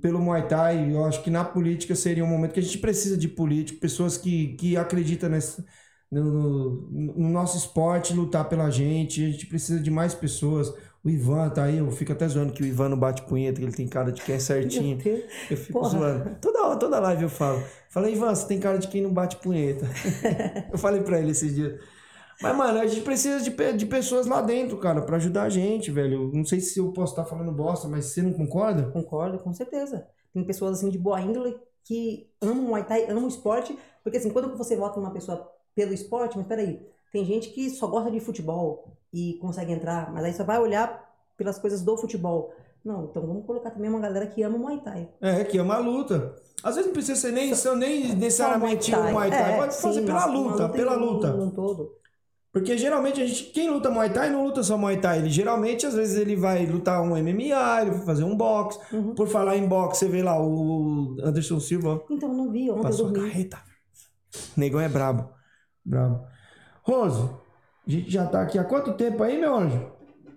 [0.02, 0.94] pelo Muay Thai.
[0.94, 4.18] Eu acho que na política seria um momento que a gente precisa de político, pessoas
[4.18, 5.64] que, que acreditam nesse,
[6.12, 6.24] no,
[6.92, 9.24] no- no nosso esporte, lutar pela gente.
[9.26, 10.74] A gente precisa de mais pessoas.
[11.04, 13.66] O Ivan tá aí, eu fico até zoando que o Ivan não bate punheta, que
[13.66, 14.98] ele tem cara de quem é certinho.
[15.52, 15.90] Eu fico Porra.
[15.90, 16.38] zoando.
[16.40, 17.62] Toda, toda live eu falo.
[17.90, 19.86] Falei, Ivan, você tem cara de quem não bate punheta.
[20.72, 21.80] eu falei pra ele esses dias.
[22.42, 25.92] Mas, mano, a gente precisa de, de pessoas lá dentro, cara, pra ajudar a gente,
[25.92, 26.32] velho.
[26.34, 28.90] Não sei se eu posso estar falando bosta, mas você não concorda?
[28.92, 30.08] Concordo, com certeza.
[30.34, 34.18] Tem pessoas assim de boa índole que amam o Muay Thai, amam o esporte, porque
[34.18, 36.82] assim, quando você vota numa pessoa pelo esporte, mas peraí,
[37.12, 41.02] tem gente que só gosta de futebol e consegue entrar, mas aí só vai olhar
[41.38, 42.54] pelas coisas do futebol.
[42.84, 45.10] Não, então vamos colocar também uma galera que ama o Muay Thai.
[45.22, 46.36] É, que é uma luta.
[46.62, 49.54] Às vezes não precisa ser nem, só, nem necessariamente o Muay Thai.
[49.54, 51.32] É, Pode fazer sim, pela luta, pela em um- luta.
[51.32, 51.92] num todo.
[52.52, 55.20] Porque geralmente a gente, quem luta Muay Thai não luta só Muay Thai.
[55.20, 58.78] Ele geralmente, às vezes, ele vai lutar um MMA, ele vai fazer um boxe.
[58.94, 59.16] Uhum.
[59.16, 62.84] Por falar em boxe, você vê lá o Anderson Silva Então, não vi, ontem eu
[62.84, 63.30] passou a dormi.
[63.30, 63.58] carreta.
[64.58, 65.30] Negão é brabo.
[65.86, 66.26] Brabo.
[66.84, 67.30] Rose,
[67.86, 69.92] a gente já tá aqui há quanto tempo aí, meu anjo?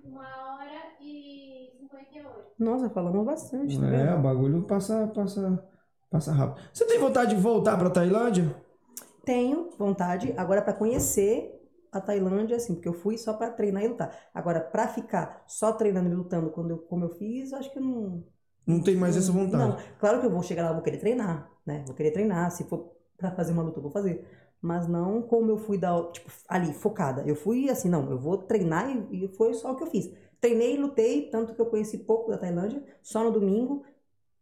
[0.05, 0.21] Uma
[0.55, 0.71] hora
[1.01, 2.29] e 58.
[2.59, 5.65] Nossa, falamos bastante, tá É, o bagulho passa, passa,
[6.11, 6.65] passa rápido.
[6.73, 8.55] Você tem vontade de voltar pra Tailândia?
[9.25, 11.53] Tenho vontade, agora pra conhecer
[11.93, 14.15] a Tailândia, assim, porque eu fui só pra treinar e lutar.
[14.35, 17.79] Agora, pra ficar só treinando e lutando quando eu, como eu fiz, eu acho que
[17.79, 18.25] eu não.
[18.67, 19.57] Não tem mais essa vontade.
[19.57, 21.85] Não, claro que eu vou chegar lá, eu vou querer treinar, né?
[21.87, 24.27] Vou querer treinar, se for pra fazer uma luta, eu vou fazer.
[24.61, 27.23] Mas não como eu fui da, tipo, ali, focada.
[27.27, 30.11] Eu fui assim, não, eu vou treinar e, e foi só o que eu fiz.
[30.41, 33.85] Treinei lutei, tanto que eu conheci pouco da Tailândia, só no domingo,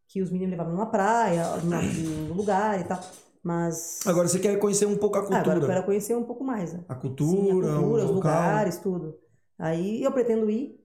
[0.08, 3.00] que os meninos levavam numa praia, no lugar e tal.
[3.42, 4.00] Mas.
[4.06, 5.40] Agora você quer conhecer um pouco a Ah, cultura.
[5.40, 6.84] agora eu quero conhecer um pouco mais, né?
[6.88, 8.14] A Sim, cultura, a cultura, os local.
[8.14, 9.18] lugares, tudo.
[9.58, 10.80] Aí eu pretendo ir,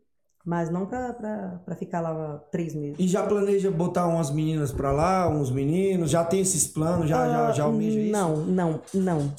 [0.45, 2.95] mas não pra ficar lá três meses.
[2.99, 6.10] E já planeja botar umas meninas pra lá, uns meninos?
[6.10, 7.10] Já tem esses planos?
[7.10, 8.11] Já, já, já Ah, almeja isso?
[8.11, 9.34] Não, não, não.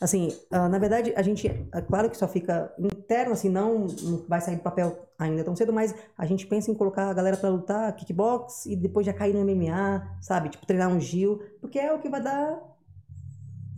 [0.00, 4.24] Assim, ah, na verdade, a gente, é claro que só fica interno, assim, não, não
[4.26, 7.36] vai sair do papel ainda tão cedo, mas a gente pensa em colocar a galera
[7.36, 10.48] pra lutar kickbox e depois já cair no MMA, sabe?
[10.48, 12.69] Tipo, treinar um Gil, porque é o que vai dar.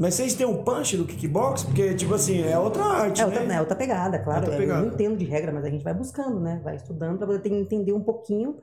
[0.02, 1.62] Mas vocês têm um punch do kickbox?
[1.62, 3.54] Porque, tipo assim, é outra arte, É outra, né?
[3.54, 4.40] é outra pegada, claro.
[4.40, 4.80] Outra é, pegada.
[4.80, 6.60] Eu não entendo de regra, mas a gente vai buscando, né?
[6.64, 8.56] Vai estudando pra poder entender um pouquinho.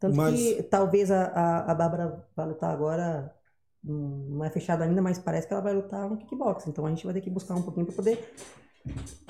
[0.00, 3.32] Tanto Mas- que talvez a, a, a Bárbara vai lutar agora,
[3.84, 6.66] hum, não é fechado ainda, mas parece que ela vai lutar no kickbox.
[6.66, 8.32] Então a gente vai ter que buscar um pouquinho pra poder.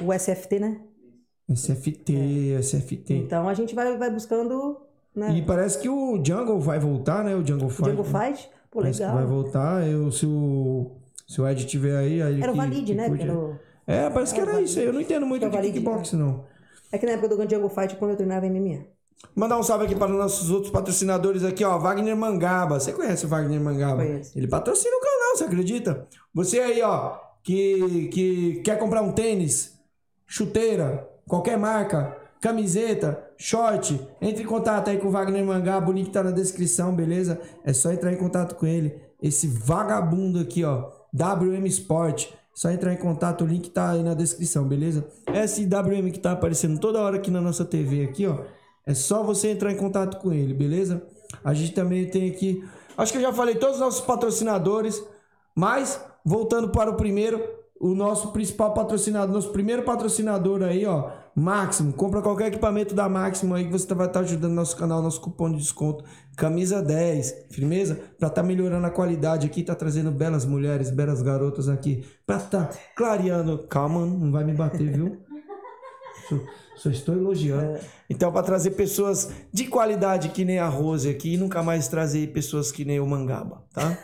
[0.03, 0.81] O SFT, né?
[1.51, 3.15] SFT, SFT.
[3.15, 4.81] Então a gente vai, vai buscando,
[5.15, 5.33] né?
[5.37, 7.35] E parece que o Jungle vai voltar, né?
[7.35, 7.91] O Jungle Fight.
[7.91, 9.15] Jungle Fight, pô, legal.
[9.15, 9.87] vai voltar.
[9.87, 10.93] Eu, se, o,
[11.27, 12.23] se o Ed tiver aí...
[12.23, 13.09] aí Era o Valide, né?
[13.09, 14.87] curte- Era É, parece que Era era isso aí.
[14.87, 16.45] Eu não entendo muito de Valide, kickbox, não.
[16.93, 18.85] É que na época do Jungle Fight, quando eu treinava MMA.
[19.35, 21.79] Mandar um salve aqui para os nossos outros patrocinadores aqui, ó.
[21.79, 22.79] Wagner Mangaba.
[22.79, 24.05] Você conhece o Wagner Mangaba?
[24.05, 24.39] Conheço.
[24.39, 26.07] Ele patrocina o canal, você acredita?
[26.33, 29.79] Você aí, ó, que, que quer comprar um tênis,
[30.27, 35.89] chuteira, qualquer marca, camiseta, short, entre em contato aí com o Wagner Mangaba.
[35.89, 37.41] O link tá na descrição, beleza?
[37.65, 39.01] É só entrar em contato com ele.
[39.23, 40.91] Esse vagabundo aqui, ó.
[41.15, 42.27] WM Sport.
[42.53, 45.07] Só entrar em contato, o link tá aí na descrição, beleza?
[45.33, 48.41] Esse WM que tá aparecendo toda hora aqui na nossa TV aqui, ó.
[48.85, 51.07] É só você entrar em contato com ele, beleza?
[51.45, 52.65] A gente também tem aqui,
[52.97, 55.01] acho que eu já falei todos os nossos patrocinadores,
[55.55, 57.41] mas voltando para o primeiro,
[57.81, 61.93] o nosso principal patrocinador, nosso primeiro patrocinador aí, ó, Máximo.
[61.93, 65.51] Compra qualquer equipamento da Máximo aí que você vai estar ajudando nosso canal, nosso cupom
[65.51, 66.05] de desconto,
[66.37, 68.01] camisa 10, firmeza?
[68.19, 72.69] Pra tá melhorando a qualidade aqui, tá trazendo belas mulheres, belas garotas aqui, pra tá
[72.97, 73.67] clareando.
[73.69, 75.28] Calma, não vai me bater, viu?
[76.29, 76.37] Só,
[76.77, 77.79] só estou elogiando.
[78.09, 82.33] Então, para trazer pessoas de qualidade que nem a Rose aqui e nunca mais trazer
[82.33, 83.99] pessoas que nem o Mangaba, tá?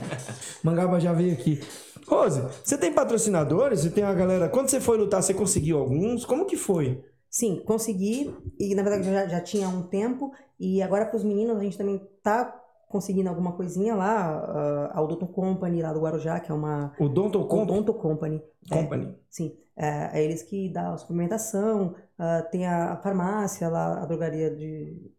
[0.62, 1.60] Mangaba já veio aqui.
[2.06, 3.80] Rose, você tem patrocinadores?
[3.80, 4.48] Você tem a galera.
[4.48, 6.24] Quando você foi lutar, você conseguiu alguns?
[6.24, 7.02] Como que foi?
[7.30, 8.34] Sim, consegui.
[8.58, 10.32] E na verdade já, já tinha há um tempo.
[10.58, 12.54] E agora para os meninos a gente também tá
[12.88, 14.90] conseguindo alguma coisinha lá.
[14.92, 16.92] a Odonto Company lá do Guarujá, que é uma.
[16.98, 18.42] O Donto Comp Odonto Company.
[18.70, 19.14] É, Company.
[19.30, 21.94] sim, é, é eles que dão a suplementação.
[22.18, 25.10] ah, tem a, a farmácia lá, a drogaria de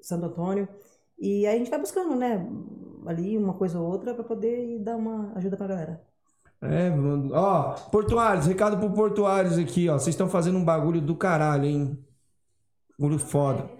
[0.00, 0.68] Santo Antônio.
[1.18, 2.46] E aí a gente vai buscando, né?
[3.06, 6.00] Ali uma coisa ou outra para poder dar uma ajuda pra galera.
[6.62, 7.30] É, mano.
[7.34, 9.94] Ó, Portuários, recado pro Portuários aqui, ó.
[9.94, 11.98] Vocês estão fazendo um bagulho do caralho, hein?
[12.98, 13.70] Bagulho foda.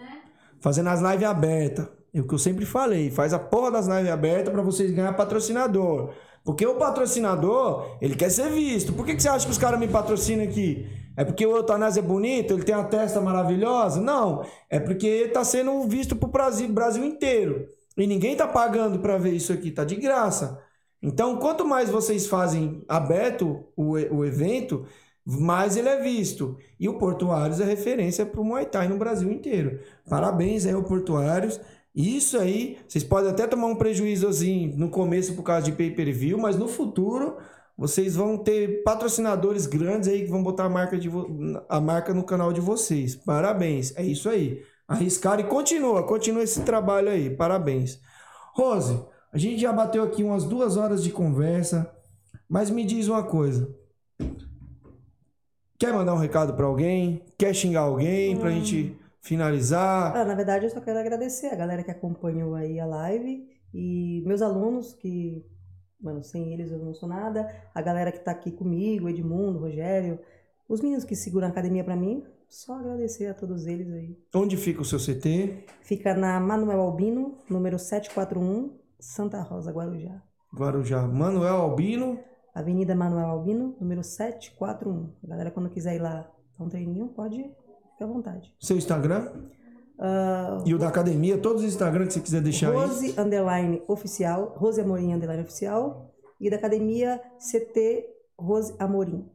[0.61, 1.89] Fazendo as lives abertas.
[2.13, 3.11] É o que eu sempre falei.
[3.11, 6.13] Faz a porra das lives abertas pra vocês ganhar patrocinador.
[6.45, 8.93] Porque o patrocinador, ele quer ser visto.
[8.93, 10.87] Por que, que você acha que os caras me patrocinam aqui?
[11.17, 14.01] É porque o Eutanásio é bonito, ele tem a testa maravilhosa?
[14.01, 14.45] Não.
[14.69, 17.67] É porque tá sendo visto pro Brasil, Brasil inteiro.
[17.97, 20.63] E ninguém tá pagando pra ver isso aqui, tá de graça.
[21.03, 24.87] Então, quanto mais vocês fazem aberto o, o evento,
[25.25, 26.57] mais ele é visto.
[26.79, 29.81] E o Portuários é referência para o Muay Thai no Brasil inteiro.
[30.09, 31.61] Parabéns aí ao Portuários.
[31.95, 36.57] Isso aí, vocês podem até tomar um prejuízozinho no começo por causa de pay-per-view, mas
[36.57, 37.37] no futuro
[37.77, 41.11] vocês vão ter patrocinadores grandes aí que vão botar a marca, de
[41.69, 43.17] a marca no canal de vocês.
[43.17, 44.63] Parabéns, é isso aí.
[44.87, 47.31] Arriscaram e continua, continua esse trabalho aí.
[47.31, 47.99] Parabéns.
[48.55, 49.03] Rose,
[49.33, 51.91] a gente já bateu aqui umas duas horas de conversa,
[52.49, 53.75] mas me diz uma coisa.
[55.79, 57.25] Quer mandar um recado pra alguém?
[57.39, 60.17] Quer xingar alguém pra gente finalizar?
[60.17, 64.23] Ah, na verdade, eu só quero agradecer a galera que acompanhou aí a live e
[64.27, 65.45] meus alunos que,
[66.01, 67.49] mano, sem eles eu não sou nada.
[67.75, 70.19] A galera que tá aqui comigo, Edmundo, Rogério,
[70.69, 74.19] os meninos que seguram a academia pra mim, só agradecer a todos eles aí.
[74.35, 75.67] Onde fica o seu CT?
[75.83, 80.23] Fica na Manuel Albino, número 741, Santa Rosa, Guarujá.
[80.55, 81.07] Guarujá.
[81.07, 82.19] Manuel Albino.
[82.53, 85.13] Avenida Manuel Albino, número 741.
[85.23, 86.29] A galera, quando quiser ir lá
[86.59, 87.49] dar um treininho, pode
[88.01, 88.55] ficar à vontade.
[88.59, 89.29] Seu Instagram?
[89.99, 92.75] Ah, E o da academia, todos os Instagram que você quiser deixar aí.
[92.77, 96.11] Rose Underline Oficial, Rose Amorim Underline Oficial.
[96.41, 98.07] E da academia CT
[98.39, 99.27] Rose Amorim.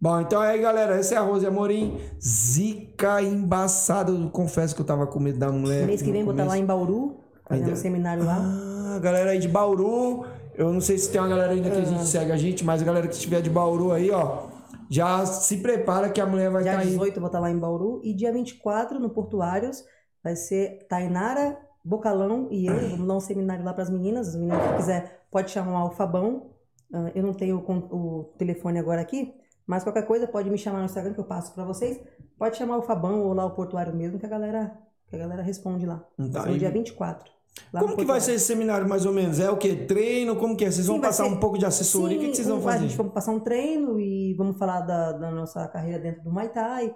[0.00, 1.98] Bom, então aí, galera, essa é a Rose Amorim.
[2.20, 4.10] Zica embaçada.
[4.10, 5.86] Eu confesso que eu tava com medo da mulher.
[5.86, 8.38] Mês que vem estar lá em Bauru, fazendo Ainda- um seminário lá.
[8.40, 10.24] Ah, galera aí de Bauru.
[10.56, 11.84] Eu não sei se tem uma galera ainda que a Ah.
[11.84, 14.46] gente segue a gente, mas a galera que estiver de Bauru aí, ó,
[14.90, 16.90] já se prepara que a mulher vai Dia estar aí.
[16.90, 18.00] 18 eu vou estar lá em Bauru.
[18.04, 19.84] E dia 24, no Portuários,
[20.22, 22.90] vai ser Tainara, Bocalão e eu.
[22.90, 24.28] Vamos dar um seminário lá para as meninas.
[24.28, 26.50] As meninas que quiser pode chamar o Fabão.
[26.92, 29.34] Ah, eu não tenho o, telefone agora aqui,
[29.66, 32.00] mas qualquer coisa pode me chamar no Instagram que eu passo para vocês.
[32.38, 34.76] Pode chamar o Fabão ou lá o Portuário mesmo, que a galera,
[35.08, 35.98] que a galera responde lá.
[35.98, 37.35] Tá, Vai ser no e- dia 24.
[37.72, 39.38] Lá Como que vai ser esse seminário mais ou menos?
[39.40, 39.74] É o quê?
[39.74, 40.36] Treino?
[40.36, 40.70] Como que é?
[40.70, 42.16] Vocês vão Sim, passar ser- um pouco de assessoria?
[42.16, 42.78] o que, que vocês vão fazer?
[42.84, 46.30] A gente vai passar um treino e vamos falar da, da nossa carreira dentro do
[46.32, 46.94] Muay Thai.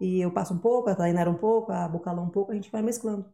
[0.00, 2.70] E eu passo um pouco, a Tainara um pouco, a Bocalão um pouco, a gente
[2.70, 3.24] vai mesclando.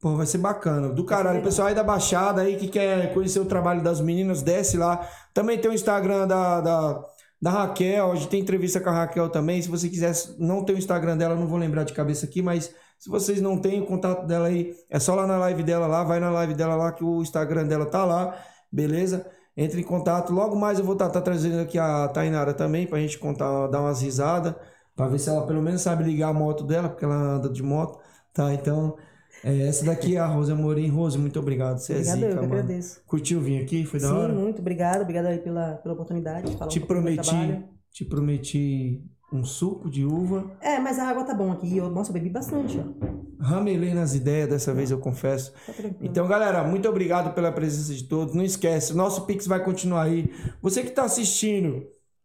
[0.00, 0.88] Pô, vai ser bacana.
[0.88, 1.36] Do caralho.
[1.36, 1.44] legal.
[1.44, 5.08] Pessoal aí da Baixada aí que quer conhecer o trabalho das meninas, desce lá.
[5.32, 7.04] Também tem o Instagram da, da,
[7.40, 8.10] da Raquel.
[8.10, 9.62] A gente tem entrevista com a Raquel também.
[9.62, 12.74] Se você quiser, não tem o Instagram dela, não vou lembrar de cabeça aqui, mas
[13.02, 16.04] se vocês não têm o contato dela aí, é só lá na live dela lá,
[16.04, 19.26] vai na live dela lá que o Instagram dela tá lá, beleza?
[19.56, 20.32] Entre em contato.
[20.32, 24.00] Logo mais eu vou estar trazendo aqui a Tainara também pra gente contar, dar umas
[24.02, 24.54] risadas,
[24.94, 27.60] pra ver se ela pelo menos sabe ligar a moto dela, porque ela anda de
[27.60, 27.98] moto,
[28.32, 28.54] tá?
[28.54, 28.96] Então,
[29.42, 30.88] é, essa daqui é a Rose Amorim.
[30.88, 31.78] Rose, muito obrigado.
[31.78, 32.54] Você Obrigada, é zica, eu mano.
[32.54, 33.02] agradeço.
[33.04, 33.84] Curtiu vir aqui?
[33.84, 34.32] Foi da Sim, hora?
[34.32, 35.02] muito obrigada.
[35.02, 39.02] Obrigada aí pela, pela oportunidade de falar Te um prometi, te prometi
[39.32, 40.50] um suco de uva.
[40.60, 41.76] É, mas a água tá bom aqui.
[41.76, 43.42] Eu, nossa, eu bebi bastante, ó.
[43.42, 45.52] Ramelei nas ideias dessa vez, eu confesso.
[45.66, 45.72] Tá.
[46.00, 48.34] Então, galera, muito obrigado pela presença de todos.
[48.34, 50.32] Não esquece, nosso Pix vai continuar aí.
[50.60, 51.84] Você que tá assistindo.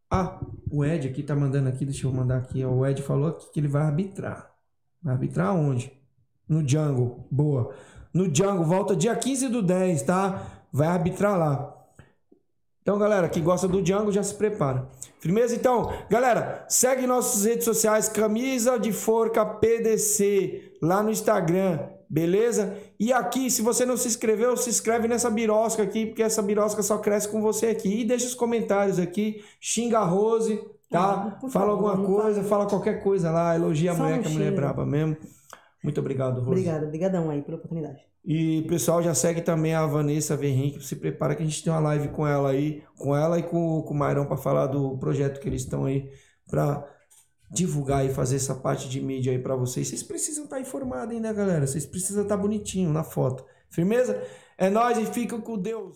[0.10, 0.40] Ah,
[0.72, 2.64] o Ed aqui tá mandando aqui, deixa eu mandar aqui.
[2.64, 4.52] O Ed falou aqui que ele vai arbitrar.
[5.02, 5.92] Vai arbitrar onde?
[6.48, 7.26] No Django.
[7.30, 7.74] Boa.
[8.14, 10.42] No Django, volta dia 15 do 10, tá?
[10.72, 11.77] Vai arbitrar lá.
[12.88, 14.88] Então, galera, que gosta do Django, já se prepara.
[15.20, 15.54] Firmeza?
[15.54, 21.80] Então, galera, segue nossas redes sociais, Camisa de Forca PDC, lá no Instagram.
[22.10, 22.78] Beleza?
[22.98, 26.82] E aqui, se você não se inscreveu, se inscreve nessa birosca aqui, porque essa birosca
[26.82, 28.04] só cresce com você aqui.
[28.04, 30.58] E deixa os comentários aqui, xinga a Rose,
[30.90, 31.36] tá?
[31.36, 34.30] Ah, fala favor, alguma coisa, fala qualquer coisa lá, elogia a Só mulher, não que
[34.30, 35.18] a mulher é braba mesmo.
[35.84, 36.52] Muito obrigado, Rose.
[36.52, 38.00] Obrigada, obrigadão aí pela oportunidade.
[38.30, 41.80] E pessoal, já segue também a Vanessa Verrinck, se prepara que a gente tem uma
[41.80, 45.40] live com ela aí, com ela e com, com o Mairão para falar do projeto
[45.40, 46.12] que eles estão aí
[46.46, 46.86] para
[47.50, 49.88] divulgar e fazer essa parte de mídia aí para vocês.
[49.88, 51.66] Vocês precisam estar informados ainda, galera.
[51.66, 53.46] Vocês precisam estar bonitinho na foto.
[53.70, 54.22] Firmeza?
[54.58, 55.96] É nóis e fica com Deus.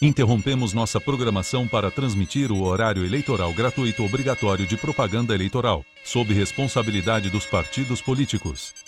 [0.00, 7.28] Interrompemos nossa programação para transmitir o horário eleitoral gratuito obrigatório de propaganda eleitoral, sob responsabilidade
[7.28, 8.85] dos partidos políticos.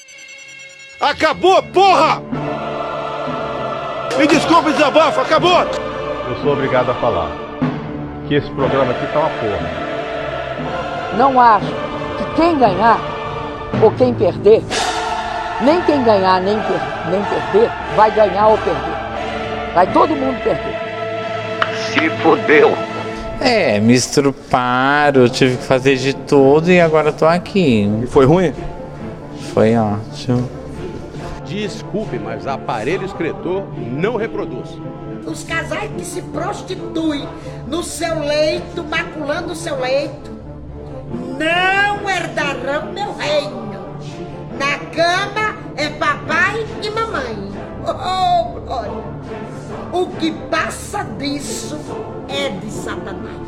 [1.01, 2.21] Acabou, porra!
[4.19, 5.61] Me desculpe, desabafo, acabou!
[6.29, 7.31] Eu sou obrigado a falar
[8.27, 9.71] que esse programa aqui tá uma porra.
[11.17, 12.99] Não acho que quem ganhar
[13.81, 14.63] ou quem perder,
[15.63, 18.99] nem quem ganhar nem, per- nem perder, vai ganhar ou perder.
[19.75, 20.77] Vai todo mundo perder.
[21.93, 22.77] Se fodeu.
[23.41, 27.89] É, me estruparam, eu tive que fazer de tudo e agora tô aqui.
[28.03, 28.53] E foi ruim?
[29.55, 30.58] Foi ótimo.
[31.49, 34.69] Desculpe, mas aparelho escritor não reproduz.
[35.27, 37.27] Os casais que se prostituem
[37.67, 40.31] no seu leito, maculando o seu leito,
[41.39, 43.67] não herdarão meu reino.
[44.59, 47.49] Na cama é papai e mamãe.
[47.87, 49.05] Oh, glória!
[49.91, 51.79] O que passa disso
[52.29, 53.48] é de Satanás.